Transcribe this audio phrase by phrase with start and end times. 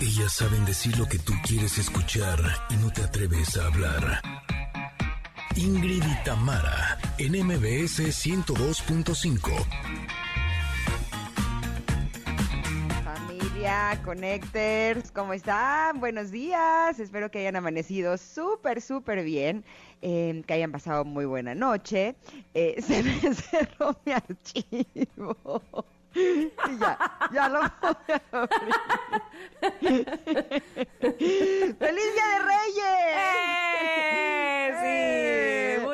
[0.00, 2.38] Ellas saben decir lo que tú quieres escuchar
[2.70, 4.20] y no te atreves a hablar.
[5.56, 9.50] Ingrid y Tamara, en MBS 102.5.
[13.04, 15.98] Familia, Connectors, ¿cómo están?
[15.98, 17.00] Buenos días.
[17.00, 19.64] Espero que hayan amanecido súper, súper bien.
[20.02, 22.16] eh, que hayan pasado muy buena noche.
[22.52, 25.36] Eh, se me cerró mi archivo.
[26.16, 26.96] Y ya,
[27.30, 28.74] ya lo voy a abrir.
[31.78, 33.16] ¡Feliz Día de Reyes!
[33.16, 34.70] ¡Eh!
[34.72, 34.74] ¡Eh!
[34.80, 34.86] Sí,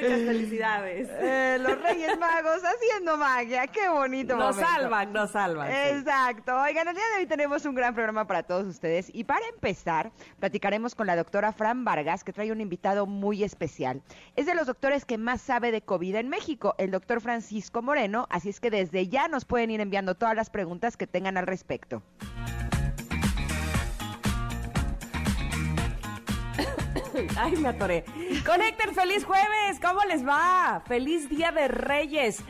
[0.02, 1.08] muchas felicidades.
[1.12, 4.70] Eh, los Reyes Magos haciendo magia, qué bonito Nos momento.
[4.74, 5.68] salvan, nos salvan.
[5.70, 5.76] sí.
[5.98, 6.60] Exacto.
[6.60, 10.12] Oigan, el día de hoy tenemos un gran programa para todos ustedes y para empezar
[10.40, 14.02] platicaremos con la doctora Fran Vargas que trae un invitado muy especial.
[14.36, 18.26] Es de los doctores que más sabe de COVID en México, el doctor Francisco Moreno,
[18.30, 21.46] así es que desde ya nos pueden ir enviando todas las preguntas que tengan al
[21.46, 22.02] respecto.
[27.36, 28.04] Ay, me atoré.
[28.44, 29.80] Conecten, feliz jueves.
[29.80, 30.82] ¿Cómo les va?
[30.86, 32.42] Feliz Día de Reyes.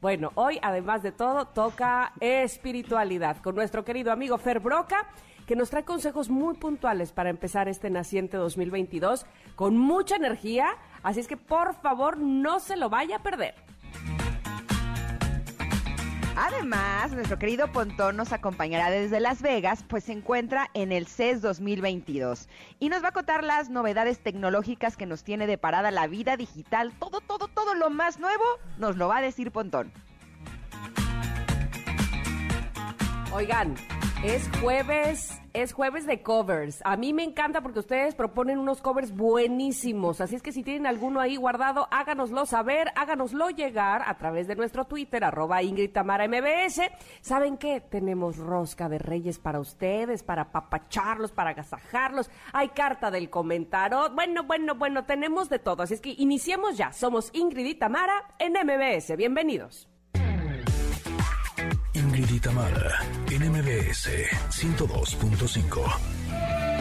[0.00, 5.06] Bueno, hoy, además de todo, toca espiritualidad con nuestro querido amigo Fer Broca,
[5.46, 10.76] que nos trae consejos muy puntuales para empezar este naciente 2022 con mucha energía.
[11.02, 13.54] Así es que, por favor, no se lo vaya a perder.
[16.36, 21.42] Además, nuestro querido Pontón nos acompañará desde Las Vegas, pues se encuentra en el CES
[21.42, 22.48] 2022
[22.80, 26.94] y nos va a contar las novedades tecnológicas que nos tiene deparada la vida digital.
[26.98, 28.44] Todo, todo, todo lo más nuevo
[28.78, 29.92] nos lo va a decir Pontón.
[33.34, 33.76] Oigan,
[34.22, 36.82] es jueves, es jueves de covers.
[36.84, 40.20] A mí me encanta porque ustedes proponen unos covers buenísimos.
[40.20, 44.54] Así es que si tienen alguno ahí guardado, háganoslo saber, háganoslo llegar a través de
[44.54, 46.82] nuestro Twitter, arroba Ingrid Tamara MBS.
[47.22, 47.80] ¿Saben qué?
[47.80, 52.30] Tenemos rosca de reyes para ustedes, para papacharlos, para agasajarlos.
[52.52, 54.10] Hay carta del comentario.
[54.14, 55.84] Bueno, bueno, bueno, tenemos de todo.
[55.84, 56.92] Así es que iniciemos ya.
[56.92, 59.16] Somos Ingrid y Tamara en MBS.
[59.16, 59.88] Bienvenidos.
[61.94, 64.08] Ingrid y Tamara, en MBS
[64.50, 66.71] 102.5.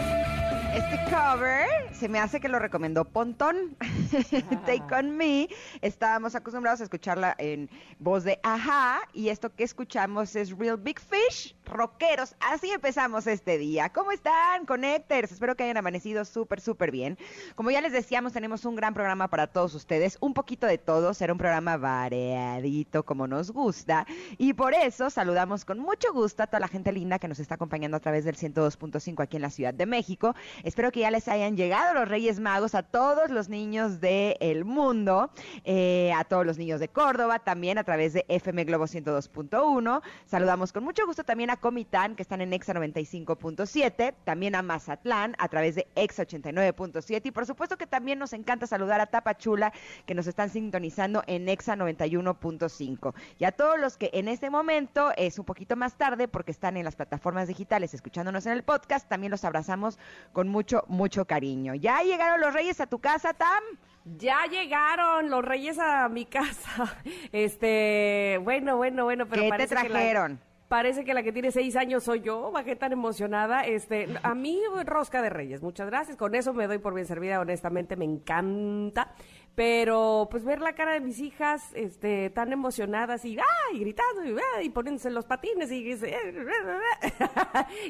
[0.73, 1.67] Este cover
[2.01, 3.77] se me hace que lo recomendó Pontón.
[4.65, 5.49] Take on Me.
[5.81, 10.99] Estábamos acostumbrados a escucharla en voz de Ajá y esto que escuchamos es Real Big
[10.99, 12.35] Fish, rockeros.
[12.39, 13.89] Así empezamos este día.
[13.89, 15.31] ¿Cómo están, Connectors?
[15.31, 17.19] Espero que hayan amanecido súper, súper bien.
[17.55, 20.17] Como ya les decíamos, tenemos un gran programa para todos ustedes.
[20.21, 21.13] Un poquito de todo.
[21.13, 24.07] Será un programa variadito como nos gusta.
[24.37, 27.55] Y por eso saludamos con mucho gusto a toda la gente linda que nos está
[27.55, 30.33] acompañando a través del 102.5 aquí en la Ciudad de México.
[30.63, 35.31] Espero que ya les hayan llegado los Reyes Magos a todos los niños del mundo,
[35.63, 40.01] eh, a todos los niños de Córdoba, también a través de FM Globo 102.1.
[40.25, 45.35] Saludamos con mucho gusto también a Comitán, que están en Exa 95.7, también a Mazatlán
[45.39, 49.73] a través de Exa 89.7 y por supuesto que también nos encanta saludar a Tapachula,
[50.05, 53.13] que nos están sintonizando en Exa 91.5.
[53.39, 56.77] Y a todos los que en este momento es un poquito más tarde porque están
[56.77, 59.97] en las plataformas digitales escuchándonos en el podcast, también los abrazamos
[60.33, 61.75] con mucho, mucho cariño.
[61.75, 63.63] ¿Ya llegaron los reyes a tu casa, Tam?
[64.05, 66.97] Ya llegaron los reyes a mi casa.
[67.31, 70.39] Este, bueno, bueno, bueno, pero ¿Qué te parece que la- trajeron?
[70.67, 73.65] parece que la que tiene seis años soy yo, bajé tan emocionada.
[73.65, 76.15] Este, a mí rosca de reyes, muchas gracias.
[76.15, 79.11] Con eso me doy por bien servida, honestamente me encanta.
[79.53, 83.79] Pero pues ver la cara de mis hijas, este, tan emocionadas y ¡ay!
[83.79, 84.67] gritando y, ¡ay!
[84.67, 85.93] y poniéndose los patines y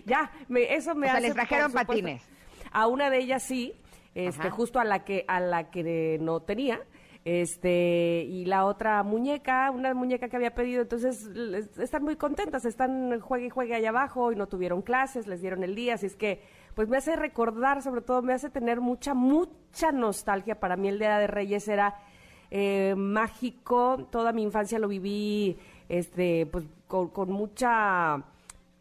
[0.05, 2.27] ya, me, eso me O sea, hace les trajeron patines.
[2.71, 3.73] A una de ellas sí,
[4.15, 4.51] este, Ajá.
[4.51, 6.81] justo a la que a la que no tenía.
[7.23, 11.29] Este, y la otra muñeca, una muñeca que había pedido, entonces
[11.77, 15.63] están muy contentas, están juegue y juegue allá abajo y no tuvieron clases, les dieron
[15.63, 16.41] el día, así es que
[16.73, 20.59] pues me hace recordar, sobre todo me hace tener mucha, mucha nostalgia.
[20.59, 21.93] Para mí el Día de Reyes era
[22.49, 25.57] eh, mágico, toda mi infancia lo viví
[25.89, 28.23] este, pues con, con mucha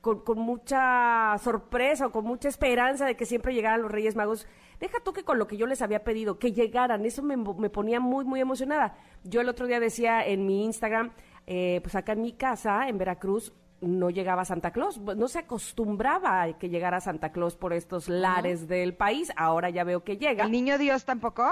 [0.00, 4.47] con, con mucha sorpresa o con mucha esperanza de que siempre llegaran los Reyes Magos.
[4.79, 7.70] Deja tú que con lo que yo les había pedido, que llegaran, eso me, me
[7.70, 8.97] ponía muy, muy emocionada.
[9.25, 11.12] Yo el otro día decía en mi Instagram,
[11.47, 16.43] eh, pues acá en mi casa, en Veracruz, no llegaba Santa Claus, no se acostumbraba
[16.43, 20.44] a que llegara Santa Claus por estos lares del país, ahora ya veo que llega.
[20.44, 21.50] ¿El niño Dios tampoco?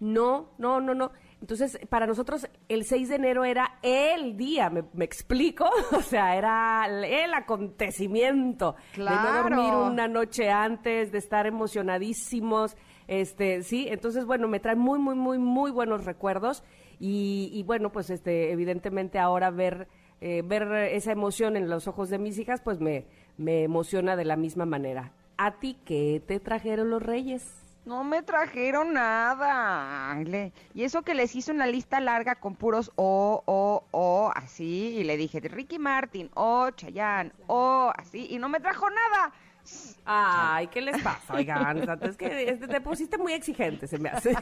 [0.00, 1.12] No, no, no, no.
[1.40, 5.64] Entonces, para nosotros el 6 de enero era el día, ¿me, me explico?
[5.96, 9.42] O sea, era el acontecimiento de no Claro.
[9.42, 12.76] dormir una noche antes, de estar emocionadísimos,
[13.08, 16.62] este, sí, entonces, bueno, me trae muy, muy, muy, muy buenos recuerdos
[17.00, 19.88] y, y bueno, pues, este, evidentemente ahora ver,
[20.20, 23.06] eh, ver esa emoción en los ojos de mis hijas, pues me,
[23.36, 25.12] me emociona de la misma manera.
[25.38, 27.42] ¿A ti qué te trajeron los reyes?
[27.84, 30.16] No me trajeron nada.
[30.74, 34.96] Y eso que les hice una lista larga con puros O, O, O, así.
[34.98, 38.26] Y le dije, Ricky Martin, O, Chayanne, O, así.
[38.30, 39.32] Y no me trajo nada.
[40.04, 41.34] Ay, ¿qué les pasa?
[41.34, 44.34] Oigan, es que te pusiste muy exigente, se me hace.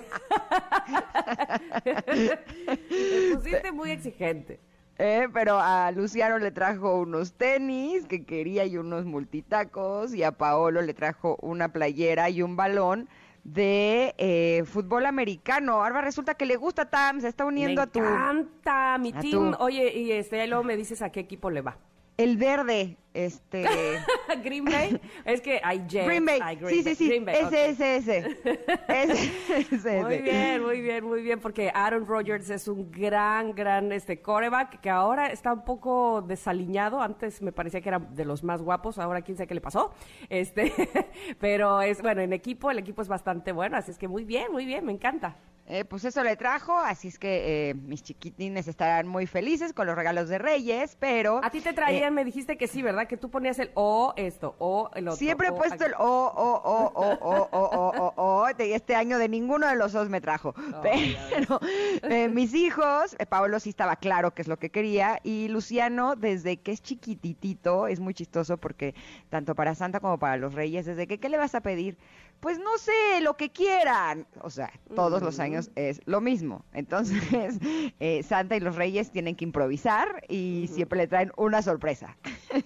[1.84, 4.60] te pusiste muy exigente.
[5.00, 10.12] Eh, pero a Luciano le trajo unos tenis que quería y unos multitacos.
[10.14, 13.08] Y a Paolo le trajo una playera y un balón
[13.44, 15.82] de eh, fútbol americano.
[15.84, 17.98] Ahora resulta que le gusta Tam, se está uniendo me a tu...
[18.00, 19.52] encanta mi a team.
[19.52, 21.78] tu- Oye, y este, ahí luego me dices a qué equipo le va.
[22.16, 23.64] El verde, este...
[24.44, 25.00] Green Bay.
[25.24, 25.84] Es que hay.
[25.88, 26.56] Green Bay.
[26.56, 27.08] Green sí, sí, sí.
[27.08, 27.36] Green Bay,
[28.88, 34.20] ese, Muy bien, muy bien, muy bien, porque Aaron Rodgers es un gran, gran este
[34.20, 37.00] coreback que ahora está un poco desaliñado.
[37.00, 39.92] Antes me parecía que era de los más guapos, ahora quién sabe qué le pasó.
[40.28, 40.72] Este,
[41.40, 44.52] pero es bueno, en equipo, el equipo es bastante bueno, así es que muy bien,
[44.52, 45.36] muy bien, me encanta.
[45.70, 49.86] Eh, pues eso le trajo, así es que eh, mis chiquitines estarán muy felices con
[49.86, 51.42] los regalos de Reyes, pero...
[51.44, 52.97] A ti te eh, traían, me dijiste que sí, ¿verdad?
[53.06, 55.16] Que tú ponías el o esto, o el otro.
[55.16, 58.94] Siempre he puesto el o, o, o, o, o, o, o, o, o, de este
[58.94, 60.54] año de ninguno de los dos me trajo.
[60.82, 61.60] Pero
[62.02, 66.16] eh, mis hijos, eh, Paolo sí estaba claro qué es lo que quería, y Luciano,
[66.16, 68.94] desde que es chiquititito, es muy chistoso porque
[69.30, 71.96] tanto para Santa como para los Reyes, desde que, ¿qué le vas a pedir?
[72.40, 74.26] Pues no sé, lo que quieran.
[74.42, 76.64] O sea, todos los años es lo mismo.
[76.72, 77.18] Entonces,
[78.00, 82.16] eh, Santa y los Reyes tienen que improvisar y siempre le traen una sorpresa.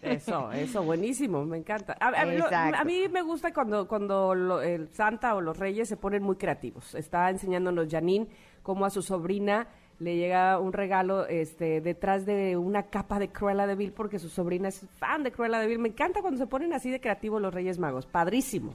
[0.03, 1.97] Eso, eso, buenísimo, me encanta.
[2.01, 2.47] A, a- lo-
[2.81, 6.37] a mí me gusta cuando, cuando lo- el Santa o los Reyes se ponen muy
[6.37, 6.95] creativos.
[6.95, 8.27] Está enseñándonos Janine
[8.63, 13.67] cómo a su sobrina le llega un regalo este, detrás de una capa de Cruella
[13.67, 15.79] de Vil porque su sobrina es fan de Cruella de Vil.
[15.79, 18.05] Me encanta cuando se ponen así de creativos los Reyes Magos.
[18.07, 18.75] Padrísimo.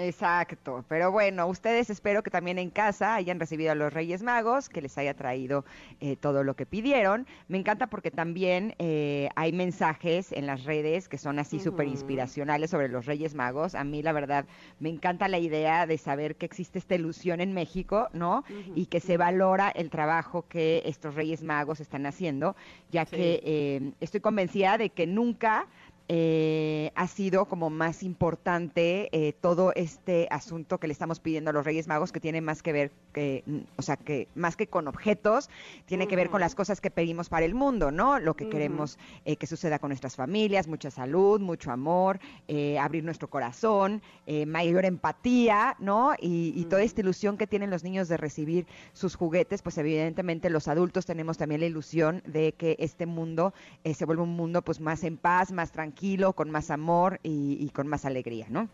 [0.00, 4.68] Exacto, pero bueno, ustedes espero que también en casa hayan recibido a los Reyes Magos,
[4.68, 5.64] que les haya traído
[6.00, 7.26] eh, todo lo que pidieron.
[7.48, 12.70] Me encanta porque también eh, hay mensajes en las redes que son así súper inspiracionales
[12.70, 13.74] sobre los Reyes Magos.
[13.74, 14.46] A mí la verdad
[14.78, 18.44] me encanta la idea de saber que existe esta ilusión en México, ¿no?
[18.74, 22.56] Y que se valora el trabajo que estos Reyes Magos están haciendo,
[22.90, 23.16] ya Sí.
[23.16, 25.66] que eh, estoy convencida de que nunca
[26.12, 31.52] eh, ha sido como más importante eh, todo este asunto que le estamos pidiendo a
[31.52, 33.44] los Reyes Magos, que tiene más que ver, que,
[33.76, 35.50] o sea, que más que con objetos,
[35.86, 38.18] tiene que ver con las cosas que pedimos para el mundo, ¿no?
[38.18, 43.04] Lo que queremos eh, que suceda con nuestras familias, mucha salud, mucho amor, eh, abrir
[43.04, 46.14] nuestro corazón, eh, mayor empatía, ¿no?
[46.20, 50.50] Y, y toda esta ilusión que tienen los niños de recibir sus juguetes, pues evidentemente
[50.50, 53.52] los adultos tenemos también la ilusión de que este mundo
[53.84, 57.56] eh, se vuelva un mundo pues más en paz, más tranquilo, con más amor y,
[57.60, 58.68] y con más alegría, ¿no?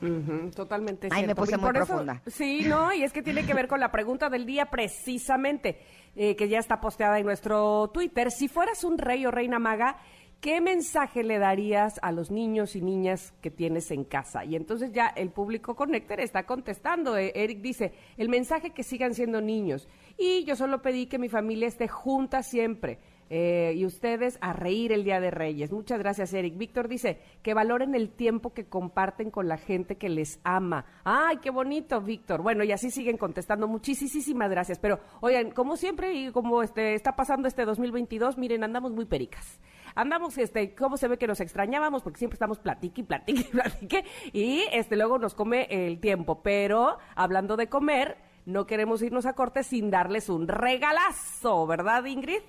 [0.00, 2.22] Ujú, totalmente Ay, me puse Y muy por eso- profunda.
[2.26, 5.78] sí, no, y es que tiene que ver con la pregunta del día precisamente,
[6.16, 8.30] eh, que ya está posteada en nuestro Twitter.
[8.30, 9.96] Si fueras un rey o reina maga,
[10.40, 14.44] ¿qué mensaje le darías a los niños y niñas que tienes en casa?
[14.44, 17.16] Y entonces ya el público Connector está contestando.
[17.16, 19.88] Eh, Eric dice, el mensaje que sigan siendo niños.
[20.16, 22.98] Y yo solo pedí que mi familia esté junta siempre.
[23.30, 25.70] Eh, y ustedes a reír el Día de Reyes.
[25.70, 26.56] Muchas gracias, Eric.
[26.56, 30.86] Víctor dice que valoren el tiempo que comparten con la gente que les ama.
[31.04, 32.42] Ay, qué bonito, Víctor.
[32.42, 33.68] Bueno, y así siguen contestando.
[33.68, 34.78] Muchísimas gracias.
[34.78, 39.60] Pero, oigan, como siempre y como este está pasando este 2022, miren, andamos muy pericas.
[39.94, 44.64] Andamos, este, cómo se ve que nos extrañábamos porque siempre estamos platique, platique, platique y
[44.72, 46.42] este luego nos come el tiempo.
[46.42, 48.16] Pero hablando de comer,
[48.46, 52.40] no queremos irnos a corte sin darles un regalazo, ¿verdad, Ingrid?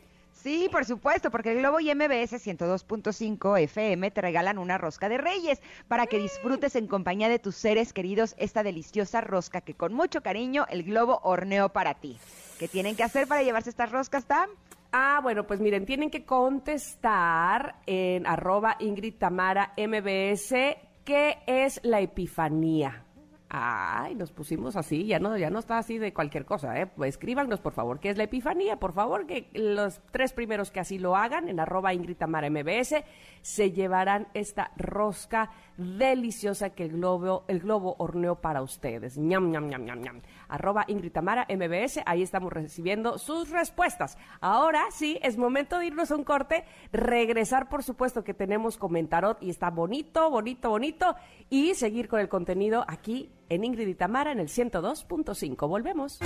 [0.41, 5.17] Sí, por supuesto, porque el Globo y MBS 102.5 FM te regalan una rosca de
[5.17, 9.93] reyes para que disfrutes en compañía de tus seres queridos esta deliciosa rosca que con
[9.93, 12.17] mucho cariño el Globo horneó para ti.
[12.58, 14.50] ¿Qué tienen que hacer para llevarse estas roscas, Tam?
[14.93, 20.53] Ah, bueno, pues miren, tienen que contestar en arroba Ingrid Tamara MBS
[21.03, 23.03] qué es la epifanía.
[23.51, 26.85] Ay, nos pusimos así, ya no, ya no está así de cualquier cosa, ¿eh?
[26.85, 30.79] Pues escríbanos, por favor, qué es la epifanía, por favor, que los tres primeros que
[30.79, 33.03] así lo hagan, en arroba Ingrid Tamara MBS,
[33.41, 35.49] se llevarán esta rosca
[35.79, 39.17] deliciosa que el globo, el globo horneó para ustedes.
[39.17, 40.21] ñam, ñam, ñam, ñam, ñam.
[40.48, 44.17] Arroba Ingrid Tamara MBS, ahí estamos recibiendo sus respuestas.
[44.41, 49.41] Ahora sí, es momento de irnos a un corte, regresar, por supuesto, que tenemos comentarot
[49.41, 51.15] y está bonito, bonito, bonito,
[51.50, 55.67] y seguir con el contenido aquí en Ingrid y Tamara en el 102.5.
[55.67, 56.19] Volvemos.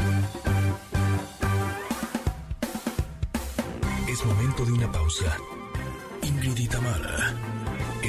[4.10, 5.38] Es momento de una pausa.
[6.22, 7.34] Ingrid y Tamara,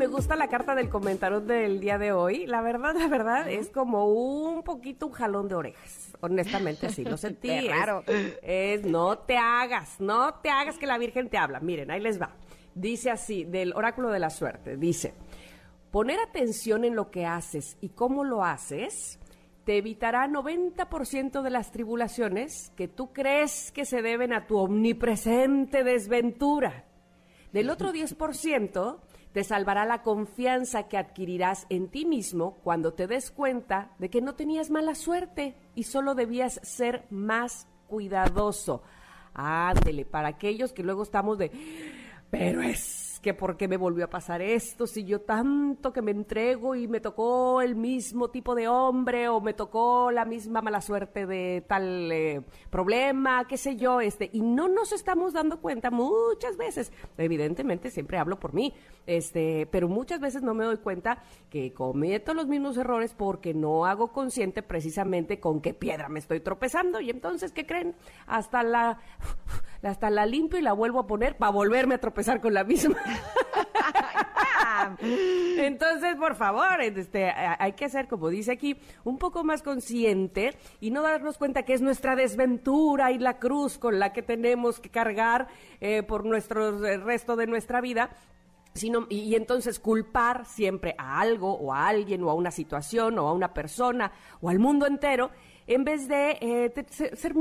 [0.00, 2.46] Me gusta la carta del comentario del día de hoy.
[2.46, 6.16] La verdad, la verdad, es como un poquito un jalón de orejas.
[6.20, 7.50] Honestamente, así lo sentí.
[7.50, 11.60] Es, es no te hagas, no te hagas que la Virgen te habla.
[11.60, 12.34] Miren, ahí les va.
[12.74, 15.12] Dice así, del oráculo de la suerte, dice,
[15.90, 19.18] poner atención en lo que haces y cómo lo haces
[19.66, 25.84] te evitará 90% de las tribulaciones que tú crees que se deben a tu omnipresente
[25.84, 26.86] desventura.
[27.52, 29.00] Del otro 10%
[29.32, 34.20] te salvará la confianza que adquirirás en ti mismo cuando te des cuenta de que
[34.20, 38.82] no tenías mala suerte y solo debías ser más cuidadoso.
[39.34, 41.50] Ándele, para aquellos que luego estamos de,
[42.30, 46.10] pero es que por qué me volvió a pasar esto, si yo tanto que me
[46.10, 50.80] entrego y me tocó el mismo tipo de hombre o me tocó la misma mala
[50.80, 55.90] suerte de tal eh, problema, qué sé yo, este, y no nos estamos dando cuenta
[55.90, 58.74] muchas veces, evidentemente siempre hablo por mí,
[59.06, 63.84] este, pero muchas veces no me doy cuenta que cometo los mismos errores porque no
[63.84, 67.94] hago consciente precisamente con qué piedra me estoy tropezando y entonces, ¿qué creen?
[68.26, 68.98] Hasta la,
[69.82, 72.96] hasta la limpio y la vuelvo a poner para volverme a tropezar con la misma.
[75.00, 80.90] Entonces, por favor, este, hay que ser, como dice aquí, un poco más consciente y
[80.90, 84.90] no darnos cuenta que es nuestra desventura y la cruz con la que tenemos que
[84.90, 85.48] cargar
[85.80, 88.10] eh, por nuestro el resto de nuestra vida.
[88.72, 93.18] Sino, y, y entonces culpar siempre a algo o a alguien o a una situación
[93.18, 95.32] o a una persona o al mundo entero
[95.70, 97.32] en vez de eh, ser, ser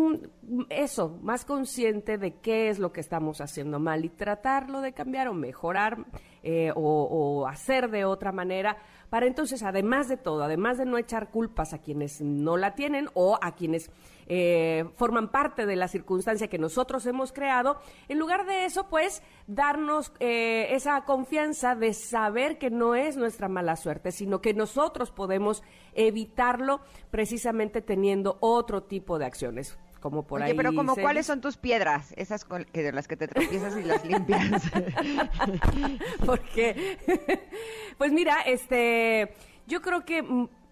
[0.70, 5.30] eso, más consciente de qué es lo que estamos haciendo mal y tratarlo de cambiar
[5.30, 6.06] o mejorar
[6.44, 8.78] eh, o hacer de otra manera,
[9.10, 13.10] para entonces, además de todo, además de no echar culpas a quienes no la tienen
[13.14, 13.90] o a quienes
[14.28, 19.24] eh, forman parte de la circunstancia que nosotros hemos creado, en lugar de eso, pues,
[19.48, 25.12] darnos eh, esa confianza de saber que no es nuestra mala suerte, sino que nosotros
[25.12, 25.64] podemos
[25.94, 29.80] evitarlo precisamente teniendo otro tipo de acciones.
[30.00, 32.92] Como por Oye, ahí pero como se cuáles son tus piedras, esas con que de
[32.92, 34.64] las que te tropiezas y las limpias.
[36.26, 36.98] Porque,
[37.98, 39.34] pues mira, este,
[39.68, 40.24] yo creo que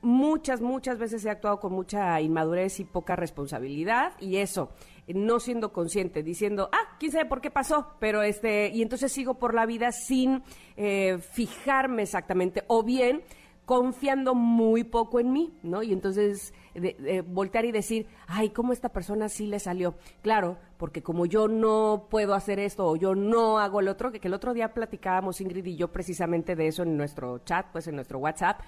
[0.02, 4.72] muchas, muchas veces he actuado con mucha inmadurez y poca responsabilidad y eso,
[5.08, 9.36] no siendo consciente, diciendo, ah, quién sabe por qué pasó, pero este, y entonces sigo
[9.36, 10.44] por la vida sin
[10.76, 13.24] eh, fijarme exactamente, o bien
[13.68, 15.84] confiando muy poco en mí, ¿no?
[15.84, 19.96] Y entonces de- voltear y decir, ay, ¿cómo esta persona sí le salió?
[20.22, 24.26] Claro, porque como yo no puedo hacer esto o yo no hago el otro, que
[24.26, 27.96] el otro día platicábamos Ingrid y yo precisamente de eso en nuestro chat, pues en
[27.96, 28.62] nuestro WhatsApp.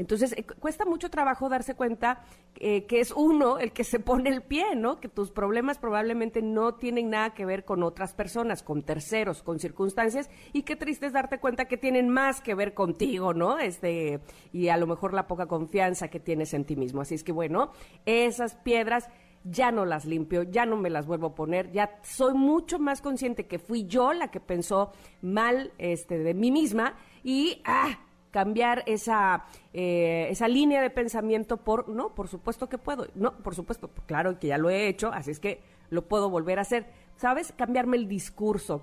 [0.00, 2.22] Entonces, eh, cu- cuesta mucho trabajo darse cuenta
[2.56, 4.98] eh, que es uno el que se pone el pie, ¿no?
[4.98, 9.60] Que tus problemas probablemente no tienen nada que ver con otras personas, con terceros, con
[9.60, 13.58] circunstancias, y qué triste es darte cuenta que tienen más que ver contigo, ¿no?
[13.58, 14.20] Este,
[14.52, 17.02] y a lo mejor la poca confianza que tienes en ti mismo.
[17.02, 17.72] Así es que, bueno,
[18.06, 19.08] esas piedras
[19.44, 23.00] ya no las limpio, ya no me las vuelvo a poner, ya soy mucho más
[23.00, 24.92] consciente que fui yo la que pensó
[25.22, 27.98] mal este, de mí misma y ah,
[28.30, 33.54] cambiar esa, eh, esa línea de pensamiento por, no, por supuesto que puedo, no, por
[33.54, 35.60] supuesto, claro que ya lo he hecho, así es que
[35.90, 37.52] lo puedo volver a hacer, ¿sabes?
[37.56, 38.82] Cambiarme el discurso.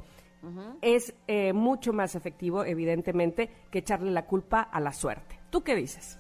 [0.82, 5.40] Es eh, mucho más efectivo, evidentemente, que echarle la culpa a la suerte.
[5.50, 6.20] ¿Tú qué dices?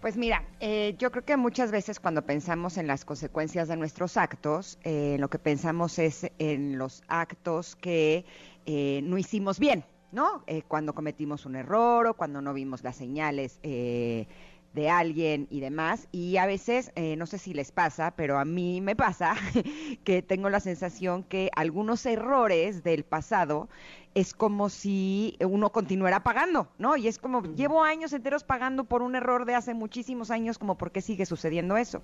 [0.00, 4.16] Pues mira, eh, yo creo que muchas veces cuando pensamos en las consecuencias de nuestros
[4.16, 8.24] actos, eh, lo que pensamos es en los actos que
[8.64, 10.42] eh, no hicimos bien, ¿no?
[10.46, 14.26] Eh, cuando cometimos un error o cuando no vimos las señales eh,
[14.74, 16.08] de alguien y demás.
[16.12, 19.34] Y a veces, eh, no sé si les pasa, pero a mí me pasa
[20.04, 23.68] que tengo la sensación que algunos errores del pasado
[24.14, 26.96] es como si uno continuara pagando, ¿no?
[26.96, 30.76] Y es como, llevo años enteros pagando por un error de hace muchísimos años, como
[30.76, 32.02] por qué sigue sucediendo eso.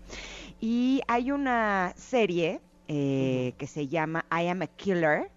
[0.61, 5.31] Y hay una serie eh, que se llama I Am a Killer,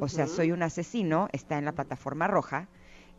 [0.00, 2.68] o sea, soy un asesino, está en la plataforma roja,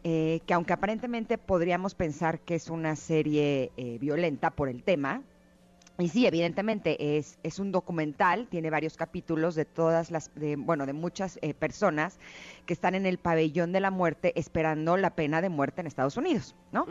[0.04, 5.24] eh, que aunque aparentemente podríamos pensar que es una serie eh, violenta por el tema,
[6.00, 10.86] y sí, evidentemente es, es un documental, tiene varios capítulos de todas las, de, bueno,
[10.86, 12.20] de muchas eh, personas
[12.66, 16.16] que están en el pabellón de la muerte esperando la pena de muerte en Estados
[16.16, 16.86] Unidos, ¿no?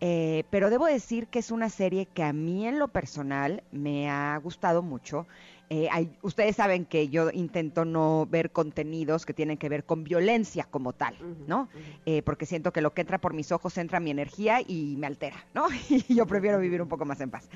[0.00, 4.10] Eh, pero debo decir que es una serie que a mí en lo personal me
[4.10, 5.28] ha gustado mucho.
[5.70, 10.02] Eh, hay, ustedes saben que yo intento no ver contenidos que tienen que ver con
[10.02, 11.14] violencia como tal,
[11.46, 11.68] ¿no?
[12.06, 15.06] Eh, porque siento que lo que entra por mis ojos entra mi energía y me
[15.06, 15.66] altera, ¿no?
[15.90, 17.48] y yo prefiero vivir un poco más en paz.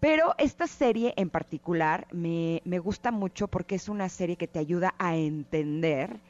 [0.00, 4.58] Pero esta serie en particular me, me gusta mucho porque es una serie que te
[4.58, 6.20] ayuda a entender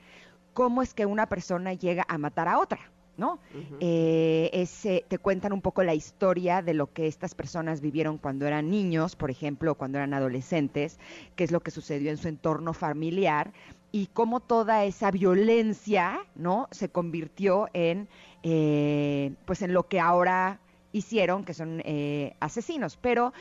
[0.52, 2.78] cómo es que una persona llega a matar a otra.
[3.16, 3.38] ¿No?
[3.80, 4.66] Eh,
[5.08, 9.16] te cuentan un poco la historia de lo que estas personas vivieron cuando eran niños,
[9.16, 10.98] por ejemplo, cuando eran adolescentes,
[11.34, 13.52] qué es lo que sucedió en su entorno familiar
[13.92, 16.68] y cómo toda esa violencia, ¿no?
[16.70, 18.08] Se convirtió en,
[18.42, 20.60] eh, pues, en lo que ahora
[20.92, 22.98] hicieron, que son eh, asesinos.
[23.00, 23.32] Pero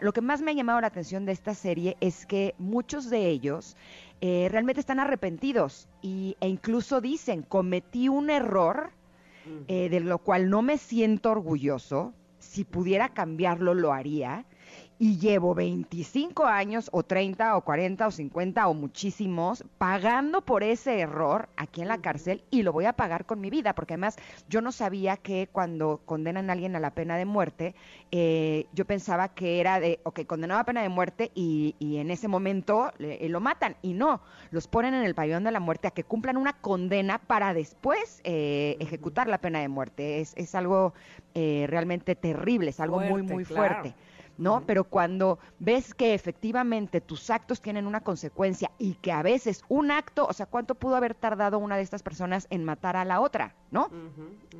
[0.00, 3.28] lo que más me ha llamado la atención de esta serie es que muchos de
[3.28, 3.76] ellos
[4.20, 8.90] realmente están arrepentidos y, e incluso dicen, cometí un error
[9.68, 12.14] eh, de lo cual no me siento orgulloso.
[12.38, 14.46] Si pudiera cambiarlo, lo haría
[14.98, 21.00] y llevo 25 años o 30 o 40 o 50 o muchísimos pagando por ese
[21.00, 24.16] error aquí en la cárcel y lo voy a pagar con mi vida, porque además
[24.48, 27.74] yo no sabía que cuando condenan a alguien a la pena de muerte,
[28.10, 32.28] eh, yo pensaba que era de, ok, condenado a pena de muerte y, en ese
[32.28, 35.90] momento eh, lo matan y no, los ponen en el pabellón de la muerte a
[35.90, 40.20] que cumplan una condena para después eh, ejecutar la pena de muerte.
[40.20, 40.94] Es, es algo
[41.34, 43.94] realmente terrible, es algo muy, muy fuerte.
[44.38, 44.64] ¿No?
[44.66, 49.90] Pero cuando ves que efectivamente tus actos tienen una consecuencia y que a veces un
[49.90, 53.20] acto, o sea, ¿cuánto pudo haber tardado una de estas personas en matar a la
[53.20, 53.90] otra, ¿no?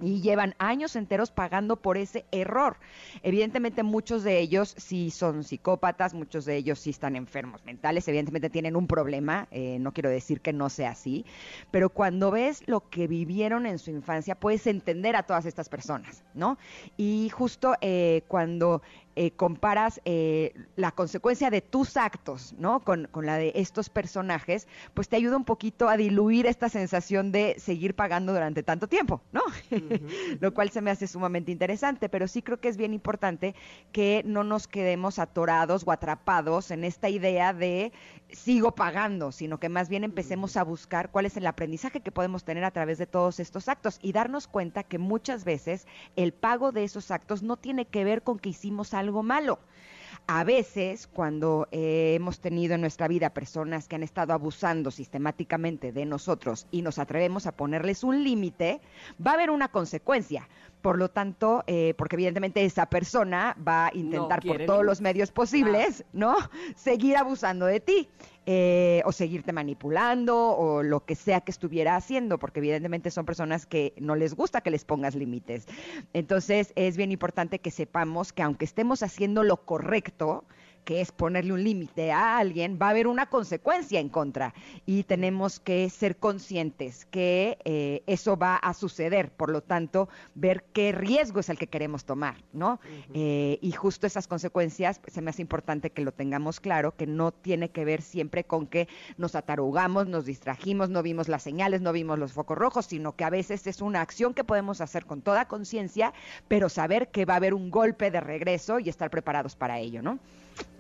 [0.01, 2.77] Y llevan años enteros pagando por ese error.
[3.23, 8.51] Evidentemente muchos de ellos sí son psicópatas, muchos de ellos sí están enfermos mentales, evidentemente
[8.51, 11.25] tienen un problema, eh, no quiero decir que no sea así,
[11.71, 16.25] pero cuando ves lo que vivieron en su infancia, puedes entender a todas estas personas,
[16.35, 16.59] ¿no?
[16.97, 18.83] Y justo eh, cuando
[19.19, 22.81] eh, comparas eh, la consecuencia de tus actos, ¿no?
[22.81, 27.57] Con, la de estos personajes, pues te ayuda un poquito a diluir esta sensación de
[27.59, 29.41] seguir pagando durante tanto tiempo, ¿no?
[30.41, 33.55] Lo cual se me hace sumamente interesante, pero sí creo que es bien importante
[33.91, 37.93] que no nos quedemos atorados o atrapados en esta idea de
[38.31, 42.45] sigo pagando, sino que más bien empecemos a buscar cuál es el aprendizaje que podemos
[42.45, 46.71] tener a través de todos estos actos y darnos cuenta que muchas veces el pago
[46.71, 49.59] de esos actos no tiene que ver con que hicimos algo malo.
[50.29, 55.93] A veces, cuando eh, hemos tenido en nuestra vida personas que han estado abusando sistemáticamente
[55.93, 58.81] de nosotros y nos atrevemos a ponerles un límite,
[59.25, 60.49] va a haber una consecuencia.
[60.87, 65.33] Por lo tanto, eh, porque evidentemente esa persona va a intentar por todos los medios
[65.33, 66.37] posibles, ¿no?
[66.77, 68.09] Seguir abusando de ti.
[68.49, 73.67] Eh, o seguirte manipulando o lo que sea que estuviera haciendo, porque evidentemente son personas
[73.67, 75.67] que no les gusta que les pongas límites.
[76.13, 80.45] Entonces es bien importante que sepamos que aunque estemos haciendo lo correcto,
[80.87, 84.55] que es ponerle un límite a alguien, va a haber una consecuencia en contra
[84.87, 90.65] y tenemos que ser conscientes que eh, eso va a suceder, por lo tanto, ver
[90.73, 92.79] qué riesgo es el que queremos tomar, ¿no?
[93.15, 97.33] Eh, y justo esas consecuencias, se me hace importante que lo tengamos claro, que no
[97.33, 101.93] tiene que ver siempre con que nos atarugamos, nos distrajimos, no vimos las señales, no
[101.93, 105.21] vimos los focos rojos, sino que a veces es una acción que podemos hacer con
[105.21, 106.15] toda conciencia,
[106.47, 110.01] pero saber que va a haber un golpe de regreso y estar preparados para ello,
[110.01, 110.21] ¿no?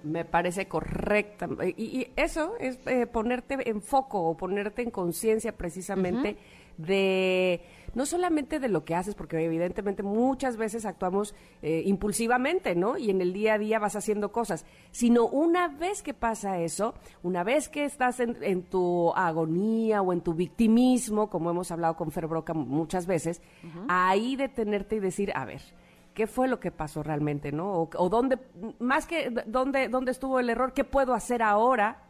[0.03, 1.49] Me parece correcta.
[1.77, 6.37] Y, eso es eh, ponerte en foco o ponerte en conciencia precisamente
[6.79, 7.63] de
[7.95, 12.99] no solamente de lo que haces, porque evidentemente muchas veces actuamos eh, impulsivamente, ¿no?
[12.99, 16.95] Y en el día a día vas haciendo cosas, sino una vez que pasa eso,
[17.23, 22.11] una vez que estás en, tu agonía o en tu victimismo, como hemos hablado con
[22.11, 23.41] Fer Broca muchas veces,
[23.89, 25.63] ahí detenerte y decir, a ver,
[26.17, 27.91] qué fue lo que pasó realmente, ¿no?
[27.95, 28.39] O, dónde,
[28.79, 32.05] más que dónde, dónde estuvo el error, qué puedo hacer ahora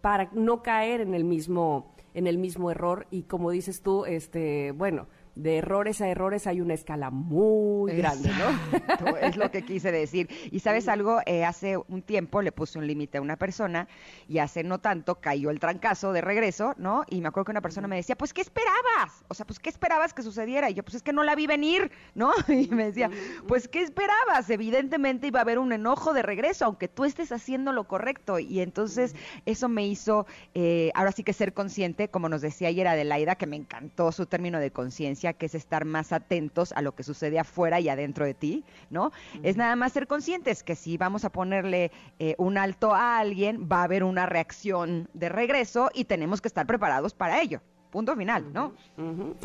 [0.00, 3.06] para no caer en el mismo, en el mismo error.
[3.12, 8.30] Y como dices tú, este, bueno, de errores a errores hay una escala muy grande,
[8.30, 9.16] ¿no?
[9.16, 10.28] es lo que quise decir.
[10.50, 13.88] Y sabes algo, eh, hace un tiempo le puse un límite a una persona
[14.28, 17.04] y hace no tanto cayó el trancazo de regreso, ¿no?
[17.08, 19.24] Y me acuerdo que una persona me decía, pues, ¿qué esperabas?
[19.28, 20.70] O sea, pues, ¿qué esperabas que sucediera?
[20.70, 22.32] Y yo, pues, es que no la vi venir, ¿no?
[22.54, 23.10] Y me decía,
[23.48, 24.48] pues, ¿qué esperabas?
[24.48, 28.38] Evidentemente iba a haber un enojo de regreso, aunque tú estés haciendo lo correcto.
[28.38, 32.86] Y entonces eso me hizo, eh, ahora sí que ser consciente, como nos decía ayer
[32.86, 36.94] Adelaida, que me encantó su término de conciencia que es estar más atentos a lo
[36.94, 39.12] que sucede afuera y adentro de ti, ¿no?
[39.42, 43.68] Es nada más ser conscientes que si vamos a ponerle eh, un alto a alguien,
[43.70, 47.60] va a haber una reacción de regreso y tenemos que estar preparados para ello.
[47.90, 48.74] Punto final, ¿no?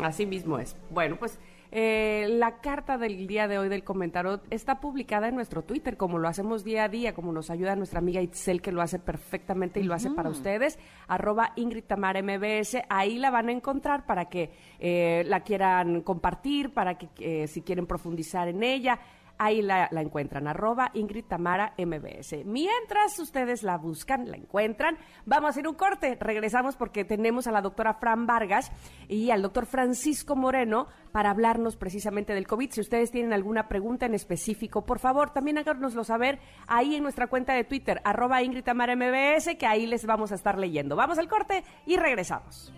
[0.02, 0.76] Así mismo es.
[0.90, 1.40] Bueno, pues
[1.72, 6.18] eh, la carta del día de hoy del comentario está publicada en nuestro Twitter, como
[6.18, 9.80] lo hacemos día a día, como nos ayuda nuestra amiga Itzel, que lo hace perfectamente
[9.80, 14.26] y lo hace para ustedes, arroba Ingrid Tamara MBS, ahí la van a encontrar para
[14.26, 19.00] que eh, la quieran compartir, para que eh, si quieren profundizar en ella
[19.40, 22.46] ahí la, encuentran, arroba Ingrid Tamara MBS.
[22.46, 26.18] Mientras ustedes la buscan, la encuentran, vamos a hacer un corte.
[26.20, 28.72] Regresamos porque tenemos a la doctora Fran Vargas
[29.08, 32.72] y al doctor Francisco Moreno para hablarnos precisamente del COVID.
[32.72, 37.28] Si ustedes tienen alguna pregunta en específico, por favor, también háganoslo saber ahí en nuestra
[37.28, 40.98] cuenta de Twitter, arroba Ingrid Tamara MBS, que ahí les vamos a estar leyendo.
[40.98, 42.74] Vamos al corte y regresamos.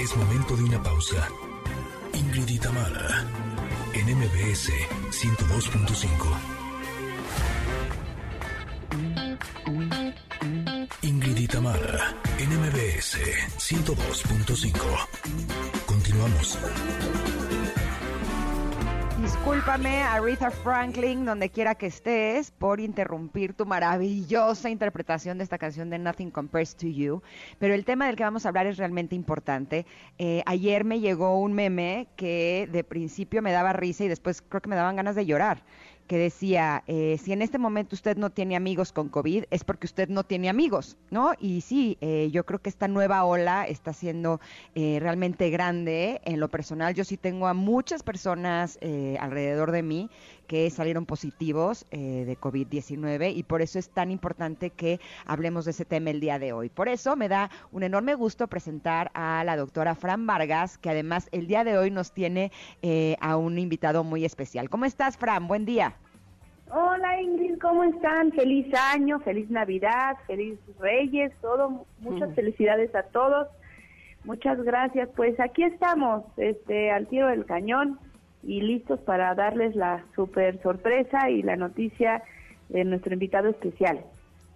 [0.00, 1.28] Es momento de una pausa.
[2.36, 2.60] Ingrid
[3.94, 4.70] en MBS
[5.10, 6.06] 102.5.
[11.00, 11.48] Ingrid y
[12.38, 13.16] en MBS
[13.56, 14.70] 102.5.
[15.86, 16.58] Continuamos.
[19.26, 25.90] Discúlpame, Aretha Franklin, donde quiera que estés, por interrumpir tu maravillosa interpretación de esta canción
[25.90, 27.24] de Nothing Compares to You.
[27.58, 29.84] Pero el tema del que vamos a hablar es realmente importante.
[30.18, 34.62] Eh, ayer me llegó un meme que de principio me daba risa y después creo
[34.62, 35.64] que me daban ganas de llorar
[36.06, 39.86] que decía, eh, si en este momento usted no tiene amigos con COVID, es porque
[39.86, 41.32] usted no tiene amigos, ¿no?
[41.38, 44.40] Y sí, eh, yo creo que esta nueva ola está siendo
[44.74, 46.20] eh, realmente grande.
[46.24, 48.78] En lo personal, yo sí tengo a muchas personas
[49.18, 50.10] alrededor de mí
[50.46, 55.84] que salieron positivos de COVID-19 y por eso es tan importante que hablemos de ese
[55.84, 56.68] tema el día de hoy.
[56.68, 61.28] Por eso me da un enorme gusto presentar a la doctora Fran Vargas, que además
[61.32, 62.52] el día de hoy nos tiene
[63.20, 64.68] a un invitado muy especial.
[64.68, 65.48] ¿Cómo estás, Fran?
[65.48, 65.94] Buen día.
[66.70, 68.32] Hola Ingrid, ¿cómo están?
[68.32, 73.46] Feliz año, feliz Navidad, feliz Reyes, todo, muchas felicidades a todos.
[74.24, 75.08] Muchas gracias.
[75.14, 78.00] Pues aquí estamos, este, al tiro del cañón
[78.46, 82.22] y listos para darles la super sorpresa y la noticia
[82.68, 84.00] de nuestro invitado especial.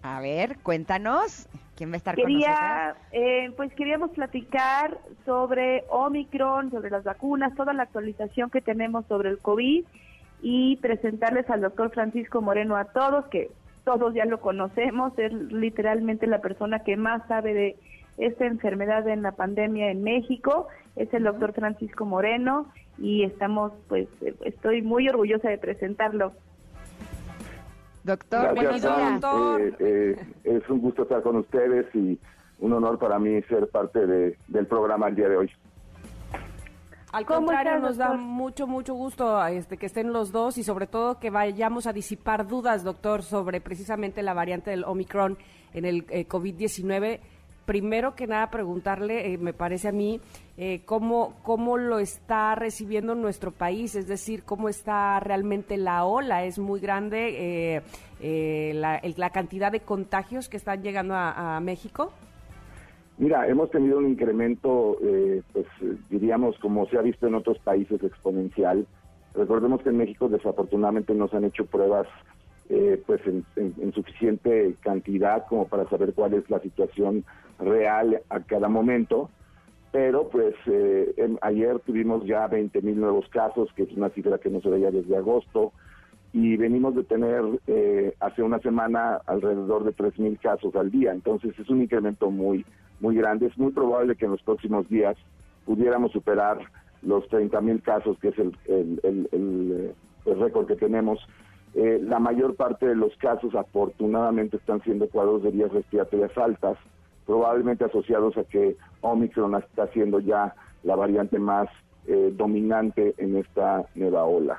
[0.02, 6.70] A ver, cuéntanos, ¿quién va a estar Quería, con eh, pues queríamos platicar sobre Omicron,
[6.70, 9.84] sobre las vacunas, toda la actualización que tenemos sobre el COVID
[10.42, 13.50] y presentarles al doctor Francisco Moreno a todos, que
[13.84, 17.76] todos ya lo conocemos, es literalmente la persona que más sabe de
[18.20, 24.08] esta enfermedad en la pandemia en México, es el doctor Francisco Moreno y estamos, pues,
[24.44, 26.32] estoy muy orgullosa de presentarlo.
[28.04, 29.58] Doctor, bienvenido.
[29.58, 32.18] Eh, eh, es un gusto estar con ustedes y
[32.58, 35.50] un honor para mí ser parte de, del programa el día de hoy.
[37.12, 41.18] Al contrario, nos da mucho, mucho gusto este, que estén los dos y sobre todo
[41.18, 45.36] que vayamos a disipar dudas, doctor, sobre precisamente la variante del Omicron
[45.74, 47.18] en el eh, COVID-19.
[47.66, 50.20] Primero que nada, preguntarle, eh, me parece a mí,
[50.56, 56.44] eh, cómo, cómo lo está recibiendo nuestro país, es decir, cómo está realmente la ola.
[56.44, 57.82] Es muy grande
[58.74, 62.12] la, la, cantidad de contagios que están llegando a México.
[63.20, 65.66] Mira, hemos tenido un incremento, eh, pues
[66.08, 68.86] diríamos, como se ha visto en otros países, exponencial.
[69.34, 72.08] Recordemos que en México desafortunadamente no se han hecho pruebas
[72.70, 77.26] eh, pues en, suficiente cantidad como para saber cuál es la situación
[77.60, 79.30] real a cada momento.
[79.92, 84.50] Pero pues eh, ayer tuvimos ya 20 mil nuevos casos, que es una cifra que
[84.50, 85.72] no se veía desde agosto
[86.32, 91.12] y venimos de tener eh, hace una semana alrededor de 3.000 casos al día.
[91.12, 92.64] Entonces es un incremento muy,
[93.00, 93.46] muy grande.
[93.46, 95.16] Es muy probable que en los próximos días
[95.64, 96.58] pudiéramos superar
[97.02, 99.94] los 30.000 casos, que es el, el, el,
[100.38, 101.18] récord que tenemos.
[101.74, 106.76] Eh, la mayor parte de los casos afortunadamente están siendo cuadros de vías respiratorias altas,
[107.30, 111.68] probablemente asociados a que Omicron está siendo ya la variante más
[112.08, 114.58] eh, dominante en esta nueva ola.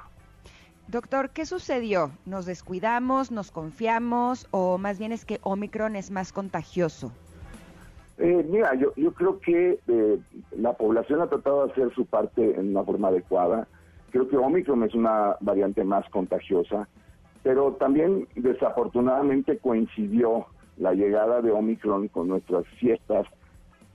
[0.88, 2.12] Doctor, ¿qué sucedió?
[2.26, 7.12] ¿Nos descuidamos, nos confiamos o más bien es que Omicron es más contagioso?
[8.18, 10.20] Eh, mira, yo, yo creo que eh,
[10.52, 13.68] la población ha tratado de hacer su parte en una forma adecuada.
[14.12, 16.88] Creo que Omicron es una variante más contagiosa,
[17.44, 20.46] pero también desafortunadamente coincidió
[20.82, 23.28] la llegada de Omicron con nuestras fiestas,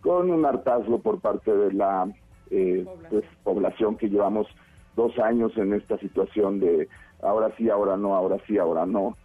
[0.03, 2.09] con un hartazgo por parte de la
[2.51, 4.47] eh, pues, población que llevamos
[4.95, 6.89] dos años en esta situación de
[7.23, 9.17] ahora sí, ahora no, ahora sí, ahora no.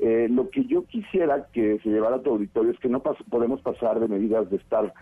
[0.00, 3.60] Eh, lo que yo quisiera que se llevara a tu auditorio es que no podemos
[3.60, 4.92] pasar de medidas de estar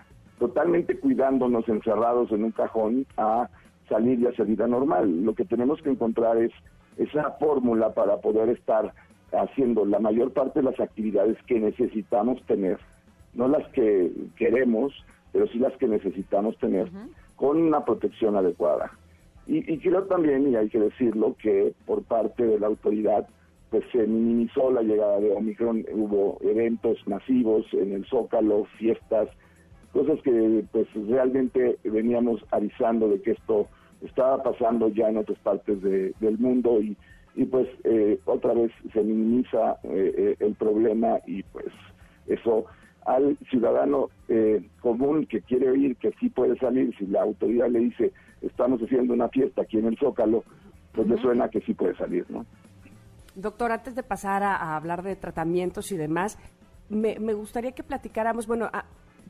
[0.40, 3.48] totalmente cuidándonos encerrados en un cajón a
[3.88, 5.24] salir y hacer vida normal.
[5.24, 6.50] Lo que tenemos que encontrar es
[6.96, 8.92] esa fórmula para poder estar
[9.32, 12.78] haciendo la mayor parte de las actividades que necesitamos tener,
[13.34, 14.92] no las que queremos,
[15.32, 16.88] pero sí las que necesitamos tener
[17.36, 18.90] con una protección adecuada.
[19.46, 23.26] Y, y creo también, y hay que decirlo, que por parte de la autoridad
[23.70, 29.28] pues se minimizó la llegada de Omicron, hubo eventos masivos en el Zócalo, fiestas,
[29.92, 33.68] cosas que pues realmente veníamos avisando de que esto
[34.02, 36.96] estaba pasando ya en otras partes del mundo y,
[37.34, 41.66] y pues eh, otra vez se minimiza eh, eh, el problema y pues
[42.26, 42.66] eso
[43.06, 44.10] al ciudadano
[44.80, 48.12] común que quiere oír que sí puede salir, si la autoridad le dice
[48.42, 50.44] estamos haciendo una fiesta aquí en el Zócalo,
[50.92, 52.46] pues le suena que sí puede salir, ¿no?
[53.34, 56.38] Doctor, antes de pasar a, hablar de tratamientos y demás,
[56.88, 58.68] me, gustaría que platicáramos, bueno,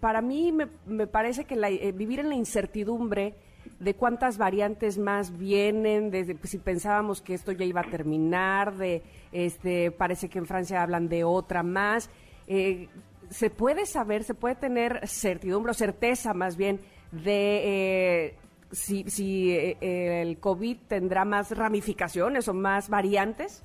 [0.01, 3.35] para mí me, parece que eh, vivir en la incertidumbre
[3.81, 9.03] de cuántas variantes más vienen, desde si pensábamos que esto ya iba a terminar, de
[9.33, 12.11] este parece que en Francia hablan de otra más.
[12.47, 12.89] Eh,
[13.29, 18.35] se puede saber, se puede tener certidumbre o certeza más bien de eh,
[18.71, 23.65] si, si el COVID tendrá más ramificaciones o más variantes.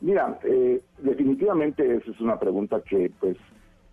[0.00, 3.36] Mira, eh, definitivamente esa es una pregunta que, pues,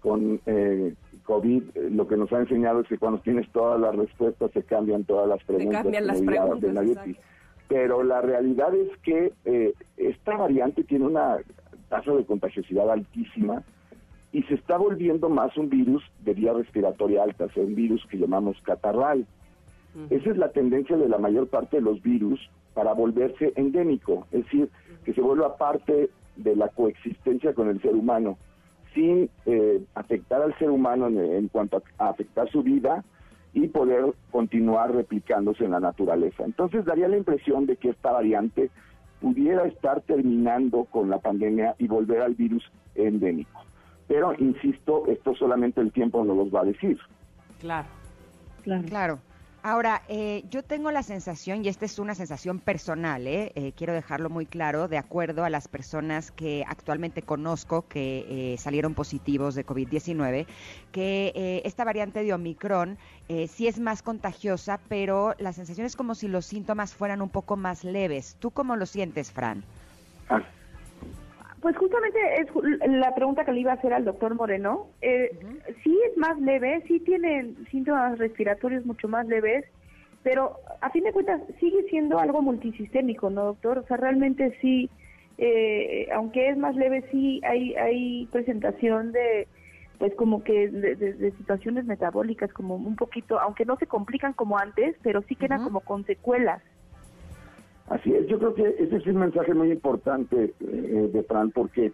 [0.02, 0.93] con eh,
[1.24, 4.64] COVID eh, lo que nos ha enseñado es que cuando tienes todas las respuestas se
[4.64, 5.78] cambian todas las preguntas.
[5.78, 6.98] Se cambian las preguntas.
[7.68, 9.34] Pero la realidad es que
[9.98, 11.38] esta variante tiene una
[11.90, 13.64] tasa de contagiosidad altísima
[14.34, 18.06] y se está volviendo más un virus de vía respiratoria alta, o sea, un virus
[18.08, 19.26] que llamamos catarral.
[20.10, 22.40] Esa es la tendencia de la mayor parte de los virus
[22.74, 24.70] para volverse endémico, es decir,
[25.06, 28.40] que se vuelva parte de la coexistencia con el ser humano,
[28.93, 33.03] sin eh, afectar al ser humano en, cuanto a, afectar su vida
[33.53, 36.43] y poder continuar replicándose en la naturaleza.
[36.43, 38.69] Entonces daría la impresión de que esta variante
[39.21, 42.63] pudiera estar terminando con la pandemia y volver al virus
[42.95, 43.62] endémico.
[44.08, 46.97] Pero, insisto, esto solamente el tiempo nos los va a decir.
[47.60, 47.88] Claro,
[48.63, 48.84] claro.
[48.88, 49.19] claro.
[49.65, 53.54] Ahora, eh, yo tengo la sensación, y esta es una sensación personal, ¿eh?
[53.56, 53.71] ¿eh?
[53.78, 58.93] quiero dejarlo muy claro, de acuerdo a las personas que actualmente conozco que eh, salieron
[58.93, 60.47] positivos de COVID-19,
[60.91, 62.97] que esta variante de Omicron
[63.47, 67.56] sí es más contagiosa, pero la sensación es como si los síntomas fueran un poco
[67.56, 68.36] más leves.
[68.39, 69.63] ¿Tú cómo lo sientes, Fran?
[71.63, 72.49] Pues justamente es
[72.89, 74.88] la pregunta que le iba a hacer al doctor Moreno.
[75.02, 75.32] Eh,
[75.82, 79.63] Sí es más leve, sí tiene síntomas respiratorios mucho más leves,
[80.23, 83.78] pero a fin de cuentas sigue siendo algo multisistémico, ¿no, doctor?
[83.78, 84.89] O sea, realmente sí,
[85.38, 89.47] eh, aunque es más leve, sí hay, hay presentación de,
[89.99, 94.97] pues como que de, situaciones metabólicas, como un poquito, aunque no se complican como antes,
[95.02, 96.62] pero sí quedan como con secuelas.
[97.89, 101.91] Así es, yo creo que ese es un mensaje muy importante eh, de Fran, porque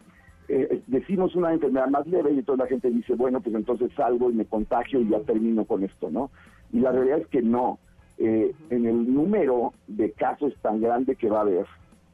[0.47, 4.29] eh, decimos una enfermedad más leve y toda la gente dice, bueno, pues entonces salgo
[4.29, 6.29] y me contagio y ya termino con esto, ¿no?
[6.71, 7.79] Y la realidad es que no.
[8.19, 11.65] Eh, en el número de casos tan grande que va a haber,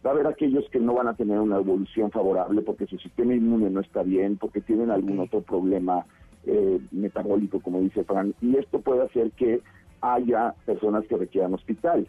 [0.06, 3.34] va a haber aquellos que no van a tener una evolución favorable porque su sistema
[3.34, 6.06] inmune no está bien, porque tienen algún otro problema
[6.92, 9.62] metabólico, como dice Fran, y esto puede hacer que
[10.02, 12.08] haya personas que requieran hospital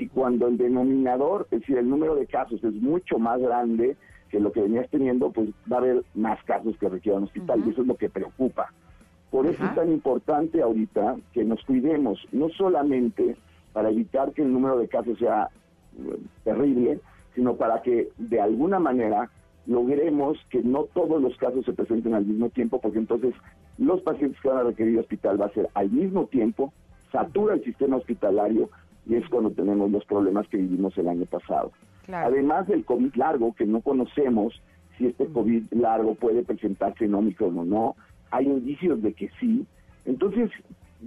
[0.00, 3.96] y cuando el denominador, es decir, el número de casos es mucho más grande
[4.30, 7.70] que lo que venías teniendo, pues va a haber más casos que requieran hospital y
[7.70, 8.72] eso es lo que preocupa.
[9.30, 13.36] Por eso es tan importante ahorita que nos cuidemos, no solamente
[13.72, 15.50] para evitar que el número de casos sea
[15.98, 17.00] eh, terrible,
[17.34, 19.30] sino para que de alguna manera
[19.66, 23.34] logremos que no todos los casos se presenten al mismo tiempo, porque entonces
[23.78, 26.72] los pacientes que van a requerir hospital va a ser al mismo tiempo,
[27.12, 28.70] satura el sistema hospitalario,
[29.06, 31.72] y es cuando tenemos los problemas que vivimos el año pasado.
[32.12, 34.60] Además del COVID largo, que no conocemos
[34.96, 37.96] si este COVID largo puede presentarse en Omicron o no,
[38.30, 39.66] hay indicios de que sí.
[40.04, 40.50] Entonces,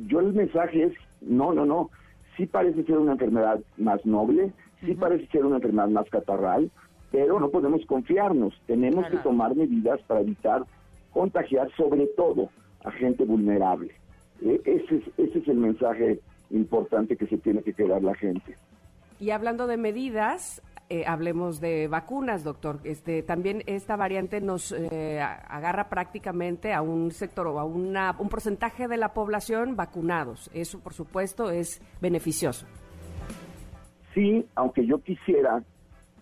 [0.08, 1.90] yo el mensaje es, no, no, no,
[2.38, 6.70] sí parece ser una enfermedad más noble, sí parece ser una enfermedad más catarral,
[7.12, 10.64] pero no podemos confiarnos, tenemos que tomar medidas para evitar
[11.12, 12.50] contagiar sobre todo
[12.84, 13.92] a gente vulnerable.
[14.42, 18.56] E, ese, es, ese es el mensaje importante que se tiene que quedar la gente.
[19.20, 22.80] Y hablando de medidas, eh, hablemos de vacunas, doctor.
[22.84, 28.30] Este, también esta variante nos eh, agarra prácticamente a un sector o a una, un
[28.30, 30.50] porcentaje de la población vacunados.
[30.52, 32.66] Eso, por supuesto, es beneficioso.
[34.16, 35.64] Sí, aunque yo quisiera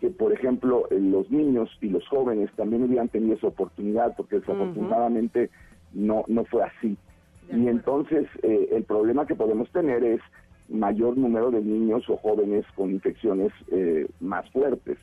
[0.01, 4.39] que, por ejemplo, eh, los niños y los jóvenes también hubieran tenido esa oportunidad, porque
[4.39, 5.49] desafortunadamente
[5.93, 6.97] no, no fue así.
[7.51, 10.21] Y entonces eh, el problema que podemos tener es
[10.69, 14.97] mayor número de niños o jóvenes con infecciones eh, más fuertes.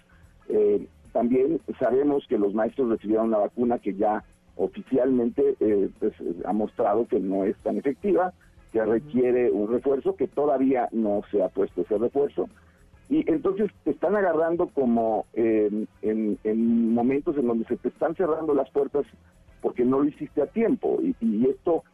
[0.48, 4.24] Eh, también sabemos que los maestros recibieron una vacuna que ya
[4.56, 6.12] oficialmente eh, pues,
[6.44, 8.32] ha mostrado que no es tan efectiva,
[8.72, 12.48] que requiere un refuerzo, que todavía no se ha puesto ese refuerzo.
[13.08, 15.86] Y entonces te están agarrando como en,
[16.94, 19.04] momentos en donde se te están cerrando las puertas
[19.64, 21.00] porque no lo hiciste a tiempo.
[21.00, 21.84] Y, esto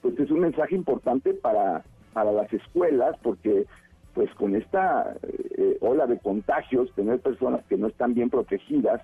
[0.00, 3.66] pues es un mensaje importante para, para las escuelas porque
[4.14, 9.02] pues con esta eh, ola de contagios, tener personas que no están bien protegidas,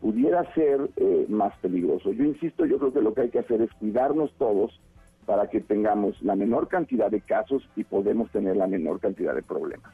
[0.00, 2.12] pudiera ser eh, más peligroso.
[2.12, 4.80] Yo insisto, yo creo que lo que hay que hacer es cuidarnos todos
[5.26, 9.42] para que tengamos la menor cantidad de casos y podemos tener la menor cantidad de
[9.42, 9.92] problemas.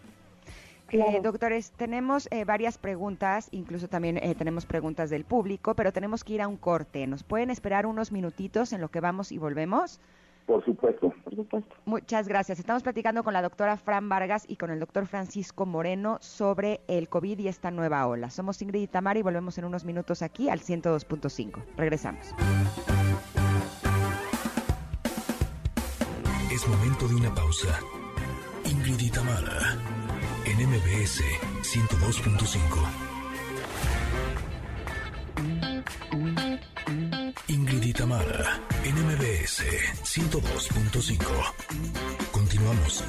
[0.92, 6.34] Eh, doctores, tenemos eh, varias preguntas, incluso también tenemos preguntas del público, pero tenemos que
[6.34, 7.06] ir a un corte.
[7.06, 10.00] ¿Nos pueden esperar unos minutitos en lo que vamos y volvemos?
[10.46, 11.12] Por supuesto.
[11.24, 11.74] Por supuesto.
[11.84, 12.58] Muchas gracias.
[12.58, 17.08] Estamos platicando con la doctora Fran Vargas y con el doctor Francisco Moreno sobre el
[17.08, 18.30] COVID y esta nueva ola.
[18.30, 21.62] Somos Ingrid y Tamara y volvemos en unos minutos aquí al 102.5.
[21.76, 22.34] Regresamos.
[26.52, 27.80] Es momento de una pausa.
[28.64, 30.01] Ingrid y Tamara
[30.52, 31.22] en MBS
[31.62, 32.60] 102.5.
[37.48, 39.62] Ingrid y Tamara, NMBS
[40.04, 41.18] 102.5.
[42.32, 43.04] Continuamos.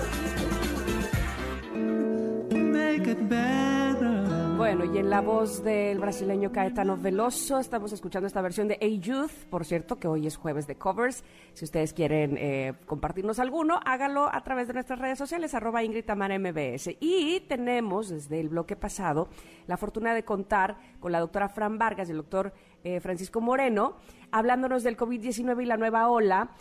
[4.64, 8.88] Bueno, y en la voz del brasileño Caetano Veloso estamos escuchando esta versión de A
[8.88, 11.26] Youth, por cierto, que hoy es jueves de covers.
[11.52, 16.06] Si ustedes quieren eh, compartirnos alguno, hágalo a través de nuestras redes sociales, arroba Ingrid
[16.06, 16.96] Tamara MBS.
[17.02, 19.28] Y tenemos desde el bloque pasado
[19.68, 23.96] la fortuna de contar con la doctora Fran Vargas y el doctor eh, Francisco Moreno,
[24.32, 26.52] hablándonos del COVID-19 y la nueva ola,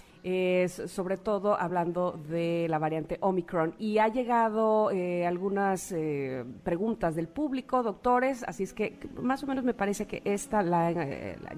[0.87, 3.74] sobre todo hablando de la variante Omicron.
[3.78, 9.48] Y ha llegado eh, algunas eh, preguntas del público, doctores, así es que más o
[9.48, 10.92] menos me parece que esta la,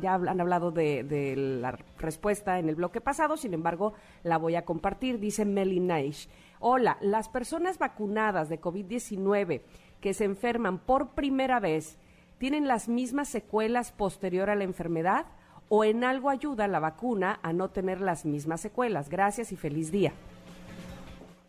[0.01, 4.65] ya han hablado de, la respuesta en el bloque pasado, sin embargo, la voy a
[4.65, 5.19] compartir.
[5.19, 6.29] Dice Melly Naish.
[6.61, 9.61] Hola, las personas vacunadas de COVID-19
[10.01, 11.99] que se enferman por primera vez
[12.39, 15.27] tienen las mismas secuelas posterior a la enfermedad
[15.69, 19.09] o en algo ayuda la vacuna a no tener las mismas secuelas.
[19.09, 20.13] Gracias y feliz día.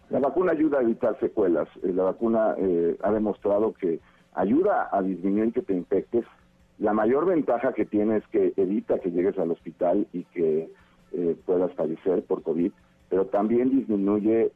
[0.09, 1.67] La vacuna ayuda a evitar secuelas.
[1.83, 3.99] Eh, la vacuna eh, ha demostrado que
[4.33, 6.25] ayuda a disminuir que te infectes.
[6.77, 10.69] La mayor ventaja que tiene es que evita que llegues al hospital y que
[11.13, 12.71] eh, puedas fallecer por COVID,
[13.09, 14.51] pero también disminuye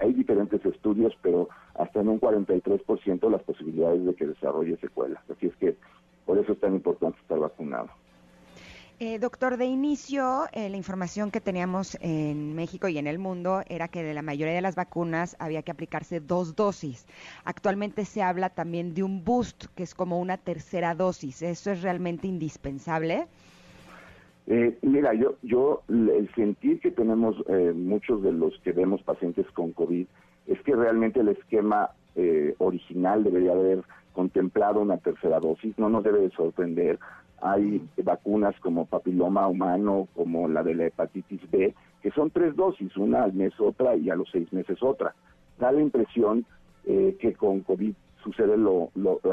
[0.00, 5.22] hay diferentes estudios, pero hasta en un 43% las posibilidades de que desarrolle secuelas.
[5.30, 5.76] Así es que
[6.24, 7.88] por eso es tan importante estar vacunado.
[9.00, 13.62] Eh, doctor, de inicio, eh, la información que teníamos en México y en el mundo
[13.68, 17.04] era que de la mayoría de las vacunas había que aplicarse dos dosis.
[17.44, 21.42] Actualmente se habla también de un boost, que es como una tercera dosis.
[21.42, 23.26] ¿Eso es realmente indispensable?
[24.46, 29.50] Eh, mira, yo, yo el sentir que tenemos eh, muchos de los que vemos pacientes
[29.52, 30.06] con COVID
[30.46, 36.04] es que realmente el esquema eh, original debería haber contemplado una tercera dosis, no nos
[36.04, 36.98] debe de sorprender.
[37.42, 42.96] Hay vacunas como papiloma humano, como la de la hepatitis B, que son tres dosis,
[42.96, 45.14] una al mes otra y a los seis meses otra.
[45.58, 46.46] Da la impresión
[46.86, 48.90] eh, que con COVID sucede lo,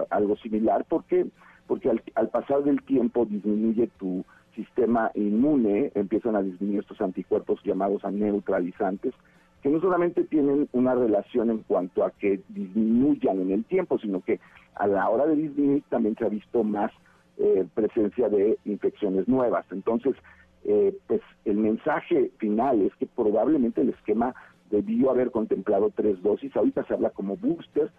[0.10, 1.26] algo similar, ¿por qué?
[1.68, 7.62] Porque al, al pasar del tiempo disminuye tu sistema inmune, empiezan a disminuir estos anticuerpos
[7.64, 9.14] llamados a neutralizantes,
[9.62, 14.22] que no solamente tienen una relación en cuanto a que disminuyan en el tiempo, sino
[14.22, 14.40] que
[14.76, 16.92] a la hora de disminuir también se ha visto más
[17.38, 19.66] eh, presencia de infecciones nuevas.
[19.72, 20.16] Entonces,
[20.64, 24.36] eh, pues el mensaje final es que probablemente el esquema
[24.70, 27.92] debió haber contemplado tres dosis, ahorita se habla como booster,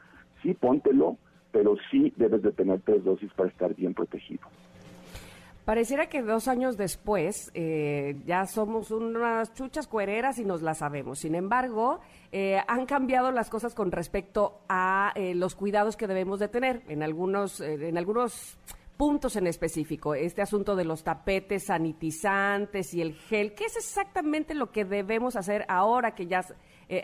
[0.43, 1.19] sí, póntelo,
[1.53, 4.43] pero sí debes de tener tres dosis para estar bien protegido.
[5.65, 11.21] Pareciera que dos años después eh, ya somos unas chuchas cuereras y nos las sabemos.
[11.21, 12.01] Sin embargo,
[12.33, 16.83] eh, han cambiado las cosas con respecto a eh, los cuidados que debemos de tener
[16.89, 18.59] en algunos, en algunos
[18.97, 20.17] puntos en específico.
[20.17, 25.37] Este asunto de los tapetes sanitizantes y el gel, ¿qué es exactamente lo que debemos
[25.37, 26.45] hacer ahora que ya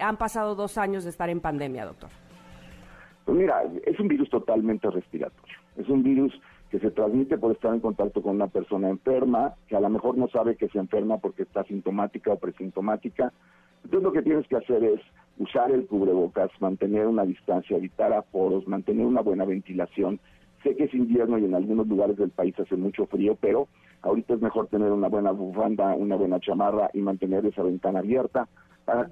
[0.00, 2.10] han pasado dos años de estar en pandemia, doctor?
[3.24, 5.56] Pues mira, es un virus totalmente respiratorio.
[5.76, 6.32] Es un virus
[6.70, 10.18] que se transmite por estar en contacto con una persona enferma, que a lo mejor
[10.18, 13.32] no sabe que se enferma porque está sintomática o presintomática.
[13.84, 15.00] Entonces lo que tienes que hacer es
[15.38, 20.20] usar el cubrebocas, mantener una distancia, evitar aforos, mantener una buena ventilación.
[20.62, 23.68] Sé que es invierno y en algunos lugares del país hace mucho frío, pero
[24.02, 28.48] ahorita es mejor tener una buena bufanda, una buena chamarra y mantener esa ventana abierta
[28.84, 29.10] para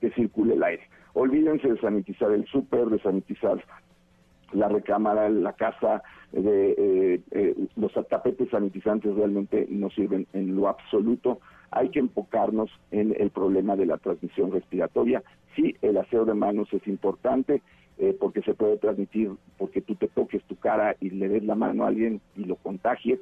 [0.00, 0.82] que circule el aire.
[1.14, 3.64] Olvídense de sanitizar el súper, de sanitizar
[4.52, 7.20] la recámara, la casa, de,
[7.76, 11.40] los tapetes sanitizantes realmente no sirven en lo absoluto.
[11.70, 15.22] Hay que enfocarnos en el problema de la transmisión respiratoria.
[15.54, 17.62] Sí, el aseo de manos es importante,
[17.98, 21.54] eh, porque se puede transmitir, porque tú te toques tu cara y le des la
[21.54, 23.18] mano a alguien y lo contagies,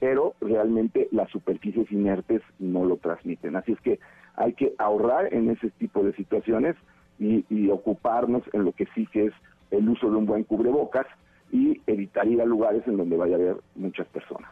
[0.00, 3.56] pero realmente las superficies inertes no lo transmiten.
[3.56, 3.98] Así es que
[4.36, 6.76] hay que ahorrar en ese tipo de situaciones
[7.18, 9.32] y, ocuparnos en lo que sí que es
[9.70, 11.06] el uso de un buen cubrebocas
[11.52, 14.50] y evitar ir a lugares en donde vaya a haber muchas personas.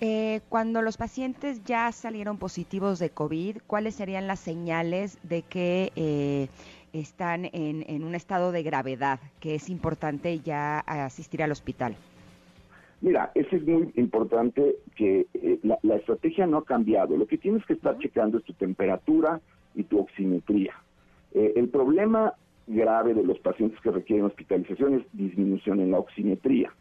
[0.00, 5.90] Eh, cuando los pacientes ya salieron positivos de COVID, ¿cuáles serían las señales de que
[5.96, 6.48] eh,
[6.92, 11.96] están en, un estado de gravedad, que es importante ya asistir al hospital?
[13.00, 17.16] Mira, eso es muy importante que eh, la, estrategia no ha cambiado.
[17.16, 19.40] Lo que tienes que estar checando es tu temperatura
[19.74, 20.74] y tu oximetría.
[21.34, 22.32] Eh, el problema
[22.66, 26.72] grave de los pacientes que requieren hospitalización es disminución en la oximetría.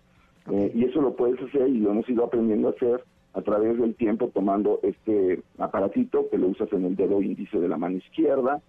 [0.51, 3.77] Eh, y eso lo puedes hacer y lo hemos ido aprendiendo a hacer a través
[3.77, 7.97] del tiempo tomando este aparatito que lo usas en el dedo índice de la mano
[7.97, 8.61] izquierda,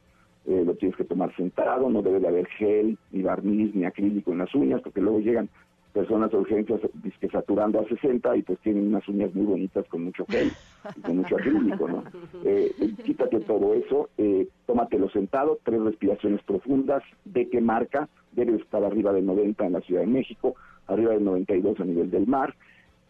[0.46, 4.32] eh, lo tienes que tomar sentado, no debe de haber gel, ni barniz, ni acrílico
[4.32, 5.48] en las uñas, porque luego llegan
[5.96, 6.78] personas de urgencias
[7.18, 10.52] que saturando a 60 y pues tienen unas uñas muy bonitas con mucho gel
[10.94, 12.04] y con mucho acrílico, ¿no?
[12.44, 12.70] Eh,
[13.02, 19.12] quítate todo eso, eh, tómatelo sentado, tres respiraciones profundas, de qué marca, debe estar arriba
[19.12, 20.54] de 90 en la Ciudad de México,
[20.86, 22.54] arriba de 92 a nivel del mar.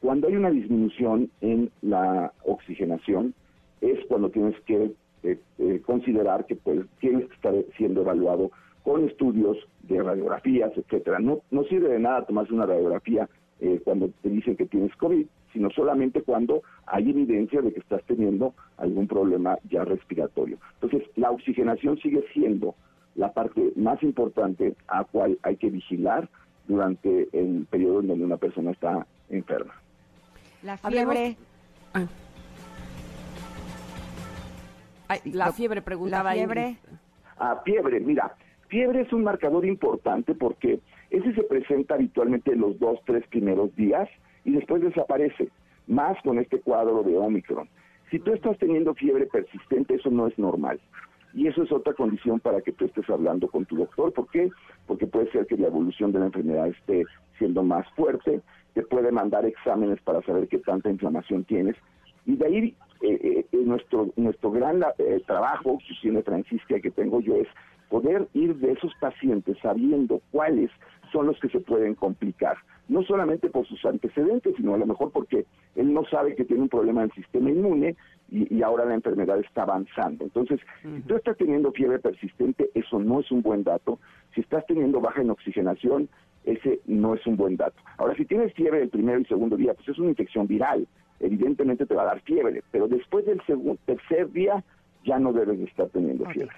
[0.01, 3.35] Cuando hay una disminución en la oxigenación,
[3.81, 4.93] es cuando tienes que
[5.25, 8.53] eh, eh, considerar que pues tienes que estar siendo evaluado
[8.87, 11.19] con estudios de radiografías, etcétera.
[11.19, 13.29] No, no sirve de nada tomarse una radiografía
[13.59, 18.05] eh, cuando te dicen que tienes COVID, sino solamente cuando hay evidencia de que estás
[18.05, 20.59] teniendo algún problema ya respiratorio.
[20.75, 22.77] Entonces, la oxigenación sigue siendo
[23.17, 26.29] la parte más importante a cual hay que vigilar
[26.69, 29.75] durante el periodo en donde una persona está enferma.
[30.63, 31.37] La fiebre.
[31.93, 32.07] Ah
[35.25, 36.31] la fiebre, preguntaba.
[36.31, 36.77] La fiebre.
[37.39, 38.35] Ah, fiebre, mira,
[38.69, 43.75] fiebre es un marcador importante porque ese se presenta habitualmente en los dos, tres primeros
[43.77, 44.09] días
[44.45, 45.49] y después desaparece,
[45.87, 47.69] más con este cuadro de Omicron.
[48.11, 50.81] Si tú estás teniendo fiebre persistente, eso no es normal.
[51.35, 54.13] Y eso es otra condición para que tú estés hablando con tu doctor.
[54.13, 54.51] ¿Por qué?
[54.87, 57.05] Porque puede ser que la evolución de la enfermedad esté
[57.39, 58.41] siendo más fuerte,
[58.75, 61.77] te puede mandar exámenes para saber qué tanta inflamación tienes.
[62.25, 67.21] Y de ahí eh, eh, nuestro, nuestro gran eh, trabajo, que tiene Francisca, que tengo
[67.21, 67.49] yo, es
[67.89, 70.71] poder ir de esos pacientes sabiendo cuáles
[71.13, 72.57] son los que se pueden complicar,
[72.89, 76.63] no solamente por sus antecedentes, sino a lo mejor porque él no sabe que tiene
[76.63, 77.97] un problema del sistema inmune
[78.29, 80.25] y, ahora la enfermedad está avanzando.
[80.25, 84.01] Entonces, si tú estás teniendo fiebre persistente, eso no es un buen dato.
[84.35, 86.09] Si estás teniendo baja en oxigenación,
[86.45, 87.81] ese no es un buen dato.
[87.99, 90.89] Ahora, si tienes fiebre el primero y segundo día, pues es una infección viral
[91.21, 94.63] evidentemente te va a dar fiebre, pero después del segundo, tercer día
[95.05, 96.57] ya no debes de estar teniendo fiebre.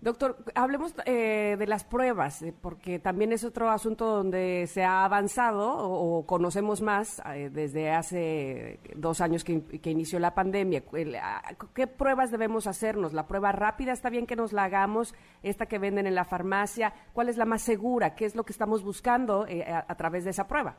[0.00, 5.04] Doctor, hablemos eh, de las pruebas, eh, porque también es otro asunto donde se ha
[5.04, 10.82] avanzado o, conocemos más eh, desde hace dos años que, inició la pandemia.
[11.22, 11.42] Ah,
[11.74, 13.14] ¿Qué pruebas debemos hacernos?
[13.14, 15.14] ¿La prueba rápida está bien que nos la hagamos?
[15.42, 16.92] ¿Esta que venden en la farmacia?
[17.14, 18.14] ¿Cuál es la más segura?
[18.14, 19.46] ¿Qué es lo que estamos buscando
[19.88, 20.76] a través de esa prueba?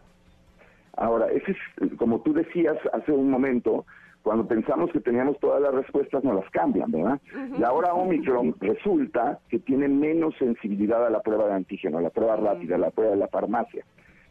[0.96, 3.86] Ahora, ese es, como tú decías hace un momento,
[4.28, 7.18] cuando pensamos que teníamos todas las respuestas, nos las cambian, ¿verdad?
[7.58, 12.10] Y ahora Omicron resulta que tiene menos sensibilidad a la prueba de antígeno, a la
[12.10, 13.86] prueba rápida, a la prueba de la farmacia.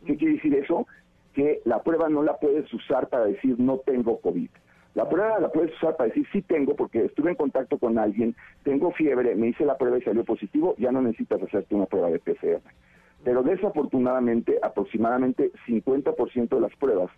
[0.04, 0.86] ¿Qué quiere decir eso?
[1.32, 4.50] Que la prueba no la puedes usar para decir no tengo COVID.
[4.92, 8.36] La prueba la puedes usar para decir sí tengo porque estuve en contacto con alguien,
[8.64, 12.10] tengo fiebre, me hice la prueba y salió positivo, ya no necesitas hacerte una prueba
[12.10, 12.60] de PCR.
[13.24, 17.10] Pero desafortunadamente, aproximadamente 50% de las pruebas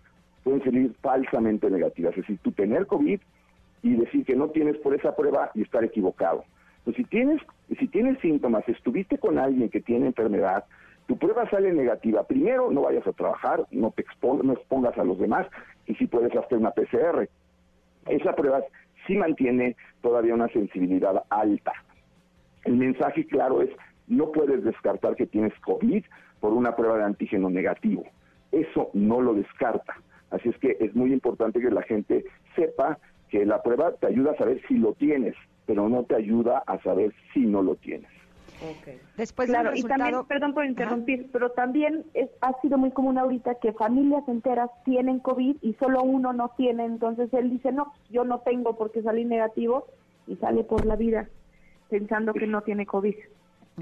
[0.43, 2.13] pueden salir falsamente negativas.
[2.13, 3.21] Es decir, tú tener COVID
[3.83, 6.45] y decir que no tienes por esa prueba y estar equivocado.
[6.85, 7.41] Pues si tienes,
[7.79, 10.65] si tienes síntomas, estuviste con alguien que tiene enfermedad,
[11.07, 15.19] tu prueba sale negativa, primero no vayas a trabajar, no te no expongas a los
[15.19, 15.47] demás
[15.87, 17.29] y si puedes hacer una PCR.
[18.07, 18.63] Esa prueba
[19.07, 21.73] sí mantiene todavía una sensibilidad alta.
[22.65, 23.71] El mensaje claro es
[24.07, 26.05] no puedes descartar que tienes COVID
[26.41, 28.05] por una prueba de antígeno negativo.
[28.53, 29.97] Eso no lo descarta.
[30.31, 32.25] Así es que es muy importante que la gente
[32.55, 32.99] sepa
[33.31, 35.35] que la prueba te ayuda a saber si lo tienes,
[35.67, 38.11] pero no te ayuda a saber si no lo tienes.
[38.81, 38.99] Okay.
[39.17, 43.57] Después claro, y también, perdón por interrumpir, pero también es, ha sido muy común ahorita
[43.57, 48.25] que familias enteras tienen COVID y solo uno no tiene, entonces él dice, no, yo
[48.25, 49.87] no tengo porque salí negativo
[50.27, 51.29] y sale por la vida
[51.89, 53.15] pensando que no tiene COVID.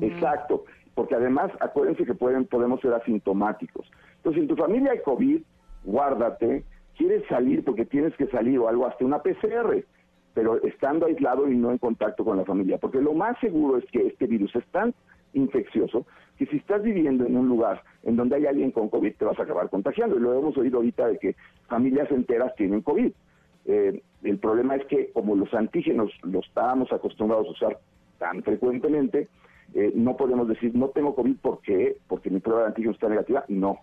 [0.02, 0.64] Exacto.
[0.94, 3.90] porque además acuérdense que pueden, podemos ser asintomáticos.
[4.16, 5.42] Entonces, en tu familia hay COVID,
[5.86, 6.64] guárdate,
[6.96, 9.84] quieres salir porque tienes que salir o algo, hasta una PCR,
[10.34, 13.84] pero estando aislado y no en contacto con la familia, porque lo más seguro es
[13.90, 14.92] que este virus es tan
[15.32, 16.06] infeccioso
[16.36, 19.38] que si estás viviendo en un lugar en donde hay alguien con COVID te vas
[19.38, 20.16] a acabar contagiando.
[20.16, 21.36] Y lo hemos oído ahorita de que
[21.68, 23.12] familias enteras tienen COVID.
[23.66, 27.78] Eh, el problema es que como los antígenos los estábamos acostumbrados a usar
[28.18, 29.28] tan frecuentemente,
[29.74, 33.44] eh, no podemos decir no tengo COVID porque porque mi prueba de antígenos está negativa.
[33.48, 33.78] No,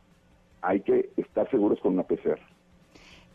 [0.63, 2.39] hay que estar seguros con una PCR.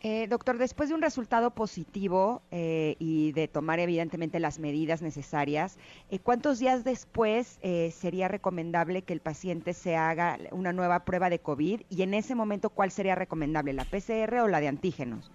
[0.01, 5.77] Eh, doctor, después de un resultado positivo eh, y de tomar evidentemente las medidas necesarias,
[6.11, 7.59] eh, ¿cuántos días después
[7.91, 11.81] sería recomendable que el paciente se haga una nueva prueba de COVID?
[11.91, 15.33] Y en ese momento, ¿cuál sería recomendable, la PCR o la de antígenos?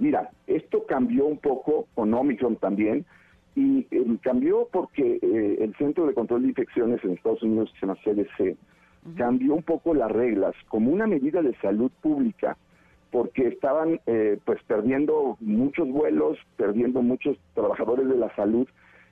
[0.00, 3.06] Mira, esto cambió un poco con Omicron también,
[3.54, 3.84] y
[4.22, 8.56] cambió porque el Centro de Control de Infecciones en Estados Unidos, que se llama CDC,
[9.16, 12.56] cambió un poco las reglas como una medida de salud pública
[13.10, 18.66] porque estaban eh, pues perdiendo muchos vuelos, perdiendo muchos trabajadores de la salud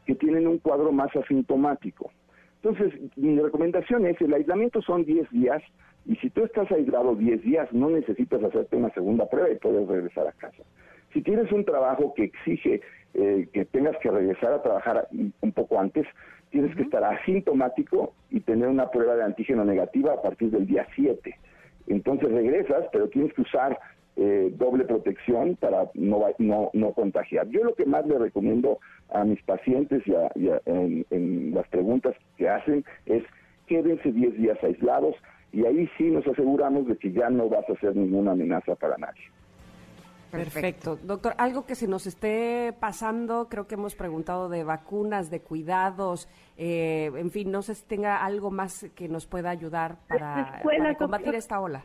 [0.06, 2.10] que tienen un cuadro más asintomático.
[2.62, 5.62] Entonces, mi recomendación es, el aislamiento son 10 días
[6.04, 9.86] y si tú estás aislado 10 días, no necesitas hacerte una segunda prueba y puedes
[9.86, 10.64] regresar a casa.
[11.12, 12.80] Si tienes un trabajo que exige
[13.14, 16.06] eh, que tengas que regresar a trabajar un poco antes,
[16.52, 20.86] tienes que estar asintomático y tener una prueba de antígeno negativa a partir del día
[20.94, 21.34] 7.
[21.88, 23.78] Entonces regresas, pero tienes que usar
[24.16, 27.48] eh, doble protección para no, no, no contagiar.
[27.48, 28.78] Yo lo que más le recomiendo
[29.10, 30.12] a mis pacientes y,
[30.66, 33.24] en, las preguntas que hacen es
[33.66, 35.16] quédense 10 días aislados
[35.52, 38.96] y ahí sí nos aseguramos de que ya no vas a ser ninguna amenaza para
[38.98, 39.22] nadie.
[40.32, 40.98] Perfecto.
[41.02, 46.26] Doctor, algo que se nos esté pasando, creo que hemos preguntado de vacunas, de cuidados,
[46.56, 50.62] eh, en fin, no sé si tenga algo más que nos pueda ayudar para
[50.98, 51.84] combatir esta ola.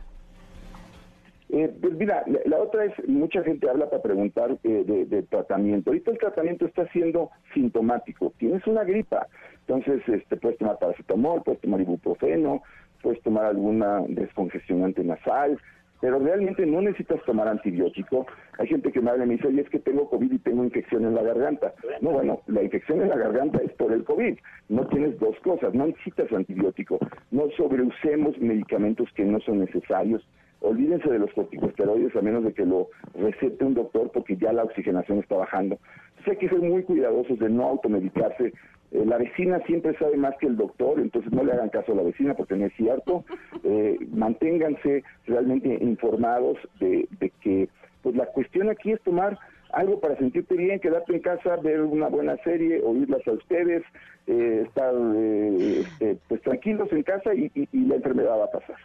[1.50, 5.90] Eh, pues mira, la, otra es, mucha gente habla para preguntar eh, de, tratamiento.
[5.90, 8.32] Ahorita el tratamiento está siendo sintomático.
[8.38, 9.26] Tienes una gripa,
[9.66, 12.62] entonces este, puedes tomar paracetamol, puedes tomar ibuprofeno,
[13.02, 15.58] puedes tomar alguna descongestionante nasal,
[16.00, 18.26] pero realmente no necesitas tomar antibiótico.
[18.58, 20.64] Hay gente que me habla y me dice, oye, es que tengo COVID y tengo
[20.64, 21.74] infección en la garganta.
[22.00, 24.38] No, bueno, la infección en la garganta es por el COVID.
[24.68, 26.98] No tienes dos cosas, no necesitas antibiótico.
[27.30, 30.26] No sobreusemos medicamentos que no son necesarios
[30.60, 34.64] olvídense de los corticosteroides a menos de que lo recete un doctor porque ya la
[34.64, 35.78] oxigenación está bajando.
[36.08, 38.52] Entonces hay que ser muy cuidadosos de no automedicarse.
[38.92, 41.96] Eh, la vecina siempre sabe más que el doctor, entonces no le hagan caso a
[41.96, 43.24] la vecina porque no es cierto.
[43.64, 47.08] Eh, manténganse realmente informados de,
[47.40, 47.68] que
[48.02, 49.36] pues la cuestión aquí es tomar
[49.72, 53.82] algo para sentirte bien, quedarte en casa, ver una buena serie, oírlas a ustedes,
[54.26, 58.76] eh, estar este, pues tranquilos en casa y la enfermedad va a pasar.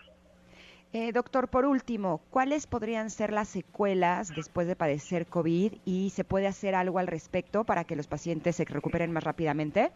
[0.95, 6.23] Eh, doctor, por último, ¿cuáles podrían ser las secuelas después de padecer COVID y se
[6.23, 9.89] puede hacer algo al respecto para que los pacientes se recuperen más rápidamente?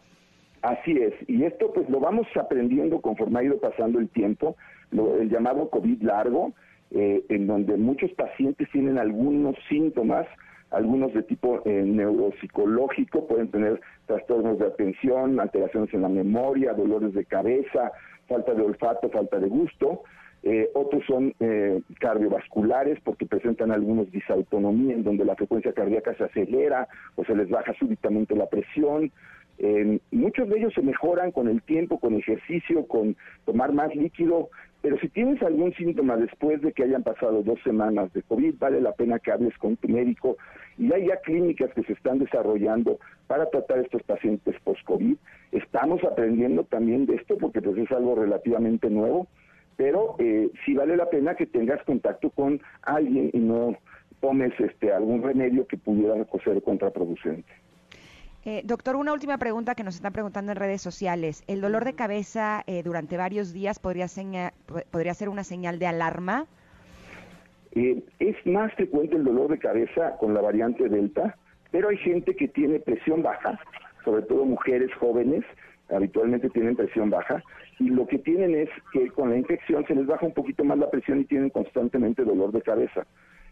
[0.63, 4.55] Así es, y esto pues lo vamos aprendiendo conforme ha ido pasando el tiempo,
[4.91, 6.53] el llamado COVID largo,
[6.89, 10.25] eh, en donde muchos pacientes tienen algunos síntomas,
[10.71, 17.13] algunos de tipo eh, neuropsicológico, pueden tener trastornos de atención, alteraciones en la memoria, dolores
[17.13, 17.91] de cabeza,
[18.27, 20.01] falta de olfato, falta de gusto,
[20.49, 26.23] eh, otros son eh, cardiovasculares porque presentan algunos disautonomía en donde la frecuencia cardíaca se
[26.23, 26.87] acelera
[27.17, 29.11] o se les baja súbitamente la presión.
[30.11, 34.49] muchos de ellos se mejoran con el tiempo, con ejercicio, con tomar más líquido,
[34.81, 38.79] pero si tienes algún síntoma después de que hayan pasado dos semanas de COVID, vale
[38.79, 40.37] la pena que hables con tu médico
[40.77, 45.17] y hay ya clínicas que se están desarrollando para tratar estos pacientes post-COVID.
[45.51, 49.27] Estamos aprendiendo también de esto porque pues es algo relativamente nuevo
[49.77, 53.77] pero eh, sí vale la pena que tengas contacto con alguien y no
[54.19, 57.51] tomes este algún remedio que pudiera ser contraproducente.
[58.45, 61.43] Eh, doctor, una última pregunta que nos están preguntando en redes sociales.
[61.47, 64.07] ¿El dolor de cabeza eh, durante varios días podría,
[64.89, 66.45] podría ser una señal de alarma?
[67.73, 71.35] Eh, es más frecuente el dolor de cabeza con la variante Delta,
[71.71, 73.59] pero hay gente que tiene presión baja,
[74.05, 75.43] sobre todo mujeres jóvenes,
[75.89, 77.43] habitualmente tienen presión baja
[77.79, 80.77] y lo que tienen es que con la infección se les baja un poquito más
[80.77, 83.05] la presión y tienen constantemente dolor de cabeza.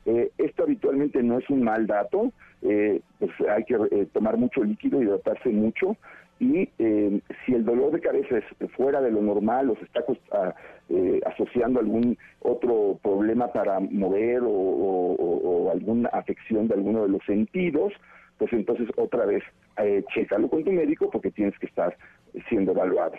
[0.05, 2.31] Eh, esto habitualmente no es un mal dato,
[2.61, 5.97] eh, pues hay que eh, tomar mucho líquido, hidratarse mucho
[6.37, 10.03] y si el dolor de cabeza es fuera de lo normal o se está
[11.27, 17.93] asociando a algún otro problema para mover o, alguna afección de alguno de los sentidos,
[18.37, 19.43] pues entonces otra vez
[19.77, 21.95] eh, chécalo con tu médico porque tienes que estar
[22.49, 23.13] siendo evaluado.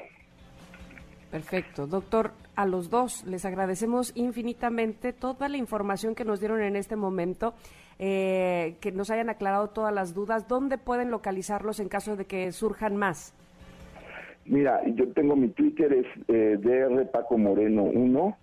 [1.31, 1.87] Perfecto.
[1.87, 6.97] Doctor, a los dos les agradecemos infinitamente toda la información que nos dieron en este
[6.97, 7.55] momento,
[7.99, 10.49] eh, que nos hayan aclarado todas las dudas.
[10.49, 13.35] ¿Dónde pueden localizarlos en caso de que surjan más?
[14.45, 18.37] Mira, yo tengo mi Twitter, es eh, DR Paco Moreno 1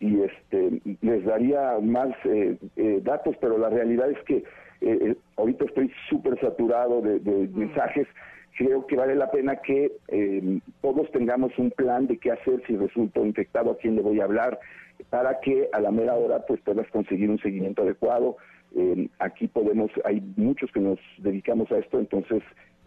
[0.00, 4.44] y este les daría más eh, eh, datos, pero la realidad es que
[4.80, 8.06] eh, ahorita estoy súper saturado de, de mensajes
[8.58, 12.76] creo que vale la pena que eh, todos tengamos un plan de qué hacer si
[12.76, 14.58] resulto infectado, a quién le voy a hablar,
[15.10, 18.36] para que a la mera hora pues puedas conseguir un seguimiento adecuado.
[18.76, 22.42] Eh, aquí podemos, hay muchos que nos dedicamos a esto, entonces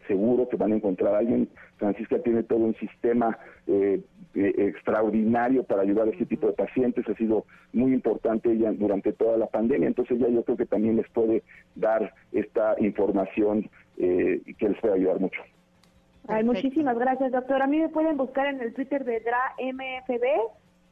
[0.08, 1.48] seguro que van a encontrar a alguien.
[1.78, 4.02] Francisca tiene todo un sistema eh,
[4.36, 7.08] eh, extraordinario para ayudar a este tipo de pacientes.
[7.08, 10.98] Ha sido muy importante ella durante toda la pandemia, entonces ya yo creo que también
[10.98, 11.44] les puede
[11.76, 15.42] dar esta información eh, que les puede ayudar mucho.
[16.28, 17.62] Ay, muchísimas gracias, doctor.
[17.62, 20.26] A mí me pueden buscar en el Twitter de DraMFB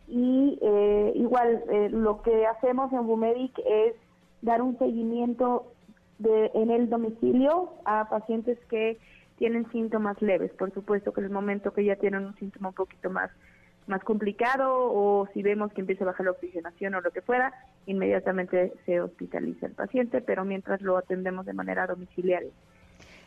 [0.07, 3.95] y eh, igual eh, lo que hacemos en Bumedic es
[4.41, 5.71] dar un seguimiento
[6.17, 8.97] de, en el domicilio a pacientes que
[9.37, 10.51] tienen síntomas leves.
[10.53, 13.31] Por supuesto que en el momento que ya tienen un síntoma un poquito más
[13.89, 17.53] más complicado o si vemos que empieza a bajar la oxigenación o lo que fuera,
[17.87, 22.51] inmediatamente se hospitaliza el paciente, pero mientras lo atendemos de manera domiciliaria.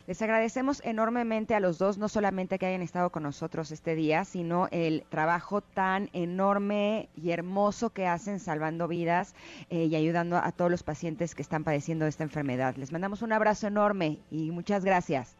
[0.05, 4.25] Les agradecemos enormemente a los dos, no solamente que hayan estado con nosotros este día,
[4.25, 9.33] sino el trabajo tan enorme y hermoso que hacen salvando vidas
[9.69, 12.75] eh, y ayudando a todos los pacientes que están padeciendo esta enfermedad.
[12.75, 15.37] Les mandamos un abrazo enorme y muchas gracias.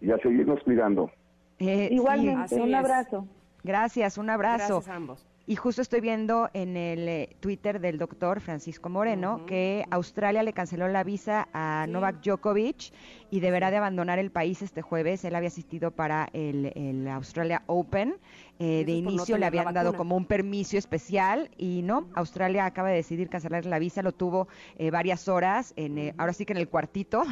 [0.00, 1.10] Y a seguirnos cuidando.
[1.58, 3.26] Eh, Igualmente, sí, un abrazo.
[3.64, 4.74] Gracias, un abrazo.
[4.74, 5.26] Gracias a ambos.
[5.46, 10.52] Y justo estoy viendo en el eh, Twitter del doctor Francisco Moreno que Australia le
[10.52, 12.92] canceló la visa a Novak Djokovic
[13.30, 15.24] y deberá de abandonar el país este jueves.
[15.24, 18.16] Él había asistido para el, el Australia Open.
[18.58, 22.88] Eh, de no inicio le habían dado como un permiso especial y no, Australia acaba
[22.88, 26.54] de decidir cancelar la visa, lo tuvo eh, varias horas, en, eh, ahora sí que
[26.54, 27.24] en el cuartito,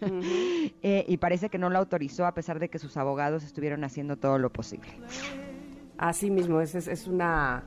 [0.82, 4.38] y parece que no lo autorizó a pesar de que sus abogados estuvieron haciendo todo
[4.38, 4.88] lo posible.
[6.02, 7.62] Así mismo, es, es, es una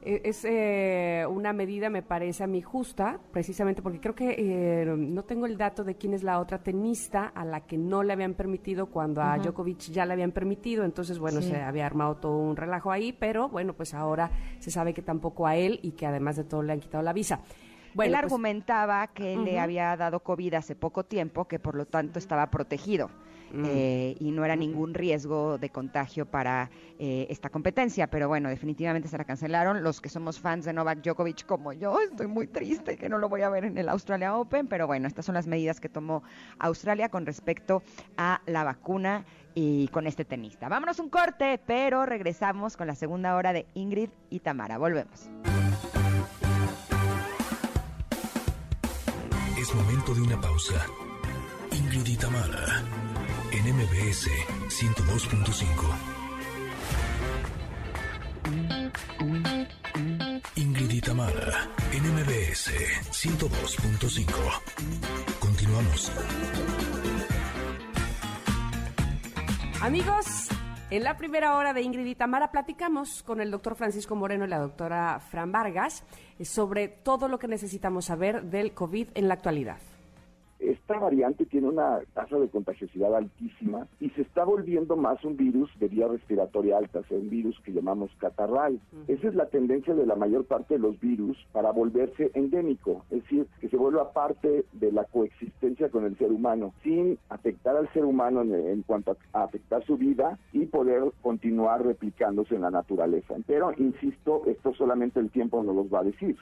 [0.00, 4.86] e- es eh, una medida, me parece a mí justa, precisamente porque creo que eh,
[4.96, 8.12] no tengo el dato de quién es la otra tenista a la que no le
[8.12, 11.48] habían permitido cuando a Djokovic ya le habían permitido, entonces bueno, Sí.
[11.50, 15.44] se había armado todo un relajo ahí, pero bueno, pues ahora se sabe que tampoco
[15.44, 17.40] a él y que además de todo le han quitado la visa.
[17.94, 21.86] Bueno, Él pues, argumentaba que le había dado COVID hace poco tiempo, que por lo
[21.86, 23.10] tanto estaba protegido
[23.54, 23.64] Mm.
[23.68, 28.08] eh, y no era ningún riesgo de contagio para eh, esta competencia.
[28.08, 29.82] Pero bueno, definitivamente se la cancelaron.
[29.82, 33.28] Los que somos fans de Novak Djokovic, como yo, estoy muy triste que no lo
[33.28, 34.66] voy a ver en el Australia Open.
[34.66, 36.22] Pero bueno, estas son las medidas que tomó
[36.58, 37.82] Australia con respecto
[38.16, 39.24] a la vacuna
[39.54, 40.68] y con este tenista.
[40.68, 44.78] Vámonos un corte, pero regresamos con la segunda hora de Ingrid y Tamara.
[44.78, 45.30] Volvemos.
[49.58, 50.74] Es momento de una pausa.
[51.70, 52.82] Ingrid y Tamara,
[53.54, 54.28] en MBS
[54.68, 55.64] 102.5.
[60.56, 62.72] Ingrid y Tamara, en MBS
[63.12, 64.28] 102.5.
[65.38, 66.10] Continuamos.
[69.80, 70.48] Amigos,
[70.90, 74.48] en la primera hora de Ingrid y Tamara platicamos con el doctor Francisco Moreno y
[74.48, 76.02] la doctora Fran Vargas
[76.40, 79.78] eh, sobre todo lo que necesitamos saber del COVID en la actualidad.
[80.64, 85.70] Esta variante tiene una tasa de contagiosidad altísima y se está volviendo más un virus
[85.78, 88.80] de vía respiratoria alta, o sea, un virus que llamamos catarral.
[89.06, 93.22] Esa es la tendencia de la mayor parte de los virus para volverse endémico, es
[93.22, 97.92] decir, que se vuelva parte de la coexistencia con el ser humano, sin afectar al
[97.92, 102.62] ser humano en, en cuanto a, a afectar su vida y poder continuar replicándose en
[102.62, 103.34] la naturaleza.
[103.46, 106.36] Pero, insisto, esto solamente el tiempo nos los va a decir.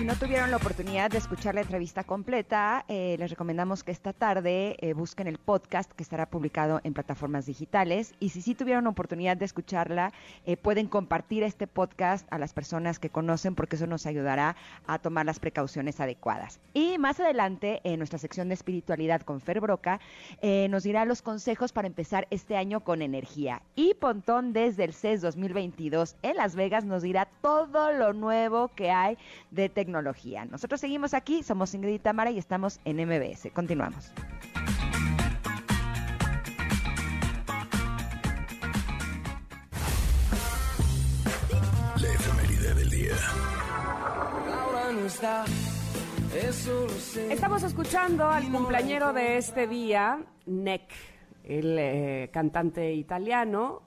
[0.00, 4.14] Si no tuvieron la oportunidad de escuchar la entrevista completa, eh, les recomendamos que esta
[4.14, 8.14] tarde eh, busquen el podcast que estará publicado en plataformas digitales.
[8.18, 10.14] Y si sí tuvieron oportunidad de escucharla,
[10.46, 14.98] eh, pueden compartir este podcast a las personas que conocen porque eso nos ayudará a
[15.00, 16.60] tomar las precauciones adecuadas.
[16.72, 20.00] Y más adelante, en nuestra sección de espiritualidad con Fer Broca,
[20.70, 23.60] nos dirá los consejos para empezar este año con energía.
[23.74, 28.90] Y Pontón desde el CES 2022 en Las Vegas nos dirá todo lo nuevo que
[28.90, 29.18] hay
[29.50, 29.89] de tecnología.
[30.50, 33.50] Nosotros seguimos aquí, somos Ingrid y Tamara y estamos en MBS.
[33.52, 34.12] Continuamos.
[42.00, 43.16] La efeméride del día.
[47.30, 50.82] Estamos escuchando al cumpleañero de este día, Nick,
[51.42, 53.82] el eh, cantante italiano,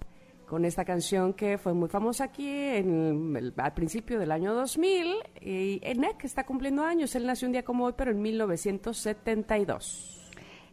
[0.47, 5.15] con esta canción que fue muy famosa aquí en el- al principio del año 2000.
[5.41, 7.15] Y Enek está cumpliendo años.
[7.15, 10.09] Él nació un día como hoy, pero en 1972.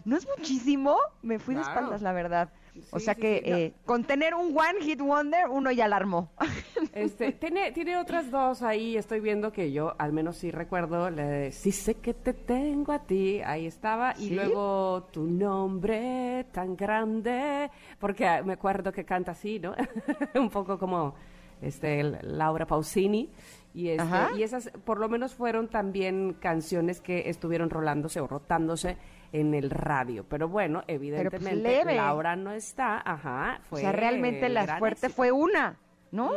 [0.04, 0.98] ¿No es muchísimo?
[1.22, 2.50] Me fui de espaldas, la verdad.
[2.90, 3.56] O sea sí, que sí, no.
[3.56, 6.30] eh, con tener un One Hit Wonder, uno ya la armó.
[6.92, 11.26] Este, tiene, tiene otras dos ahí, estoy viendo que yo al menos sí recuerdo, la
[11.26, 16.74] de Sí sé que te tengo a ti, ahí estaba, y luego Tu nombre tan
[16.74, 19.74] grande, porque ah, me acuerdo que canta así, ¿no?
[20.34, 21.14] Un poco como
[21.60, 23.30] este Laura Pausini,
[23.76, 28.96] y, este, y esas por lo menos fueron también canciones que estuvieron rolándose o rotándose
[29.32, 31.96] en el radio, pero bueno, evidentemente leve.
[31.96, 35.14] Laura no está, ajá, o fue sea, realmente la fuerte éxito.
[35.14, 35.78] fue una,
[36.10, 36.30] ¿no?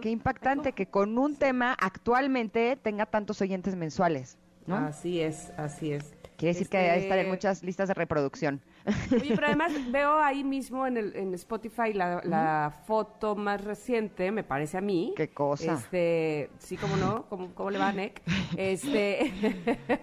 [0.00, 4.76] Qué impactante que con un tema actualmente tenga tantos oyentes mensuales, ¿no?
[4.76, 6.17] Así es, así es.
[6.38, 8.62] Quiere decir que debe estar en Este, muchas listas de reproducción.
[9.10, 14.30] Oye, pero además veo ahí mismo en, el, en Spotify la, la foto más reciente,
[14.30, 15.14] me parece a mí.
[15.16, 15.74] Qué cosa.
[15.74, 18.22] Este, sí, cómo no, ¿Cómo, cómo le va, Nick?
[18.56, 19.32] Este,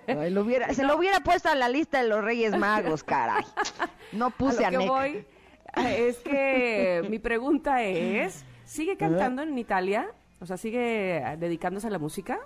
[0.07, 3.45] Ay, lo hubiera- se lo hubiera puesto a la lista de los Reyes Magos, caray.
[4.11, 4.91] No puse a a, lo que Nick.
[4.93, 5.25] voy
[5.87, 10.07] es que mi pregunta es, ¿sigue cantando en Italia?
[10.41, 12.39] O sea, ¿sigue dedicándose a la música?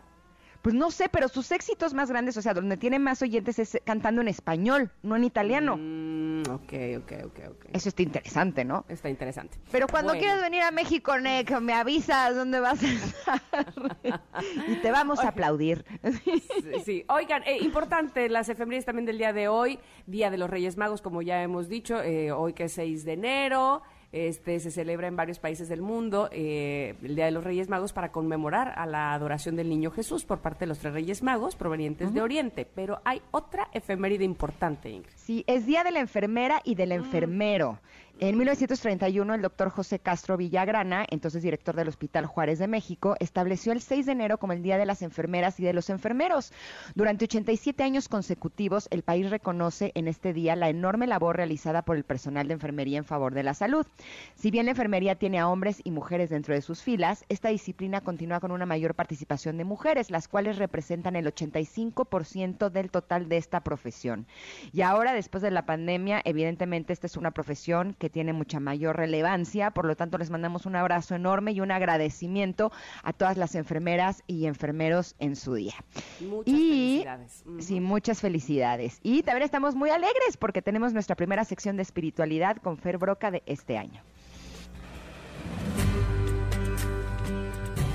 [0.62, 3.78] Pues no sé, pero sus éxitos más grandes, o sea, donde tiene más oyentes es
[3.86, 5.78] cantando en español, no en italiano.
[5.78, 7.66] Mm, ok, ok, ok, ok.
[7.72, 8.84] Eso está interesante, ¿no?
[8.90, 9.58] Está interesante.
[9.72, 10.20] Pero cuando Bueno.
[10.22, 13.42] quieras venir a México, Nick, me avisas dónde vas a estar.
[14.68, 15.86] y te vamos a aplaudir.
[16.26, 16.44] Sí,
[16.84, 17.06] sí.
[17.08, 21.02] Oigan, eh, importante, las efemérides también del día de hoy, Día de los Reyes Magos,
[21.02, 23.82] como ya hemos dicho, eh, hoy que es 6 de enero,
[24.12, 27.94] este se celebra en varios países del mundo eh, el Día de los Reyes Magos
[27.94, 31.56] para conmemorar a la adoración del Niño Jesús por parte de los tres Reyes Magos
[31.56, 32.66] provenientes de Oriente.
[32.66, 35.12] Pero hay otra efeméride importante, Ingrid.
[35.16, 37.80] Sí, es Día de la Enfermera y del Enfermero.
[38.22, 43.72] En 1931, el doctor José Castro Villagrana, entonces director del Hospital Juárez de México, estableció
[43.72, 46.52] el 6 de enero como el Día de las Enfermeras y de los Enfermeros.
[46.96, 51.96] Durante 87 años consecutivos, el país reconoce en este día la enorme labor realizada por
[51.96, 53.88] el personal de enfermería en favor de la salud.
[54.36, 58.02] Si bien la enfermería tiene a hombres y mujeres dentro de sus filas, esta disciplina
[58.02, 63.38] continúa con una mayor participación de mujeres, las cuales representan el 85% del total de
[63.38, 64.28] esta profesión.
[64.74, 68.98] Y ahora, después de la pandemia, evidentemente esta es una profesión que tiene mucha mayor
[68.98, 72.72] relevancia, por lo tanto les mandamos un abrazo enorme y un agradecimiento
[73.04, 75.76] a todas las enfermeras y enfermeros en su día.
[76.20, 77.44] Muchas y felicidades.
[77.60, 79.00] Sí, muchas felicidades.
[79.04, 83.32] Y también estamos muy alegres porque tenemos nuestra primera sección de espiritualidad con Fer Broca
[83.32, 84.02] de este año.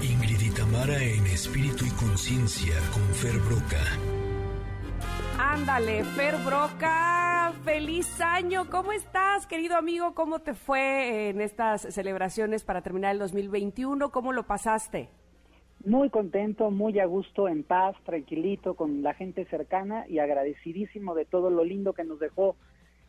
[0.02, 4.13] Ingrid y Tamara en espíritu y conciencia con Fer Broca.
[5.39, 8.70] Ándale, Fer Broca, feliz año.
[8.70, 10.14] ¿Cómo estás, querido amigo?
[10.14, 14.11] ¿Cómo te fue en estas celebraciones para terminar el 2021?
[14.12, 15.09] ¿Cómo lo pasaste?
[15.85, 21.24] Muy contento, muy a gusto, en paz, tranquilito, con la gente cercana y agradecidísimo de
[21.24, 22.55] todo lo lindo que nos dejó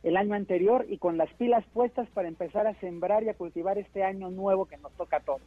[0.01, 3.77] el año anterior y con las pilas puestas para empezar a sembrar y a cultivar
[3.77, 5.41] este año nuevo que nos toca a todos.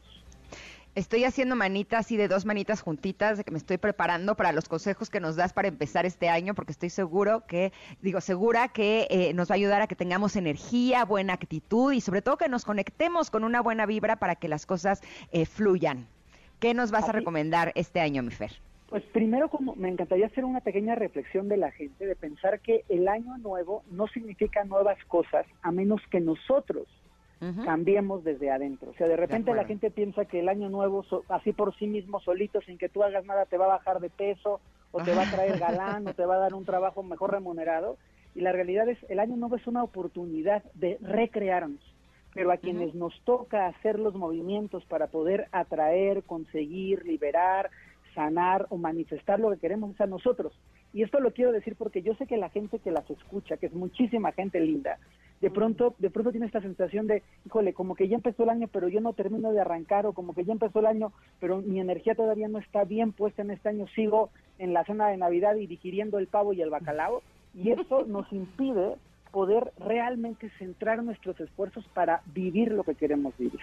[0.98, 4.68] Estoy haciendo manitas y de dos manitas juntitas, de que me estoy preparando para los
[4.68, 7.72] consejos que nos das para empezar este año, porque estoy seguro que,
[8.02, 12.00] digo, segura que eh, nos va a ayudar a que tengamos energía, buena actitud y
[12.00, 16.08] sobre todo que nos conectemos con una buena vibra para que las cosas eh, fluyan.
[16.58, 18.50] ¿Qué nos vas a Así- recomendar este año, mi Fer?
[18.88, 22.84] Pues primero como me encantaría hacer una pequeña reflexión de la gente, de pensar que
[22.88, 26.88] el año nuevo no significa nuevas cosas a menos que nosotros
[27.64, 28.90] Cambiemos desde adentro.
[28.90, 31.86] O sea, de repente la gente piensa que el año nuevo, so- así por sí
[31.86, 34.60] mismo, solito, sin que tú hagas nada, te va a bajar de peso,
[34.90, 37.96] o te va a traer galán, o te va a dar un trabajo mejor remunerado.
[38.34, 41.80] Y la realidad es, el año nuevo es una oportunidad de recrearnos.
[42.34, 47.70] Pero a quienes nos toca hacer los movimientos para poder atraer, conseguir, liberar,
[48.14, 50.52] sanar o manifestar lo que queremos es a nosotros.
[50.92, 53.66] Y esto lo quiero decir porque yo sé que la gente que las escucha, que
[53.66, 54.98] es muchísima gente linda,
[55.40, 58.68] de pronto, de pronto tiene esta sensación de, híjole, como que ya empezó el año,
[58.72, 61.80] pero yo no termino de arrancar, o como que ya empezó el año, pero mi
[61.80, 65.56] energía todavía no está bien puesta en este año, sigo en la cena de Navidad
[65.56, 67.22] y digiriendo el pavo y el bacalao,
[67.54, 68.96] y eso nos impide
[69.30, 73.60] poder realmente centrar nuestros esfuerzos para vivir lo que queremos vivir.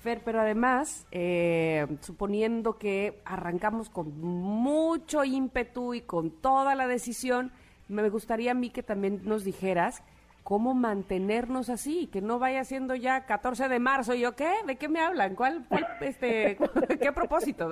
[0.00, 7.52] Fer, pero además, eh, suponiendo que arrancamos con mucho ímpetu y con toda la decisión,
[7.88, 10.02] me gustaría a mí que también nos dijeras
[10.42, 14.50] cómo mantenernos así, que no vaya siendo ya 14 de marzo, ¿yo qué?
[14.66, 15.34] ¿De qué me hablan?
[15.34, 15.66] ¿Cuál,
[16.00, 16.56] este,
[17.00, 17.70] qué propósito?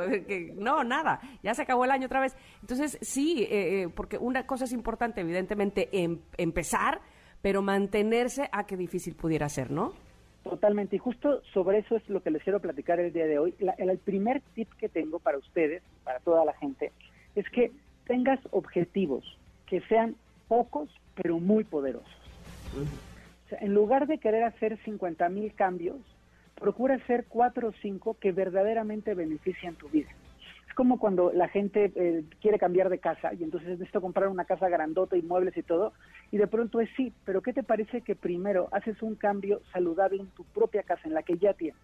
[0.55, 2.37] no, nada, ya se acabó el año otra vez.
[2.61, 7.01] Entonces, sí, eh, eh, porque una cosa es importante, evidentemente, em, empezar,
[7.43, 9.93] pero mantenerse a qué difícil pudiera ser, ¿no?
[10.45, 13.55] Totalmente, y justo sobre eso es lo que les quiero platicar el día de hoy.
[13.77, 16.93] el primer tip que tengo para ustedes, para toda la gente,
[17.35, 17.73] es que
[18.07, 19.25] tengas objetivos
[19.67, 20.17] que sean
[20.49, 22.20] pocos, pero muy poderosos
[23.61, 25.99] en lugar de querer hacer 50 mil cambios,
[26.55, 30.11] procura hacer cuatro o cinco que verdaderamente beneficien tu vida.
[30.69, 34.45] Es como cuando la gente eh, quiere cambiar de casa y entonces necesita comprar una
[34.45, 35.93] casa grandota y muebles y todo,
[36.31, 40.21] y de pronto es sí, pero ¿qué te parece que primero haces un cambio saludable
[40.21, 41.81] en tu propia casa, en la que ya tienes?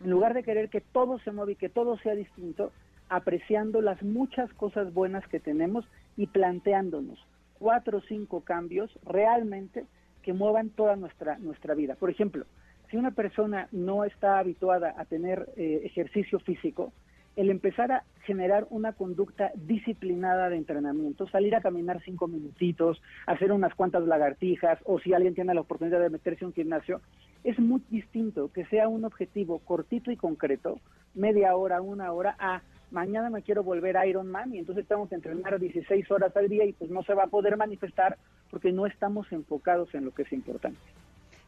[0.00, 2.72] En lugar de querer que todo se mueva y que todo sea distinto,
[3.10, 5.84] apreciando las muchas cosas buenas que tenemos
[6.16, 7.18] y planteándonos
[7.58, 9.84] cuatro o cinco cambios realmente
[10.22, 11.94] que muevan toda nuestra, nuestra vida.
[11.94, 12.44] Por ejemplo,
[12.90, 16.92] si una persona no está habituada a tener eh, ejercicio físico,
[17.36, 23.52] el empezar a generar una conducta disciplinada de entrenamiento, salir a caminar cinco minutitos, hacer
[23.52, 27.00] unas cuantas lagartijas, o si alguien tiene la oportunidad de meterse a un gimnasio,
[27.44, 30.80] es muy distinto que sea un objetivo cortito y concreto,
[31.14, 35.14] media hora, una hora, a mañana me quiero volver Iron Man y entonces tengo que
[35.14, 38.18] entrenar 16 horas al día y pues no se va a poder manifestar
[38.50, 40.80] porque no estamos enfocados en lo que es importante.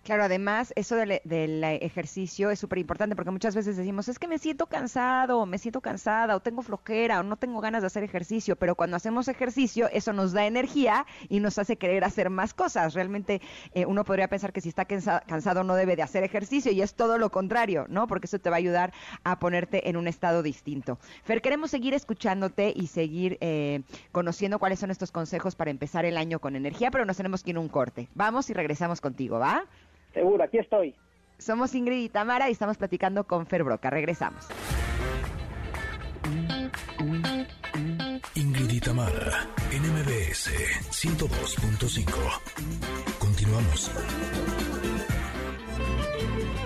[0.05, 1.21] Claro, además, eso del,
[1.63, 5.81] ejercicio es súper importante porque muchas veces decimos, es que me siento cansado, me siento
[5.81, 9.89] cansada, o tengo flojera, o no tengo ganas de hacer ejercicio, pero cuando hacemos ejercicio,
[9.93, 12.95] eso nos da energía y nos hace querer hacer más cosas.
[12.95, 13.41] Realmente
[13.75, 16.95] eh, uno podría pensar que si está cansado no debe de hacer ejercicio y es
[16.95, 18.09] todo lo contrario, ¿no?
[18.09, 18.93] Porque eso te va a ayudar
[19.23, 20.99] a ponerte en un estado distinto.
[21.23, 26.17] Fer, queremos seguir escuchándote y seguir eh, conociendo cuáles son estos consejos para empezar el
[26.17, 28.09] año con energía, pero nos tenemos que ir a un corte.
[28.17, 29.65] Vamos y regresamos contigo, ¿va?
[30.13, 30.95] Seguro, aquí estoy.
[31.39, 33.91] Somos Ingrid y Tamara y estamos platicando con Fer Broca.
[33.91, 34.47] Regresamos.
[38.35, 40.51] Ingrid y Tamara, NMBS
[40.91, 43.19] 102.5.
[43.19, 43.91] Continuamos.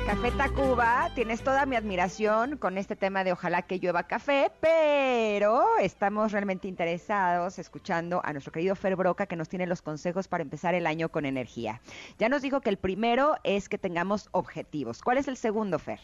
[0.07, 5.65] Café Tacuba, tienes toda mi admiración con este tema de ojalá que llueva café, pero
[5.83, 10.45] estamos realmente interesados escuchando a nuestro querido Fer Broca que nos tiene los consejos para
[10.45, 11.81] empezar el año con energía.
[12.21, 15.03] Ya nos dijo que el primero es que tengamos objetivos.
[15.03, 15.99] ¿Cuál es el segundo, Fer?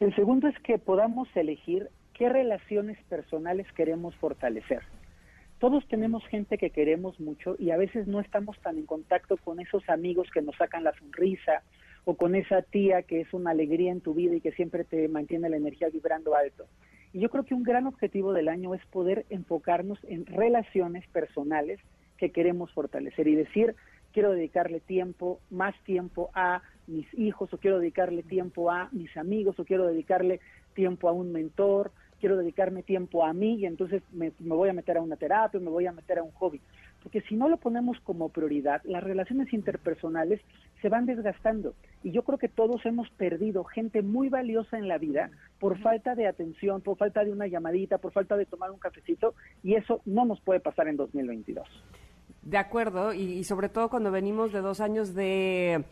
[0.00, 4.82] El segundo es que podamos elegir qué relaciones personales queremos fortalecer.
[5.60, 9.60] Todos tenemos gente que queremos mucho y a veces no estamos tan en contacto con
[9.60, 11.62] esos amigos que nos sacan la sonrisa,
[12.04, 15.08] o con esa tía que es una alegría en tu vida y que siempre te
[15.08, 16.66] mantiene la energía vibrando alto.
[17.12, 21.80] Y yo creo que un gran objetivo del año es poder enfocarnos en relaciones personales
[22.18, 23.74] que queremos fortalecer y decir,
[24.12, 29.58] quiero dedicarle tiempo, más tiempo a mis hijos o quiero dedicarle tiempo a mis amigos
[29.58, 30.40] o quiero dedicarle
[30.74, 31.90] tiempo a un mentor,
[32.20, 35.58] quiero dedicarme tiempo a mí y entonces me, me voy a meter a una terapia,
[35.58, 36.60] me voy a meter a un hobby.
[37.02, 40.40] Porque si no lo ponemos como prioridad, las relaciones interpersonales
[40.80, 41.74] se van desgastando.
[42.02, 46.14] Y yo creo que todos hemos perdido gente muy valiosa en la vida por falta
[46.14, 50.00] de atención, por falta de una llamadita, por falta de tomar un cafecito, y eso
[50.04, 51.66] no nos puede pasar en 2022.
[52.42, 55.84] De acuerdo, y, sobre todo cuando venimos de dos años de,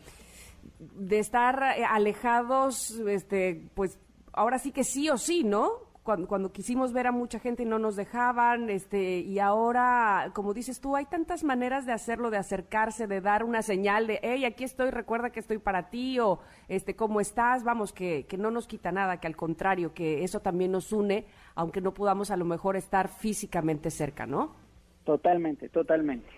[0.79, 3.99] de estar alejados, este, pues
[4.33, 5.88] ahora sí que sí o sí, ¿no?
[6.27, 10.81] Cuando, quisimos ver a mucha gente y no nos dejaban, este, y ahora, como dices
[10.81, 14.63] tú, hay tantas maneras de hacerlo, de acercarse, de dar una señal de, hey, aquí
[14.63, 17.63] estoy, recuerda que estoy para ti, o este, ¿cómo estás?
[17.63, 21.25] Vamos, que, que no nos quita nada, que al contrario, que eso también nos une,
[21.55, 24.55] aunque no podamos a lo mejor estar físicamente cerca, ¿no?
[25.03, 26.29] Totalmente, totalmente.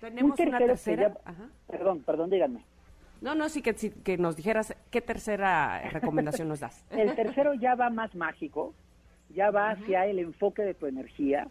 [0.00, 1.14] Tenemos una tercera.
[1.66, 2.64] Perdón, perdón, díganme.
[3.20, 6.84] No, no, sí que, que nos dijeras qué tercera recomendación nos das.
[6.90, 8.74] El tercero ya va más mágico,
[9.28, 11.48] ya va hacia el enfoque de tu energía,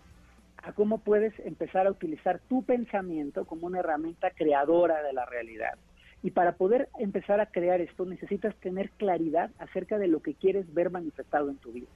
[0.58, 5.78] a cómo puedes empezar a utilizar tu pensamiento como una herramienta creadora de la realidad.
[6.22, 10.74] Y para poder empezar a crear esto necesitas tener claridad acerca de lo que quieres
[10.74, 11.88] ver manifestado en tu vida.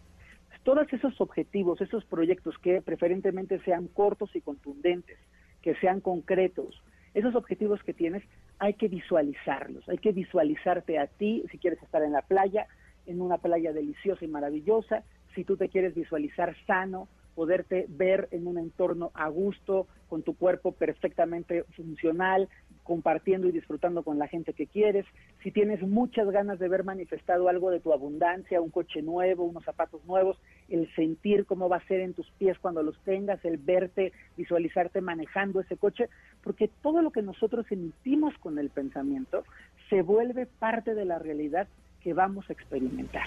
[0.63, 5.17] Todos esos objetivos, esos proyectos que preferentemente sean cortos y contundentes,
[5.61, 6.81] que sean concretos,
[7.13, 8.23] esos objetivos que tienes
[8.59, 12.67] hay que visualizarlos, hay que visualizarte a ti si quieres estar en la playa,
[13.05, 15.03] en una playa deliciosa y maravillosa,
[15.35, 20.35] si tú te quieres visualizar sano, poderte ver en un entorno a gusto, con tu
[20.35, 22.47] cuerpo perfectamente funcional,
[22.83, 25.05] compartiendo y disfrutando con la gente que quieres,
[25.41, 29.63] si tienes muchas ganas de ver manifestado algo de tu abundancia, un coche nuevo, unos
[29.63, 30.37] zapatos nuevos,
[30.69, 35.01] el sentir cómo va a ser en tus pies cuando los tengas, el verte, visualizarte
[35.01, 36.09] manejando ese coche,
[36.43, 39.43] porque todo lo que nosotros emitimos con el pensamiento
[39.89, 41.67] se vuelve parte de la realidad
[42.01, 43.23] que vamos a experimentar.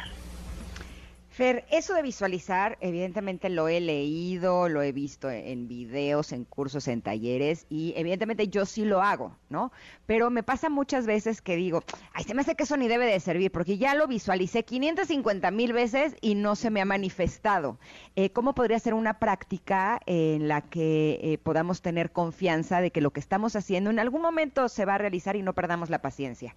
[1.36, 6.88] Fer, eso de visualizar, evidentemente lo he leído, lo he visto en videos, en cursos,
[6.88, 9.70] en talleres, y evidentemente yo sí lo hago, ¿no?
[10.06, 11.82] Pero me pasa muchas veces que digo,
[12.14, 15.50] ay, se me hace que eso ni debe de servir, porque ya lo visualicé 550
[15.50, 17.78] mil veces y no se me ha manifestado.
[18.14, 23.02] Eh, ¿Cómo podría ser una práctica en la que eh, podamos tener confianza de que
[23.02, 26.00] lo que estamos haciendo en algún momento se va a realizar y no perdamos la
[26.00, 26.56] paciencia?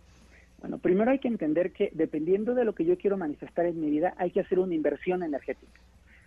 [0.59, 3.89] Bueno, primero hay que entender que dependiendo de lo que yo quiero manifestar en mi
[3.89, 5.79] vida, hay que hacer una inversión energética.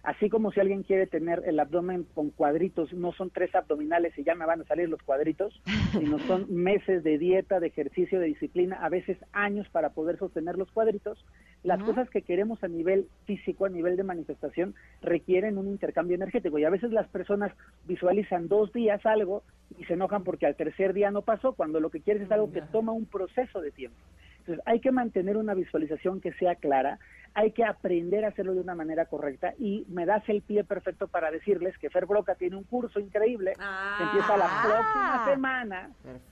[0.02, 4.24] Así como si alguien quiere tener el abdomen con cuadritos, no son tres abdominales y
[4.24, 5.62] ya me van a salir los cuadritos,
[5.92, 10.58] sino son meses de dieta, de ejercicio, de disciplina, a veces años para poder sostener
[10.58, 11.24] los cuadritos.
[11.62, 16.58] Las cosas que queremos a nivel físico, a nivel de manifestación, requieren un intercambio energético.
[16.58, 17.52] Y a veces las personas
[17.86, 19.44] visualizan dos días algo
[19.78, 22.52] y se enojan porque al tercer día no pasó, cuando lo que quieres es algo
[22.52, 23.96] que toma un proceso de tiempo.
[24.40, 26.98] Entonces hay que mantener una visualización que sea clara,
[27.32, 31.06] hay que aprender a hacerlo de una manera correcta y me das el pie perfecto
[31.06, 34.62] para decirles que Fer Broca tiene un curso increíble que empieza la Ah.
[34.64, 35.90] próxima semana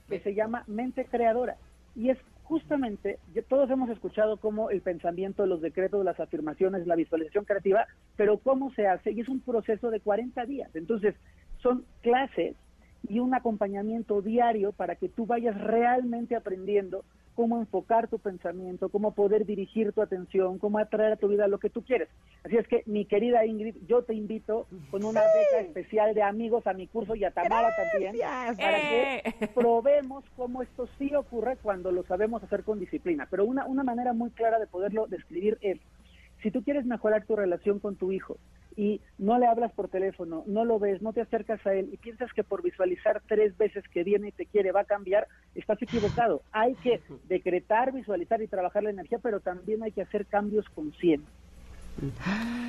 [0.09, 1.55] que se llama Mente Creadora
[1.95, 2.17] y es
[2.51, 7.87] justamente, todos hemos escuchado cómo el pensamiento, los decretos, las afirmaciones, la visualización creativa,
[8.17, 10.69] pero cómo se hace y es un proceso de 40 días.
[10.75, 11.15] Entonces,
[11.63, 12.57] son clases
[13.07, 17.05] y un acompañamiento diario para que tú vayas realmente aprendiendo
[17.41, 21.57] cómo enfocar tu pensamiento, cómo poder dirigir tu atención, cómo atraer a tu vida lo
[21.57, 22.07] que tú quieres.
[22.43, 26.67] Así es que, mi querida Ingrid, yo te invito con una beca especial de amigos
[26.67, 28.57] a mi curso y a Tamara también, Gracias.
[28.57, 29.23] para Eh.
[29.39, 33.27] que probemos cómo esto sí ocurre cuando lo sabemos hacer con disciplina.
[33.31, 35.79] Pero una, una manera muy clara de poderlo describir es,
[36.43, 38.37] si tú quieres mejorar tu relación con tu hijo
[38.75, 41.97] y no le hablas por teléfono, no lo ves, no te acercas a él y
[41.97, 45.81] piensas que por visualizar tres veces que viene y te quiere va a cambiar, estás
[45.81, 46.41] equivocado.
[46.51, 51.27] Hay que decretar, visualizar y trabajar la energía, pero también hay que hacer cambios conscientes.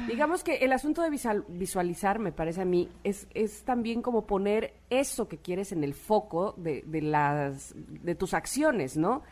[0.09, 4.27] Digamos que el asunto de visual- visualizar, me parece a mí, es, es también como
[4.27, 9.23] poner eso que quieres en el foco de, de las, de tus acciones, ¿no?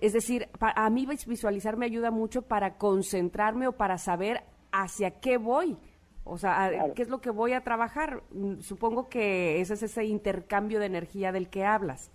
[0.00, 4.40] Es decir, a mí vis- visualizar me ayuda mucho para concentrarme o para saber
[4.72, 5.76] hacia qué voy.
[6.24, 6.94] O sea, Claro.
[6.94, 8.22] qué es lo que voy a trabajar.
[8.32, 12.10] Mm, Supongo que ese es ese intercambio de energía del que hablas.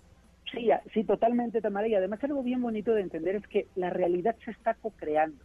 [0.50, 1.88] Sí, sí, totalmente, Tamara.
[1.88, 5.44] Y además algo bien bonito de entender es que la realidad se está co-creando.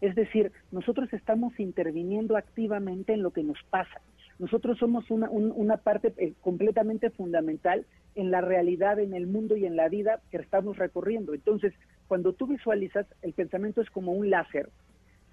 [0.00, 4.00] Es decir, nosotros estamos interviniendo activamente en lo que nos pasa.
[4.40, 7.86] Nosotros somos una, un- una parte eh, completamente fundamental
[8.16, 11.32] en la realidad, en el mundo y en la vida que estamos recorriendo.
[11.34, 11.74] Entonces,
[12.08, 14.70] cuando tú visualizas, el pensamiento es como un láser.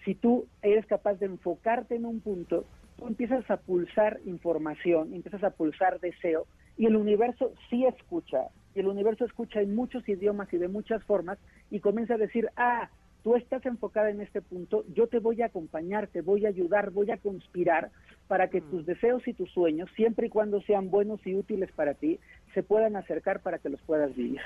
[0.07, 2.63] Si tú eres capaz de enfocarte en un punto,
[2.97, 6.47] tú empiezas a pulsar información, empiezas a pulsar deseo,
[6.77, 8.43] y el universo sí escucha,
[8.73, 11.37] y el universo escucha en muchos idiomas y de muchas formas,
[11.69, 12.89] y comienza a decir, ah,
[13.21, 16.91] tú estás enfocada en este punto, yo te voy a acompañar, te voy a ayudar,
[16.91, 17.91] voy a conspirar
[18.29, 21.95] para que tus deseos y tus sueños, siempre y cuando sean buenos y útiles para
[21.95, 22.17] ti,
[22.53, 24.39] se puedan acercar para que los puedas vivir.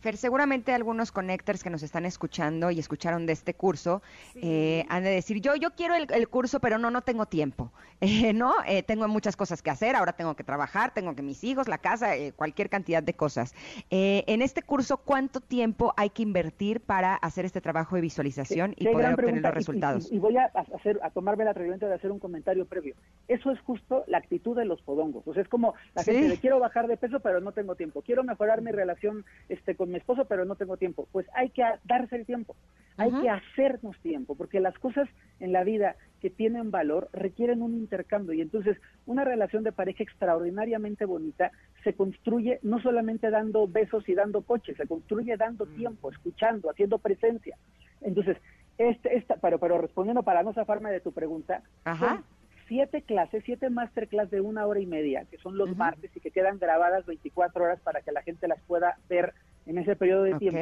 [0.00, 4.00] Fer, seguramente algunos connectors que nos están escuchando y escucharon de este curso
[4.36, 7.72] eh, han de decir, yo yo quiero el, el curso, pero no, no tengo tiempo,
[8.00, 8.52] Eh, ¿no?
[8.64, 11.78] Eh, tengo muchas cosas que hacer, ahora tengo que trabajar, tengo que mis hijos, la
[11.78, 13.54] casa, eh, cualquier cantidad de cosas.
[13.90, 18.74] Eh, en este curso, ¿cuánto tiempo hay que invertir para hacer este trabajo de visualización
[18.76, 20.12] y poder obtener pregunta, los y- resultados?
[20.12, 22.94] Y, y voy a hacer, a tomarme el atrevimiento de hacer un comentario previo.
[23.26, 25.26] Eso es justo la actitud de los podongos.
[25.26, 26.12] O sea, es como la Sí.
[26.12, 28.02] gente de quiero bajar de peso, pero no tengo tiempo.
[28.02, 31.08] Quiero mejorar mi relación este, con mi esposo, pero no tengo tiempo.
[31.12, 32.56] Pues hay que darse el tiempo.
[32.96, 35.08] Hay que hacernos tiempo, porque las cosas
[35.38, 38.76] en la vida que tienen valor requieren un intercambio y entonces
[39.06, 41.52] una relación de pareja extraordinariamente bonita
[41.84, 46.98] se construye no solamente dando besos y dando coches, se construye dando tiempo, escuchando, haciendo
[46.98, 47.56] presencia.
[48.00, 48.36] Entonces,
[48.78, 52.08] este, esta, pero, pero respondiendo para no zafarme de tu pregunta, Ajá.
[52.08, 52.24] son
[52.68, 56.30] siete clases, siete masterclass de una hora y media, que son los martes y que
[56.30, 59.34] quedan grabadas 24 horas para que la gente las pueda ver
[59.68, 60.58] en ese periodo de tiempo.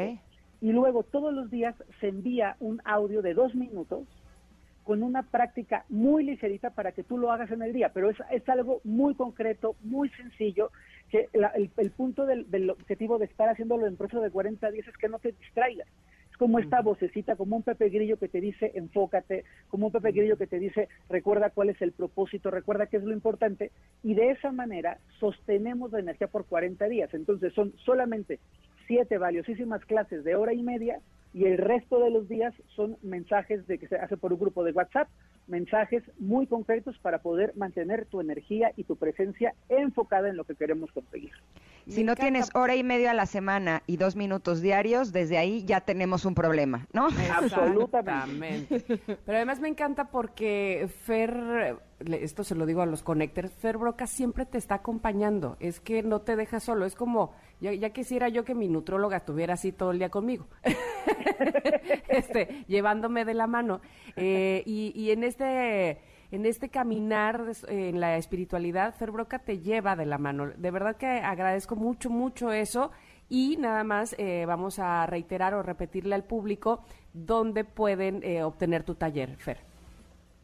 [0.60, 4.06] Y luego todos los días se envía un audio de dos minutos
[4.84, 8.16] con una práctica muy ligerita para que tú lo hagas en el día, pero es,
[8.30, 10.70] es algo muy concreto, muy sencillo,
[11.10, 14.70] que la- el, el punto del, del objetivo de estar haciéndolo en proceso de 40
[14.70, 15.88] días es que no te distraigas.
[16.30, 20.12] Es como esta vocecita, como un Pepe Grillo que te dice enfócate, como un Pepe
[20.12, 23.72] Grillo que te dice recuerda cuál es el propósito, recuerda qué es lo importante,
[24.04, 27.12] y de esa manera sostenemos la energía por 40 días.
[27.12, 28.38] Entonces son solamente
[28.86, 31.00] siete valiosísimas clases de hora y media
[31.36, 34.64] y el resto de los días son mensajes de que se hace por un grupo
[34.64, 35.08] de WhatsApp,
[35.46, 40.54] mensajes muy concretos para poder mantener tu energía y tu presencia enfocada en lo que
[40.54, 41.32] queremos conseguir.
[41.88, 45.62] Si no tienes hora y media a la semana y dos minutos diarios, desde ahí
[45.64, 47.08] ya tenemos un problema, ¿no?
[47.32, 48.82] Absolutamente.
[49.06, 54.08] Pero además me encanta porque Fer, esto se lo digo a los connectors, Fer Broca
[54.08, 55.56] siempre te está acompañando.
[55.60, 56.86] Es que no te deja solo.
[56.86, 60.46] Es como, ya, ya quisiera yo que mi nutróloga estuviera así todo el día conmigo.
[62.08, 63.80] este, llevándome de la mano.
[64.16, 65.98] Eh, y, y en este
[66.32, 70.48] en este caminar en la espiritualidad, Fer Broca te lleva de la mano.
[70.56, 72.90] De verdad que agradezco mucho, mucho eso.
[73.28, 78.84] Y nada más eh, vamos a reiterar o repetirle al público dónde pueden eh, obtener
[78.84, 79.58] tu taller, Fer.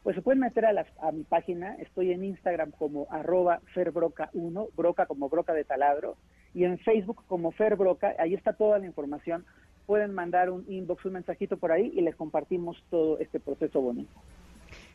[0.02, 5.06] Pues se pueden meter a, a mi página, estoy en Instagram como arroba ferbroca1, broca
[5.06, 6.16] como broca de taladro,
[6.54, 9.44] y en Facebook como ferbroca, ahí está toda la información.
[9.86, 14.12] Pueden mandar un inbox, un mensajito por ahí y les compartimos todo este proceso bonito.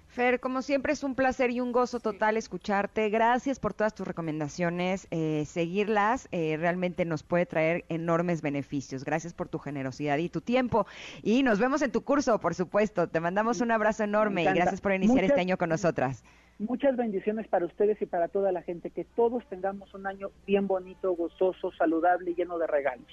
[0.08, 3.10] Fer, como siempre es un placer y un gozo total escucharte.
[3.10, 5.08] Gracias por todas tus recomendaciones.
[5.12, 9.04] Eh, seguirlas eh, realmente nos puede traer enormes beneficios.
[9.04, 10.88] Gracias por tu generosidad y tu tiempo.
[11.22, 13.08] Y nos vemos en tu curso, por supuesto.
[13.10, 16.24] Te mandamos un abrazo enorme y gracias por iniciar este año con nosotras.
[16.60, 18.90] Muchas bendiciones para ustedes y para toda la gente.
[18.90, 23.12] Que todos tengamos un año bien bonito, gozoso, saludable y lleno de regalos.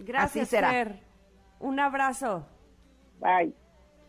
[0.00, 0.98] Gracias, Fer.
[1.60, 2.46] Un abrazo.
[3.20, 3.54] Bye.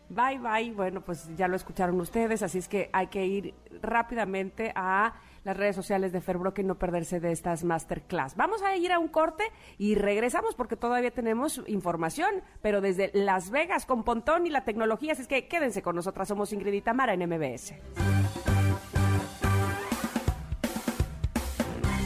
[0.10, 0.72] Bye, bye.
[0.72, 5.14] Bueno, pues ya lo escucharon ustedes, así es que hay que ir rápidamente a
[5.46, 8.36] las redes sociales de Ferbroque y no perderse de estas masterclass.
[8.36, 9.46] Vamos a ir a un corte
[9.78, 15.14] y regresamos porque todavía tenemos información, pero desde Las Vegas con Pontón y la tecnología,
[15.14, 17.74] así es que quédense con nosotras, somos Ingrid y Tamara en MBS.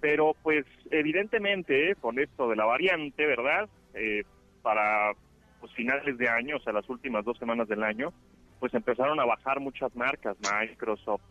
[0.00, 3.68] Pero pues evidentemente con esto de la variante, ¿verdad?
[3.94, 4.24] Eh,
[4.62, 5.12] para
[5.60, 8.12] pues finales de año, o sea, las últimas dos semanas del año,
[8.60, 11.22] pues empezaron a bajar muchas marcas, Microsoft,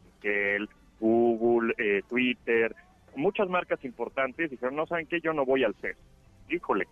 [0.99, 2.75] Google, eh, Twitter,
[3.15, 5.97] muchas marcas importantes dijeron, no saben qué, yo no voy al CES.
[6.49, 6.87] Híjole,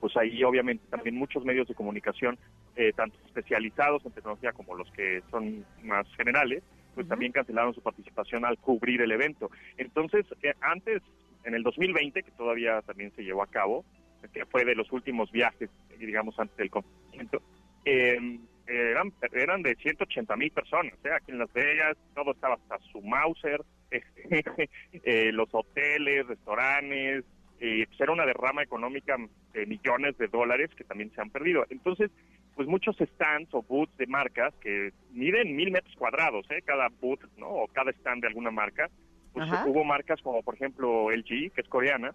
[0.00, 2.38] pues ahí obviamente también muchos medios de comunicación,
[2.76, 6.62] eh, tanto especializados en tecnología como los que son más generales,
[6.94, 9.50] pues también cancelaron su participación al cubrir el evento.
[9.76, 11.02] Entonces, eh, antes,
[11.44, 13.84] en el 2020, que todavía también se llevó a cabo,
[14.32, 17.42] que fue de los últimos viajes, digamos, antes del confinamiento,
[17.84, 18.18] eh,
[18.66, 21.10] eran, eran de 180 mil personas, ¿eh?
[21.14, 27.24] aquí en Las Vegas, todo estaba hasta su Mauser, eh, los hoteles, restaurantes,
[27.60, 29.16] eh, pues era una derrama económica
[29.52, 31.64] de millones de dólares que también se han perdido.
[31.70, 32.10] Entonces,
[32.54, 36.62] pues muchos stands o booths de marcas que miden mil metros cuadrados, ¿eh?
[36.64, 37.48] cada booth, ¿no?
[37.48, 38.88] O cada stand de alguna marca.
[39.32, 39.64] Pues Ajá.
[39.66, 42.14] hubo marcas como, por ejemplo, LG, que es coreana,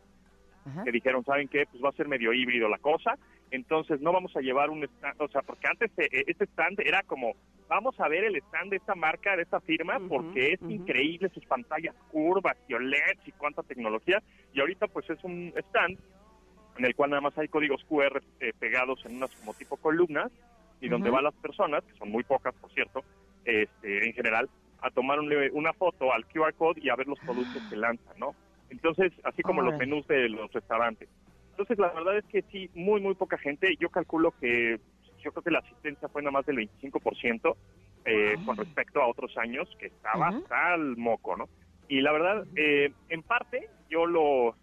[0.65, 0.83] Ajá.
[0.83, 1.65] que dijeron, ¿saben qué?
[1.69, 3.17] Pues va a ser medio híbrido la cosa,
[3.51, 7.03] entonces no vamos a llevar un stand, o sea, porque antes eh, este stand era
[7.03, 7.33] como,
[7.67, 11.45] vamos a ver el stand de esta marca, de esta firma, porque es increíble sus
[11.45, 14.23] pantallas curvas y OLEDs y cuánta tecnología,
[14.53, 15.99] y ahorita pues es un stand
[16.77, 20.31] en el cual nada más hay códigos QR eh, pegados en unas como tipo columnas,
[20.79, 21.15] y donde Ujú.
[21.17, 23.03] van las personas, que son muy pocas por cierto,
[23.43, 24.49] este, en general,
[24.79, 28.17] a tomar un- una foto al QR code y a ver los productos que lanzan,
[28.17, 28.35] ¿no?
[28.69, 31.09] Entonces, así como los menús de los restaurantes.
[31.51, 33.75] Entonces, la verdad es que sí, muy, muy poca gente.
[33.79, 34.79] Yo calculo que
[35.21, 37.55] yo creo que la asistencia fue nada más del 25%
[38.05, 41.47] eh, con respecto a otros años, que estaba hasta el moco, ¿no?
[41.87, 44.55] Y la verdad, eh, en parte, yo lo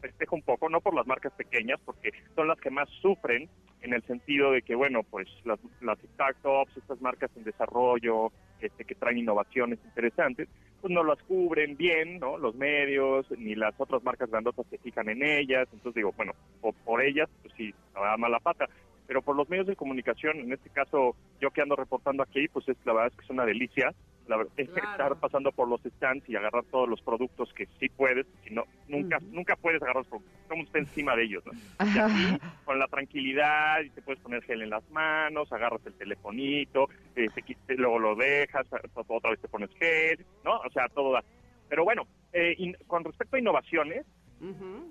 [0.00, 3.48] festejo un poco, no por las marcas pequeñas, porque son las que más sufren
[3.80, 8.84] en el sentido de que, bueno, pues las, las startups, estas marcas en desarrollo, este,
[8.84, 10.48] que traen innovaciones interesantes,
[10.84, 12.36] pues no las cubren bien, ¿no?
[12.36, 15.66] Los medios, ni las otras marcas grandotas se fijan en ellas.
[15.72, 18.68] Entonces digo, bueno, por, por ellas, pues sí, la da mala pata.
[19.06, 22.68] Pero por los medios de comunicación, en este caso, yo que ando reportando aquí, pues
[22.68, 23.94] es, la verdad es que es una delicia.
[24.26, 24.90] La verdad, es Claro.
[24.90, 28.64] estar pasando por los stands y agarrar todos los productos que sí puedes, si no,
[28.88, 31.52] nunca, nunca puedes agarrar los productos, como usted encima de ellos, ¿no?
[31.94, 35.94] Y aquí, con la tranquilidad, y te puedes poner gel en las manos, agarras el
[35.94, 37.28] telefonito, eh,
[37.66, 40.56] te luego lo dejas, otra vez te pones gel, ¿no?
[40.58, 41.22] O sea, todo da.
[41.68, 44.06] Pero bueno, eh, in- con respecto a innovaciones,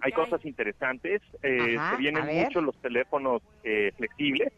[0.02, 1.22] hay ¿Qué cosas interesantes.
[1.42, 4.52] Eh, Ajá, se vienen mucho los teléfonos eh, flexibles,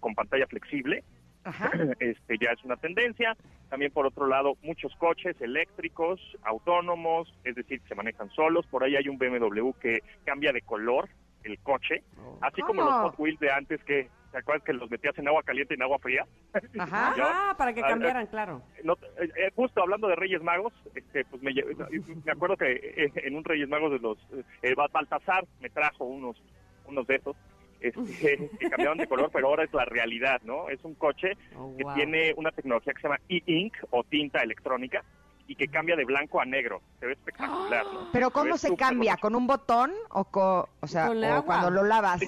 [0.00, 1.02] con pantalla flexible.
[1.44, 1.70] Ajá.
[2.00, 3.36] Este ya es una tendencia.
[3.68, 8.66] También por otro lado, muchos coches eléctricos, autónomos, es decir, que se manejan solos.
[8.66, 11.08] Por ahí hay un BMW que cambia de color
[11.44, 12.04] el coche,
[12.40, 15.42] así como los Hot Wheels de antes que ¿te acuerdas que los metías en agua
[15.42, 16.24] caliente y en agua fría?
[16.78, 17.08] Ajá.
[17.08, 18.62] Ajá, para que Ah, cambiaran, claro.
[18.84, 23.12] No, eh, eh, justo hablando de Reyes Magos, este, pues me, me acuerdo que eh,
[23.24, 24.18] en un Reyes Magos de los
[24.62, 26.40] eh, Ba- Baltasar me trajo unos
[26.84, 27.36] unos de esos
[27.82, 30.68] este, que cambiaron de color, pero ahora es la realidad, ¿no?
[30.68, 35.04] Es un coche Oh, que tiene una tecnología que se llama e-ink o tinta electrónica
[35.46, 36.80] y que cambia de blanco a negro.
[37.00, 38.08] Se ve espectacular, ¿no?
[38.12, 39.16] Pero Se ¿cómo se cambia?
[39.16, 42.20] ¿Con un botón o, co- o sea, Con o cuando lo lavas?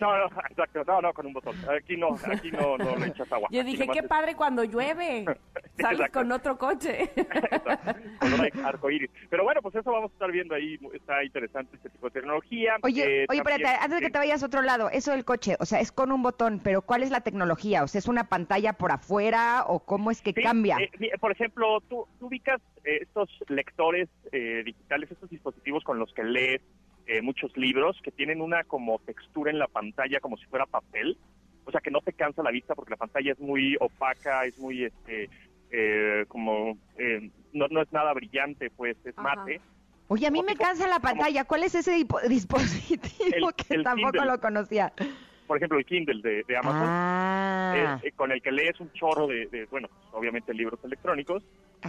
[0.00, 1.54] No, no, exacto, no, no, con un botón.
[1.76, 3.48] Aquí no, aquí no, no le echas agua.
[3.50, 5.24] Yo dije, qué es- padre cuando llueve.
[5.78, 6.18] Sales Exacto.
[6.20, 7.10] con otro coche.
[8.20, 9.10] color arcoíris.
[9.30, 10.78] Pero bueno, pues eso vamos a estar viendo ahí.
[10.92, 12.74] Está interesante este tipo de tecnología.
[12.82, 15.24] Oye, Eh, oye, también- espérate, antes de que te vayas a otro lado, eso del
[15.24, 17.82] coche, o sea, es con un botón, pero ¿cuál es la tecnología?
[17.82, 20.76] O sea, ¿es una pantalla por afuera o cómo es que Sí, cambia?
[20.78, 20.90] eh,
[21.20, 22.51] por ejemplo, tú, tú ubicas
[22.84, 26.60] eh, estos lectores eh, digitales, estos dispositivos con los que lees
[27.06, 31.16] eh, muchos libros, que tienen una como textura en la pantalla como si fuera papel.
[31.64, 34.58] O sea, que no te cansa la vista porque la pantalla es muy opaca, es
[34.58, 35.28] muy, este,
[35.70, 39.36] eh, como, eh, no, no es nada brillante, pues, es Ajá.
[39.36, 39.60] mate.
[40.08, 41.44] Oye, a mí me tipo- cansa la pantalla.
[41.44, 41.92] ¿Cuál es ese
[42.28, 44.30] dispositivo El- que el tampoco Kindle.
[44.30, 44.92] lo conocía?
[45.46, 46.88] Por ejemplo, el Kindle de, de Amazon.
[46.90, 51.42] Ah, eh, eh, con el que lees un chorro de, de, bueno, obviamente libros electrónicos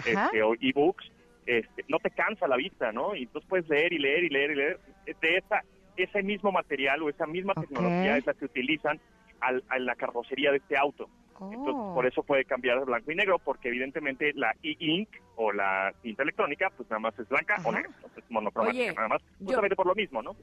[0.06, 1.06] este, o ebooks,
[1.46, 3.16] este, no te cansa la vista, ¿no?
[3.16, 4.80] Y entonces puedes leer y leer y leer y leer.
[5.06, 5.62] De esa,
[5.98, 7.62] ese mismo material o esa misma Ok.
[7.62, 9.00] tecnología es la que utilizan
[9.42, 11.10] al, a la carrocería de este auto.
[11.52, 11.94] Entonces, Oh.
[11.94, 16.24] por eso puede cambiar de blanco y negro, porque evidentemente la e-ink o la tinta
[16.24, 17.72] electrónica, pues nada más es blanca o Ajá.
[17.74, 20.38] negra, entonces monocromática Oye, nada más, yo- justamente por lo mismo, ¿no?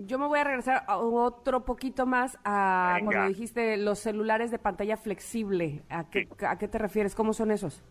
[0.00, 3.10] Yo me voy a regresar a otro poquito más a Venga.
[3.10, 5.82] cuando dijiste los celulares de pantalla flexible.
[5.90, 7.16] ¿A qué, ¿A qué te refieres?
[7.16, 7.82] ¿Cómo son esos?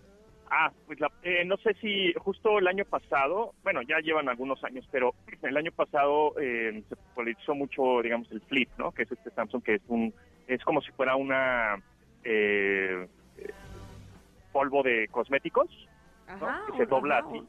[0.50, 4.64] Ah, pues la- eh, no sé si justo el año pasado, bueno, ya llevan algunos
[4.64, 8.94] años, pero el año pasado eh, se popularizó mucho, digamos, el Flip, ¿no?
[8.94, 10.14] Que es este Samsung que es un,
[10.48, 11.76] es como si fuera una
[12.24, 13.06] eh,
[14.54, 15.68] polvo de cosméticos,
[16.40, 16.48] ¿no?
[16.72, 17.44] que se dobla ajá, así,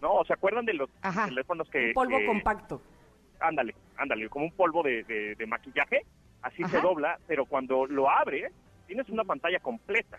[0.00, 0.12] ¿no?
[0.14, 1.26] ¿O se acuerdan de los Ajá.
[1.26, 1.88] teléfonos que...
[1.88, 2.80] Un polvo que- compacto.
[3.40, 6.02] Ándale, ándale, como un polvo de, de- de maquillaje,
[6.42, 8.52] así se dobla, pero cuando lo abres,
[8.86, 10.18] tienes una pantalla completa.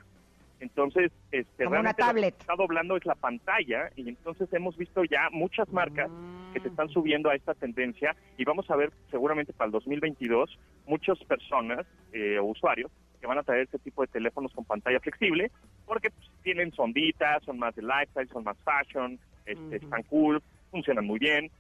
[0.60, 4.76] Entonces, este, Como una realmente lo que está doblando es la pantalla y entonces hemos
[4.78, 6.12] visto ya muchas marcas
[6.52, 10.58] que se están subiendo a esta tendencia y vamos a ver seguramente para el 2022
[10.86, 12.92] muchas personas eh, o usuarios
[13.22, 15.52] que van a traer este tipo de teléfonos con pantalla flexible
[15.86, 20.42] porque pues, tienen sonditas, son más de lifestyle, son más fashion, este, están cool,
[20.72, 21.52] funcionan muy bien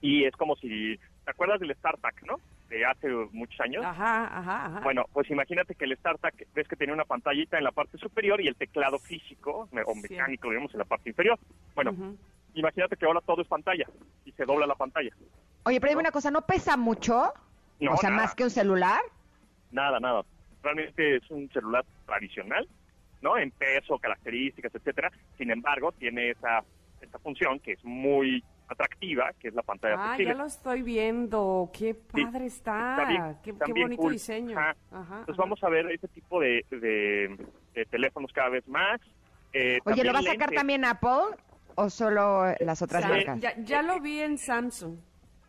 [0.00, 2.36] y es como si, ¿te acuerdas del StarTAC, no?
[2.68, 3.84] De hace muchos años.
[3.84, 4.80] Ajá, ajá, ajá.
[4.80, 8.40] Bueno, pues imagínate que el StarTAC ves que tenía una pantallita en la parte superior
[8.40, 10.00] y el teclado físico o Sí.
[10.00, 11.38] mecánico, digamos, en la parte inferior.
[11.74, 11.92] Bueno,
[12.54, 13.86] imagínate que ahora todo es pantalla
[14.24, 15.10] y se dobla la pantalla.
[15.64, 17.32] Oye, pero dime una cosa, ¿no pesa mucho?
[17.80, 18.22] No, o sea, nada.
[18.22, 19.00] más que un celular.
[19.70, 20.22] Nada, nada.
[20.62, 22.68] Realmente es un celular tradicional,
[23.22, 23.36] ¿no?
[23.38, 25.10] En peso, características, etcétera.
[25.38, 26.62] Sin embargo, tiene esa,
[27.00, 30.32] esa función que es muy atractiva, que es la pantalla Ah, flexible.
[30.32, 31.70] ya lo estoy viendo.
[31.72, 32.90] Qué Sí, padre está.
[32.98, 34.12] está bien- qué, qué bonito cool.
[34.12, 34.58] diseño.
[34.58, 34.70] Ajá.
[34.90, 35.42] Ajá, Entonces ajá.
[35.42, 39.00] vamos a ver este tipo de, de- de teléfonos cada vez más.
[39.52, 40.56] Eh, Oye, ¿lo va a sacar lentes.
[40.58, 41.36] también Apple
[41.74, 43.40] o solo las otras sea, marcas?
[43.40, 44.96] ya, ya lo vi en Samsung.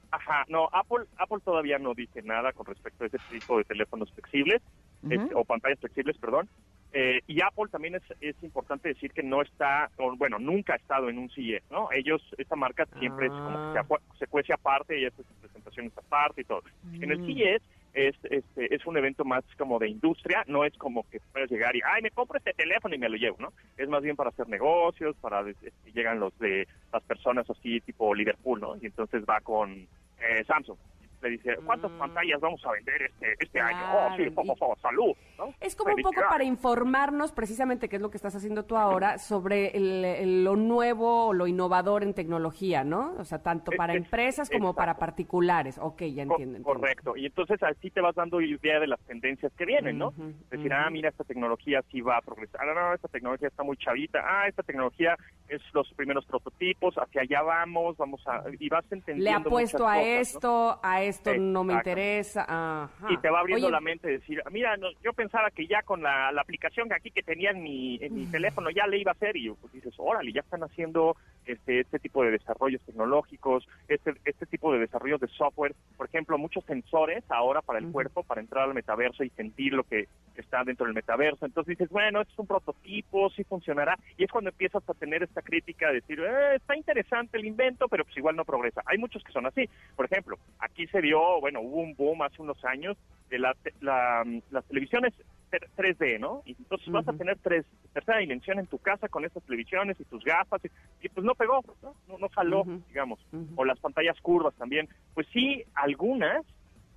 [0.10, 4.12] Ajá, no, Apple, Apple todavía no dice nada con respecto a ese tipo de teléfonos
[4.12, 4.62] flexibles,
[5.10, 6.48] Este, o pantallas flexibles, perdón.
[6.94, 10.76] Eh, y Apple también es, es importante decir que no está, o, bueno, nunca ha
[10.76, 11.90] estado en un CES, ¿no?
[11.94, 14.00] Ellos, esta marca siempre es como que se, Ah.
[14.20, 16.64] se cuece aparte y hace sus presentaciones aparte y todo.
[16.94, 17.26] En el Mm.
[17.26, 17.62] CES
[17.94, 21.74] es, este, es un evento más como de industria, no es como que puedas llegar
[21.78, 23.54] y, ay, me compro este teléfono y me lo llevo, ¿no?
[23.78, 28.14] Es más bien para hacer negocios, para, este, llegan los de las personas así tipo
[28.14, 28.76] Liverpool, ¿no?
[28.82, 29.88] Y entonces va con
[30.20, 30.78] eh, Samsung.
[31.22, 31.98] Le dice, ¿cuántas Mm.
[32.00, 33.78] pantallas vamos a vender este, este año?
[33.94, 35.54] Oh, sí, po, po, salud, ¿no?
[35.60, 39.18] Es como un poco para informarnos precisamente, que es lo que estás haciendo tú ahora,
[39.20, 43.14] sobre el- el- lo nuevo o lo innovador en tecnología, ¿no?
[43.20, 44.78] O sea, tanto para es- empresas como exacto.
[44.78, 45.78] para particulares.
[45.80, 46.34] Ok, ya entiendo.
[46.58, 46.64] entiendo.
[46.64, 47.16] Correcto.
[47.16, 50.14] Y entonces así te vas dando idea de las tendencias que vienen, ¿no?
[50.50, 52.68] Decir, ah, mira, esta tecnología sí va a progresar.
[52.68, 54.20] Ah, no, esta tecnología está muy chavita.
[54.26, 55.16] Ah, esta tecnología
[55.50, 56.96] es los primeros prototipos.
[56.96, 58.44] Hacia allá vamos, vamos a...
[58.60, 60.22] Y vas entendiendo Le apuesto muchas a cosas, ¿no?
[60.22, 62.46] esto, a esto no me interesa.
[62.48, 63.08] Ajá.
[63.10, 65.82] Y te va abriendo Oye, la mente de decir, mira, no, yo pensaba que ya
[65.84, 68.98] con la, la aplicación que aquí que tenía en mi, en mi teléfono ya le
[68.98, 71.16] iba a hacer y pues dices, órale, ya están haciendo
[71.46, 76.38] este, este tipo de desarrollos tecnológicos, este, este tipo de desarrollos de software, por ejemplo,
[76.38, 80.64] muchos sensores ahora para el cuerpo, para entrar al metaverso y sentir lo que está
[80.64, 81.46] dentro del metaverso.
[81.46, 83.98] Entonces dices, bueno, esto es un prototipo, sí funcionará.
[84.18, 87.88] Y es cuando empiezas a tener esta crítica de decir, eh, está interesante el invento,
[87.88, 88.82] pero pues igual no progresa.
[88.86, 89.70] Hay muchos que son así.
[89.96, 92.98] Por ejemplo, aquí se dio, bueno, hubo un boom hace unos años
[93.30, 95.14] de la, la- las televisiones
[95.50, 96.42] ter- 3D, ¿no?
[96.46, 100.06] Y entonces vas a tener tres, tercera dimensión en tu casa con estas televisiones y
[100.06, 101.96] tus gafas, y, y pues no pegó, ¿no?
[102.08, 103.20] No, no jaló, digamos.
[103.58, 104.88] O las pantallas curvas también.
[105.14, 106.46] Pues sí, algunas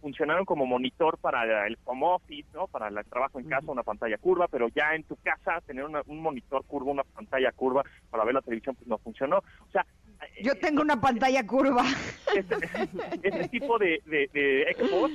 [0.01, 2.67] funcionaron como monitor para el home office, ¿no?
[2.67, 6.03] Para el trabajo en casa, una pantalla curva, pero ya en tu casa tener una-
[6.07, 9.39] un monitor curvo, una pantalla curva para ver la televisión, pues no funcionó.
[9.39, 9.87] O sea,
[10.43, 11.85] Yo eh, tengo una pantalla curva.
[12.35, 12.57] este,
[13.23, 15.11] este tipo de, de, de expos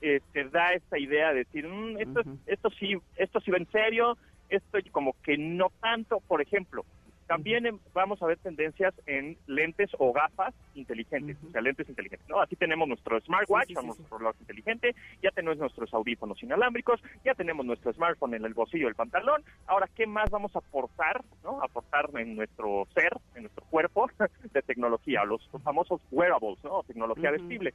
[0.00, 2.38] eh, te da esta idea de decir, "Mm, esto, es- Ujú.
[2.46, 4.16] esto sí esto sí va en serio,
[4.48, 6.84] esto como que no tanto, por ejemplo.
[7.30, 12.28] También vamos a ver tendencias en lentes o gafas inteligentes, o sea, lentes inteligentes.
[12.28, 12.42] ¿no?
[12.42, 17.00] Aquí tenemos nuestro smartwatch, Sí, sí, sí, nuestro reloj inteligente, ya tenemos nuestros audífonos inalámbricos,
[17.24, 19.44] ya tenemos nuestro smartphone en el bolsillo del pantalón.
[19.68, 21.22] Ahora, ¿qué más vamos a aportar?
[21.44, 21.62] ¿no?
[21.62, 24.10] Aportar en nuestro ser, en nuestro cuerpo,
[24.52, 26.82] de tecnología, los famosos wearables, ¿no?
[26.82, 27.38] Tecnología Ujú.
[27.38, 27.74] vestible.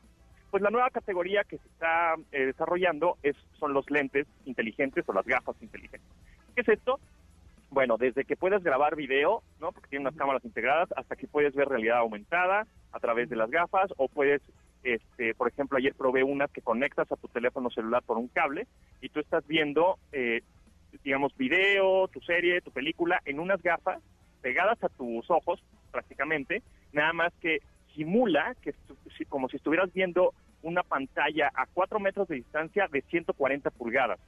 [0.52, 5.14] Pues la nueva categoría que se está eh, desarrollando es, son los lentes inteligentes o
[5.14, 6.12] las gafas inteligentes.
[6.54, 7.00] ¿Qué es esto?
[7.76, 9.74] Bueno, desde que puedes grabar video, ¿no?
[9.74, 13.52] Porque tiene unas cámaras integradas, hasta que puedes ver realidad aumentada a través de las
[13.52, 14.42] gafas, o puedes,
[14.84, 18.66] este, por ejemplo, ayer probé unas que conectas a tu teléfono celular por un cable
[19.02, 20.42] y tú estás viendo, eh,
[21.04, 24.02] digamos, video, tu serie, tu película en unas gafas
[24.42, 25.62] pegadas a tus ojos,
[25.92, 27.60] prácticamente, nada más que
[27.94, 28.74] simula que
[29.28, 34.22] como si estuvieras viendo una pantalla a cuatro metros de distancia de 140 pulgadas.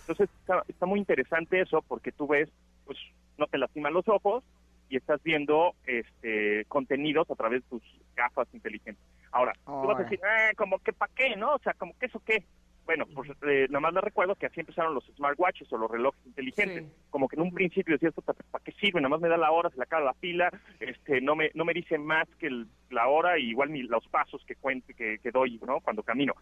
[0.00, 2.48] Entonces está, está muy interesante eso porque tú ves,
[2.84, 2.98] pues
[3.38, 4.44] no te lastiman los ojos
[4.88, 7.82] y estás viendo este contenidos a través de tus
[8.14, 9.02] gafas inteligentes.
[9.30, 11.54] Ahora, tú vas a decir, eh, como que para qué, ¿no?
[11.54, 12.44] O sea, como que eso qué.
[12.84, 16.20] Bueno, pues eh, nada más les recuerdo que así empezaron los smartwatches o los relojes
[16.26, 16.84] inteligentes.
[16.84, 16.90] Sí.
[17.10, 18.12] Como que en un principio decías,
[18.50, 19.00] ¿para qué sirve?
[19.00, 20.50] Nada más me da la hora, se le acaba la pila,
[20.80, 24.06] este, no me no me dice más que el- la hora y igual ni los
[24.08, 25.80] pasos que cuente que, que doy, ¿no?
[25.80, 26.34] Cuando camino.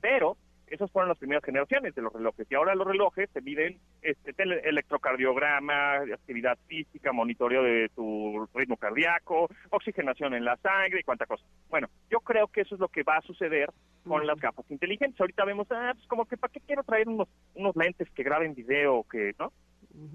[0.00, 0.36] Pero
[0.66, 4.34] esas fueron las primeras generaciones de los relojes y ahora los relojes te miden este
[4.68, 11.44] electrocardiograma, actividad física, monitoreo de tu ritmo cardíaco, oxigenación en la sangre y cuánta cosa.
[11.68, 13.70] Bueno, yo creo que eso es lo que va a suceder
[14.06, 15.20] con las gafas inteligentes.
[15.20, 18.54] Ahorita vemos, ah, pues como que para qué quiero traer unos unos lentes que graben
[18.54, 19.52] video o que, ¿no?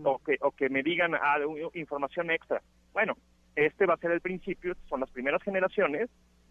[0.04, 1.38] O que, o que me digan ah,
[1.74, 2.62] información extra.
[2.92, 3.16] Bueno,
[3.56, 6.10] este va a ser el principio, son las primeras generaciones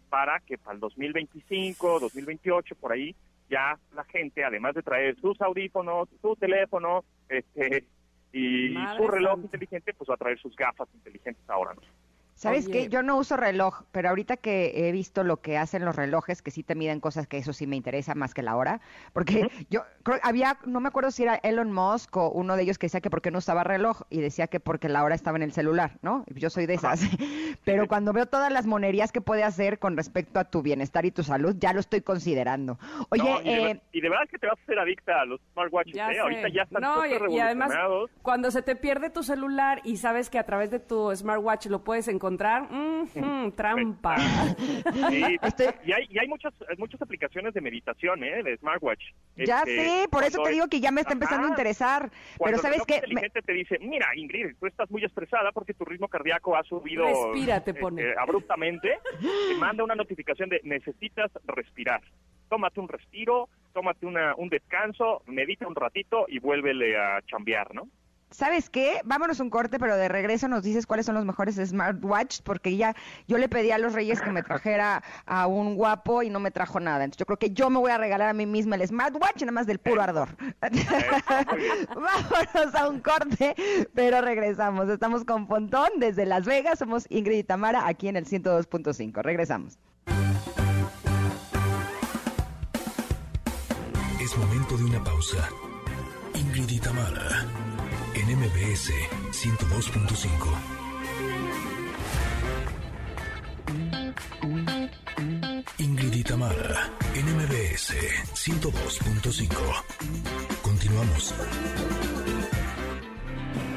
[0.09, 3.15] para que para el 2025, 2028, por ahí,
[3.49, 7.85] ya la gente, además de traer sus audífonos, su teléfono, este
[8.31, 9.45] y Madre su reloj santa.
[9.47, 11.81] inteligente, pues va a traer sus gafas inteligentes ahora, ¿no?
[12.39, 12.83] ¿Sabes Oye.
[12.85, 12.89] qué?
[12.89, 16.51] Yo no uso reloj, pero ahorita que he visto lo que hacen los relojes, que
[16.51, 18.79] sí te miden cosas que eso sí me interesa más que la hora,
[19.11, 22.77] porque yo creo había, no me acuerdo si era Elon Musk o uno de ellos
[22.77, 25.35] que decía que por qué no usaba reloj y decía que porque la hora estaba
[25.35, 26.23] en el celular, ¿no?
[26.27, 27.01] Yo soy de esas.
[27.65, 31.11] Pero cuando veo todas las monerías que puede hacer con respecto a tu bienestar y
[31.11, 32.79] tu salud, ya lo estoy considerando.
[33.09, 35.25] Oye, No, y, de, eh, y de verdad que te vas a hacer adicta a
[35.25, 36.13] los smartwatches, Ya ¿eh?
[36.13, 36.19] sé.
[36.21, 37.73] Ahorita ya están No, y, y además,
[38.21, 41.83] cuando se te pierde tu celular y sabes que a través de tu smartwatch lo
[41.83, 44.17] puedes encontrar, mhm, trampa.
[44.17, 48.43] Sí, Estoy- y hay, y hay muchas, muchas aplicaciones de meditación, ¿eh?
[48.43, 49.03] De smartwatch.
[49.35, 52.09] ya Este, sé, por eso te digo que ya me está empezando a interesar.
[52.37, 52.93] Pero el ¿sabes reloj qué?
[52.93, 56.63] Me- inteligente te dice, mira, Ingrid, tú estás muy estresada porque tu ritmo cardíaco ha
[56.63, 58.03] subido Respira, te este, pone.
[58.19, 58.99] abruptamente.
[59.47, 62.01] Te manda una notificación de necesitas respirar.
[62.49, 67.87] tómate un respiro, tómate una, un descanso, medita un ratito y vuélvele a chambear, ¿no?
[68.31, 69.01] ¿Sabes qué?
[69.05, 72.95] Vámonos un corte, pero de regreso nos dices cuáles son los mejores smartwatch, porque ya
[73.27, 76.51] yo le pedí a los Reyes que me trajera a un guapo y no me
[76.51, 77.03] trajo nada.
[77.03, 79.51] Entonces yo creo que yo me voy a regalar a mí misma el smartwatch, nada
[79.51, 80.29] más del puro ardor.
[80.61, 83.55] Vámonos a un corte,
[83.95, 84.87] pero regresamos.
[84.89, 86.77] Estamos con Pontón desde Las Vegas.
[86.79, 89.23] Somos Ingrid y Tamara aquí en el 102.5.
[89.23, 89.79] Regresamos.
[94.21, 95.49] Es momento de una pausa.
[96.35, 97.47] Ingrid y Tamara
[98.15, 98.91] en MBS
[99.31, 100.79] 102.5.
[105.77, 107.93] Ingrid y Tamara en MBS
[108.33, 109.49] 102.5.
[110.61, 111.33] Continuamos.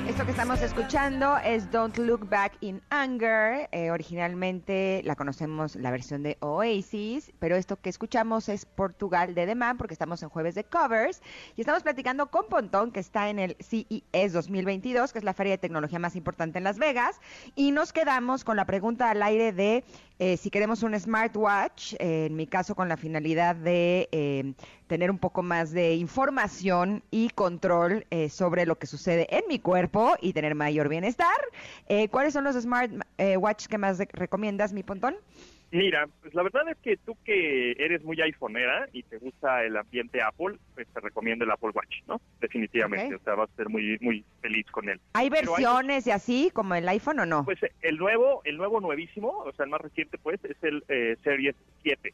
[0.08, 3.68] Esto que estamos escuchando es Don't Look Back in Anger.
[3.70, 9.46] Eh, originalmente la conocemos la versión de Oasis, pero esto que escuchamos es Portugal de
[9.46, 11.22] Demand porque estamos en jueves de covers
[11.56, 15.52] y estamos platicando con Pontón que está en el CES 2022, que es la feria
[15.52, 17.20] de tecnología más importante en Las Vegas,
[17.54, 19.84] y nos quedamos con la pregunta al aire de
[20.18, 24.54] eh, si queremos un smartwatch, eh, en mi caso con la finalidad de eh,
[24.86, 30.14] tener un poco más de información y control sobre lo que sucede en mi cuerpo
[30.20, 31.26] y tener mayor bienestar.
[32.10, 35.16] ¿Cuáles son los smartwatches que más recomiendas, mi pontón?
[35.72, 39.74] Mira, pues la verdad es que tú que eres muy iPhoneera y te gusta el
[39.74, 42.20] ambiente Apple, pues te recomiendo el Apple Watch, ¿no?
[42.42, 45.00] Definitivamente, o sea, vas a ser muy muy feliz con él.
[45.14, 47.46] ¿Hay versiones y así como el iPhone o no?
[47.46, 51.16] Pues el nuevo, el nuevo nuevísimo, o sea, el más reciente pues es el eh,
[51.24, 52.12] Series 7.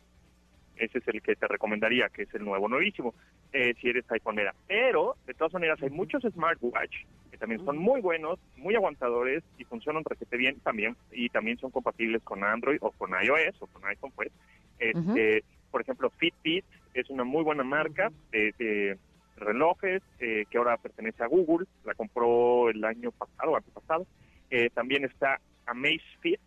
[0.78, 3.14] Ese es el que te recomendaría, que es el nuevo nuevísimo,
[3.52, 4.54] eh, si eres iPhoneera.
[4.66, 9.64] Pero, de todas maneras, hay muchos smartwatch que también son muy buenos, muy aguantadores y
[9.64, 13.84] funcionan requete bien también, y también son compatibles con Android o con iOS o con
[13.86, 14.30] iPhone, pues.
[14.78, 16.64] Este, Por ejemplo, Fitbit
[16.94, 18.96] es una muy buena marca de,
[19.36, 24.04] relojes eh, que ahora pertenece a Google, la compró el año pasado, antepasado.
[24.50, 26.40] Eh, también está Amazfit,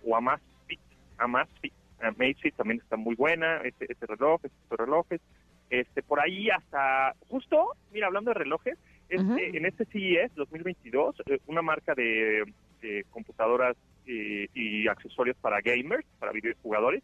[0.00, 0.80] o Amazfit,
[1.18, 1.72] Amazfit,
[2.06, 5.20] Amazfit también está muy buena, este, este reloj, estos relojes.
[5.70, 8.78] Este, por ahí hasta, justo, mira, hablando de relojes,
[9.08, 12.44] este, en este CES 2022, eh, una marca de,
[13.10, 13.76] computadoras
[14.06, 17.02] eh, y accesorios para gamers, para videojugadores,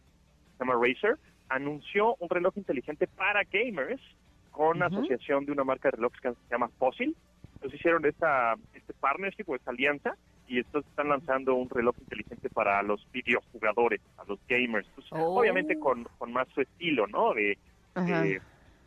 [0.58, 1.16] se llama Razer,
[1.48, 4.00] anunció un reloj inteligente para gamers
[4.50, 7.16] con asociación de una marca de relojes que se llama Fossil.
[7.54, 10.16] Entonces hicieron esta, este partnership o esta alianza
[10.50, 15.38] y estos están lanzando un reloj inteligente para los videojugadores, a los gamers, pues, oh.
[15.38, 17.32] obviamente con, con, más su estilo, ¿no?
[17.34, 17.56] De,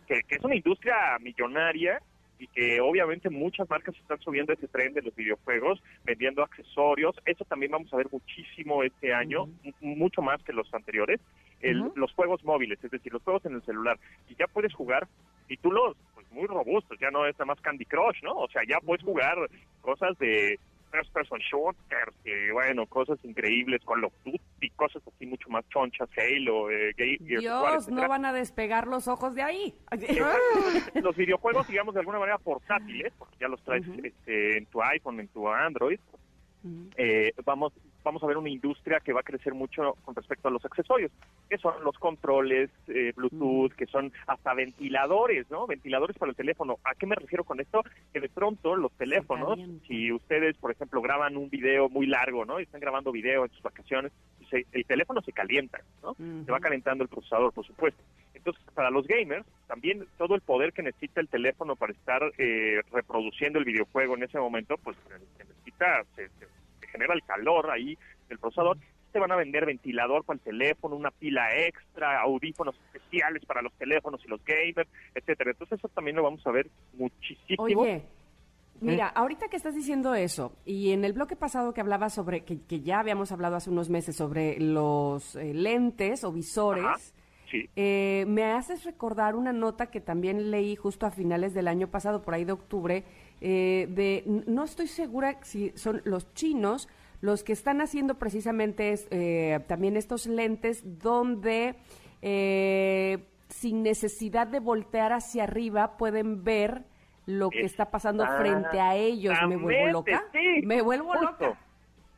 [0.06, 2.02] que, es una industria millonaria
[2.38, 7.16] y que obviamente muchas marcas están subiendo ese tren de los videojuegos, vendiendo accesorios.
[7.26, 9.48] Eso también vamos a ver muchísimo este año,
[9.80, 11.22] mucho más que los anteriores.
[11.96, 13.98] Los juegos móviles, es decir, los juegos en el celular.
[14.28, 15.08] Y ya puedes jugar
[15.48, 18.34] títulos pues, muy robustos, ya no es nada más Candy Crush, ¿no?
[18.34, 19.38] O sea, ya puedes jugar
[19.80, 20.60] cosas de
[20.94, 24.12] first person shooters, y bueno, cosas increíbles con los
[24.62, 29.34] y cosas así mucho más chonchas, Halo, eh, Dios, no van a despegar los ojos
[29.34, 29.76] de ahí.
[31.02, 35.20] los videojuegos, digamos, de alguna manera portátiles, porque ya los traes este, en tu iPhone,
[35.20, 36.00] en tu Android,
[36.96, 40.52] eh, vamos vamos a ver una industria que va a crecer mucho con respecto a
[40.52, 41.12] los accesorios,
[41.50, 45.68] que son los controles eh, Bluetooth, que son hasta ventiladores, ¿no?
[45.68, 46.78] Ventiladores para el teléfono.
[46.84, 47.84] ¿A qué me refiero con esto?
[48.12, 52.60] Que de pronto los teléfonos, si ustedes, por ejemplo, graban un video muy largo, ¿no?
[52.60, 54.12] Y están grabando video en sus vacaciones,
[54.52, 56.16] el teléfono se calienta, ¿no?
[56.16, 58.02] Se va calentando el procesador, por supuesto.
[58.34, 62.82] Entonces, para los gamers, también todo el poder que necesita el teléfono para estar eh,
[62.92, 64.98] reproduciendo el videojuego en ese momento, pues
[65.40, 66.30] necesita, se
[66.94, 67.98] genera el calor ahí
[68.30, 68.78] del procesador,
[69.12, 73.74] te van a vender ventilador para el teléfono, una pila extra, audífonos especiales para los
[73.74, 75.52] teléfonos y los gamers, etcétera.
[75.52, 77.64] Entonces eso también lo vamos a ver muchísimo.
[77.64, 78.04] Oye,
[78.82, 82.82] mira, ahorita que estás diciendo eso, y en el bloque pasado que hablaba sobre, que,
[82.82, 87.14] ya habíamos hablado hace unos meses sobre los eh, lentes o visores,
[87.76, 92.24] eh, me haces recordar una nota que también leí justo a finales del año pasado,
[92.24, 93.04] por ahí de octubre,
[93.46, 96.88] eh, de, no estoy segura si son los chinos
[97.20, 101.76] los que están haciendo precisamente eh, también estos lentes donde
[102.22, 106.84] eh, sin necesidad de voltear hacia arriba pueden ver
[107.26, 109.38] lo que está pasando frente a ellos.
[109.46, 110.24] ¿Me vuelvo loca?
[110.64, 111.60] Me vuelvo loca.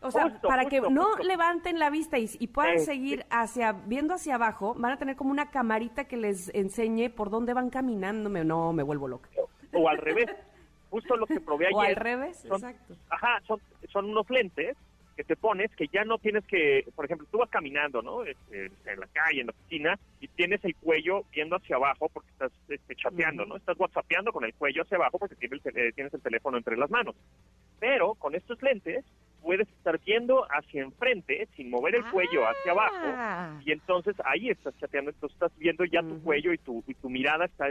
[0.01, 4.75] O sea, para que no levanten la vista y, puedan seguir hacia, viendo hacia abajo,
[4.77, 8.29] van a tener como una camarita que les enseñe por dónde van caminando.
[8.29, 9.29] no, me vuelvo loca.
[9.73, 10.29] O al revés,
[10.89, 11.75] justo lo que probé ayer.
[11.75, 12.95] O al revés, son, exacto.
[13.09, 13.59] Ajá, son,
[13.91, 14.77] son unos lentes
[15.15, 18.23] que te pones que ya no tienes que, por ejemplo, tú vas caminando, ¿no?
[18.23, 22.29] Este, en la calle, en la oficina, y tienes el cuello viendo hacia abajo porque
[22.31, 23.55] estás este, chateando, ¿no?
[23.55, 26.89] Estás whatsappeando con el cuello hacia abajo porque tienes el, tienes el teléfono entre las
[26.89, 27.15] manos.
[27.79, 29.05] Pero con estos lentes
[29.41, 33.59] puedes estar viendo hacia enfrente sin mover el cuello hacia abajo Ah.
[33.63, 37.09] y entonces ahí estás chateando, entonces estás viendo ya tu cuello y tu, y tu
[37.09, 37.67] mirada está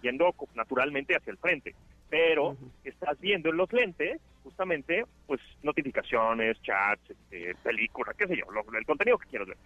[0.00, 1.74] yendo naturalmente hacia el frente,
[2.08, 8.44] pero estás viendo en los lentes justamente pues notificaciones, chats, este, películas, qué sé yo,
[8.52, 9.56] lo- el contenido que quieras ver.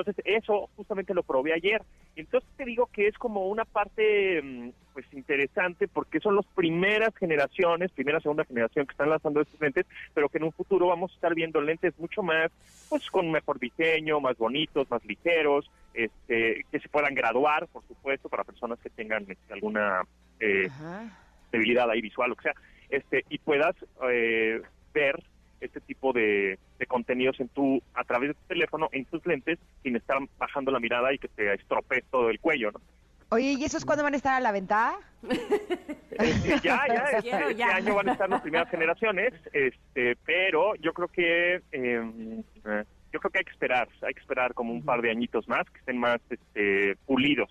[0.00, 1.82] Entonces eso justamente lo probé ayer.
[2.16, 7.14] Entonces te digo que es como una parte mm, pues interesante porque son las primeras
[7.16, 11.12] generaciones, primera, segunda generación que están lanzando estos lentes, pero que en un futuro vamos
[11.12, 12.50] a estar viendo lentes mucho más,
[12.88, 18.28] pues con mejor diseño, más bonitos, más ligeros, este, que se puedan graduar, por supuesto,
[18.28, 20.02] para personas que tengan este, alguna
[20.40, 20.68] eh,
[21.52, 22.54] debilidad ahí visual, o sea,
[22.88, 23.74] este, y puedas
[24.10, 24.62] eh,
[24.92, 25.22] ver
[25.60, 29.58] este tipo de, de contenidos en tu, a través de tu teléfono, en tus lentes,
[29.82, 32.80] sin estar bajando la mirada y que te estropee todo el cuello, ¿no?
[33.30, 34.98] Oye, ¿y esos cuándo van a estar a la venta?
[36.18, 40.92] Este, ya, ya, este, este año van a estar las primeras generaciones, este, pero yo
[40.92, 44.82] creo que eh, eh, yo creo que hay que esperar, hay que esperar como un
[44.82, 47.50] par de añitos más, que estén más este, pulidos.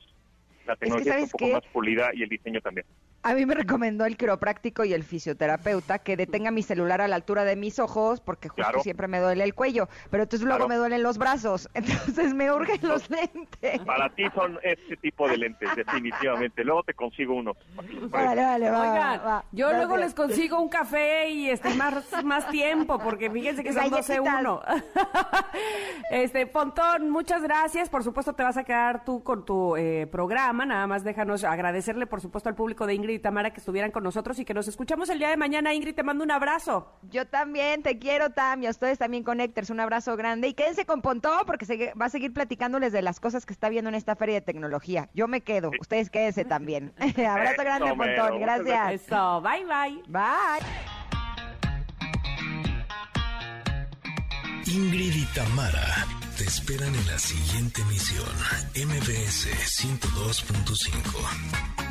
[0.66, 1.54] La tecnología ¿sabes está un poco qué?
[1.54, 2.86] más pulida y el diseño también.
[3.28, 7.18] A mí me recomendó el quiropráctico y el fisioterapeuta que detenga mi celular a la
[7.18, 8.80] altura de mis ojos porque justo Claro.
[8.84, 10.70] siempre me duele el cuello, pero entonces luego Claro.
[10.70, 13.80] me duelen los brazos, entonces me urgen los lentes.
[13.86, 16.64] Para ti son este tipo de lentes, definitivamente.
[16.64, 17.52] Luego te consigo uno.
[18.10, 19.46] Vale, vale, va, Oigan, va.
[19.52, 23.90] yo luego les consigo un café y este más, más tiempo, porque fíjense que son
[23.90, 24.40] 12 Galletitas.
[24.40, 24.62] uno.
[26.12, 27.90] este, Pontón, muchas gracias.
[27.90, 30.66] Por supuesto, te vas a quedar tú con tu eh, programa.
[30.66, 34.04] Nada más déjanos agradecerle, por supuesto, al público de Ingrid y Tamara que estuvieran con
[34.04, 35.74] nosotros y que nos escuchamos el día de mañana.
[35.74, 36.88] Ingrid, te mando un abrazo.
[37.10, 39.70] Yo también te quiero, Tam, y a ustedes también, Connectors.
[39.70, 40.48] Un abrazo grande.
[40.48, 43.70] Y quédense con Pontón porque se va a seguir platicándoles de las cosas que está
[43.70, 45.10] viendo en esta feria de tecnología.
[45.14, 45.72] Yo me quedo.
[45.80, 46.94] Ustedes quédense también.
[47.28, 47.94] abrazo grande.
[47.96, 48.40] Pontón.
[48.40, 49.02] Gracias.
[49.02, 50.04] Eso, bye bye.
[50.08, 50.66] Bye.
[54.68, 56.06] Ingrid y Tamara
[56.38, 58.30] te esperan en la siguiente emisión,
[58.76, 59.48] MBS
[59.82, 61.87] 102.5.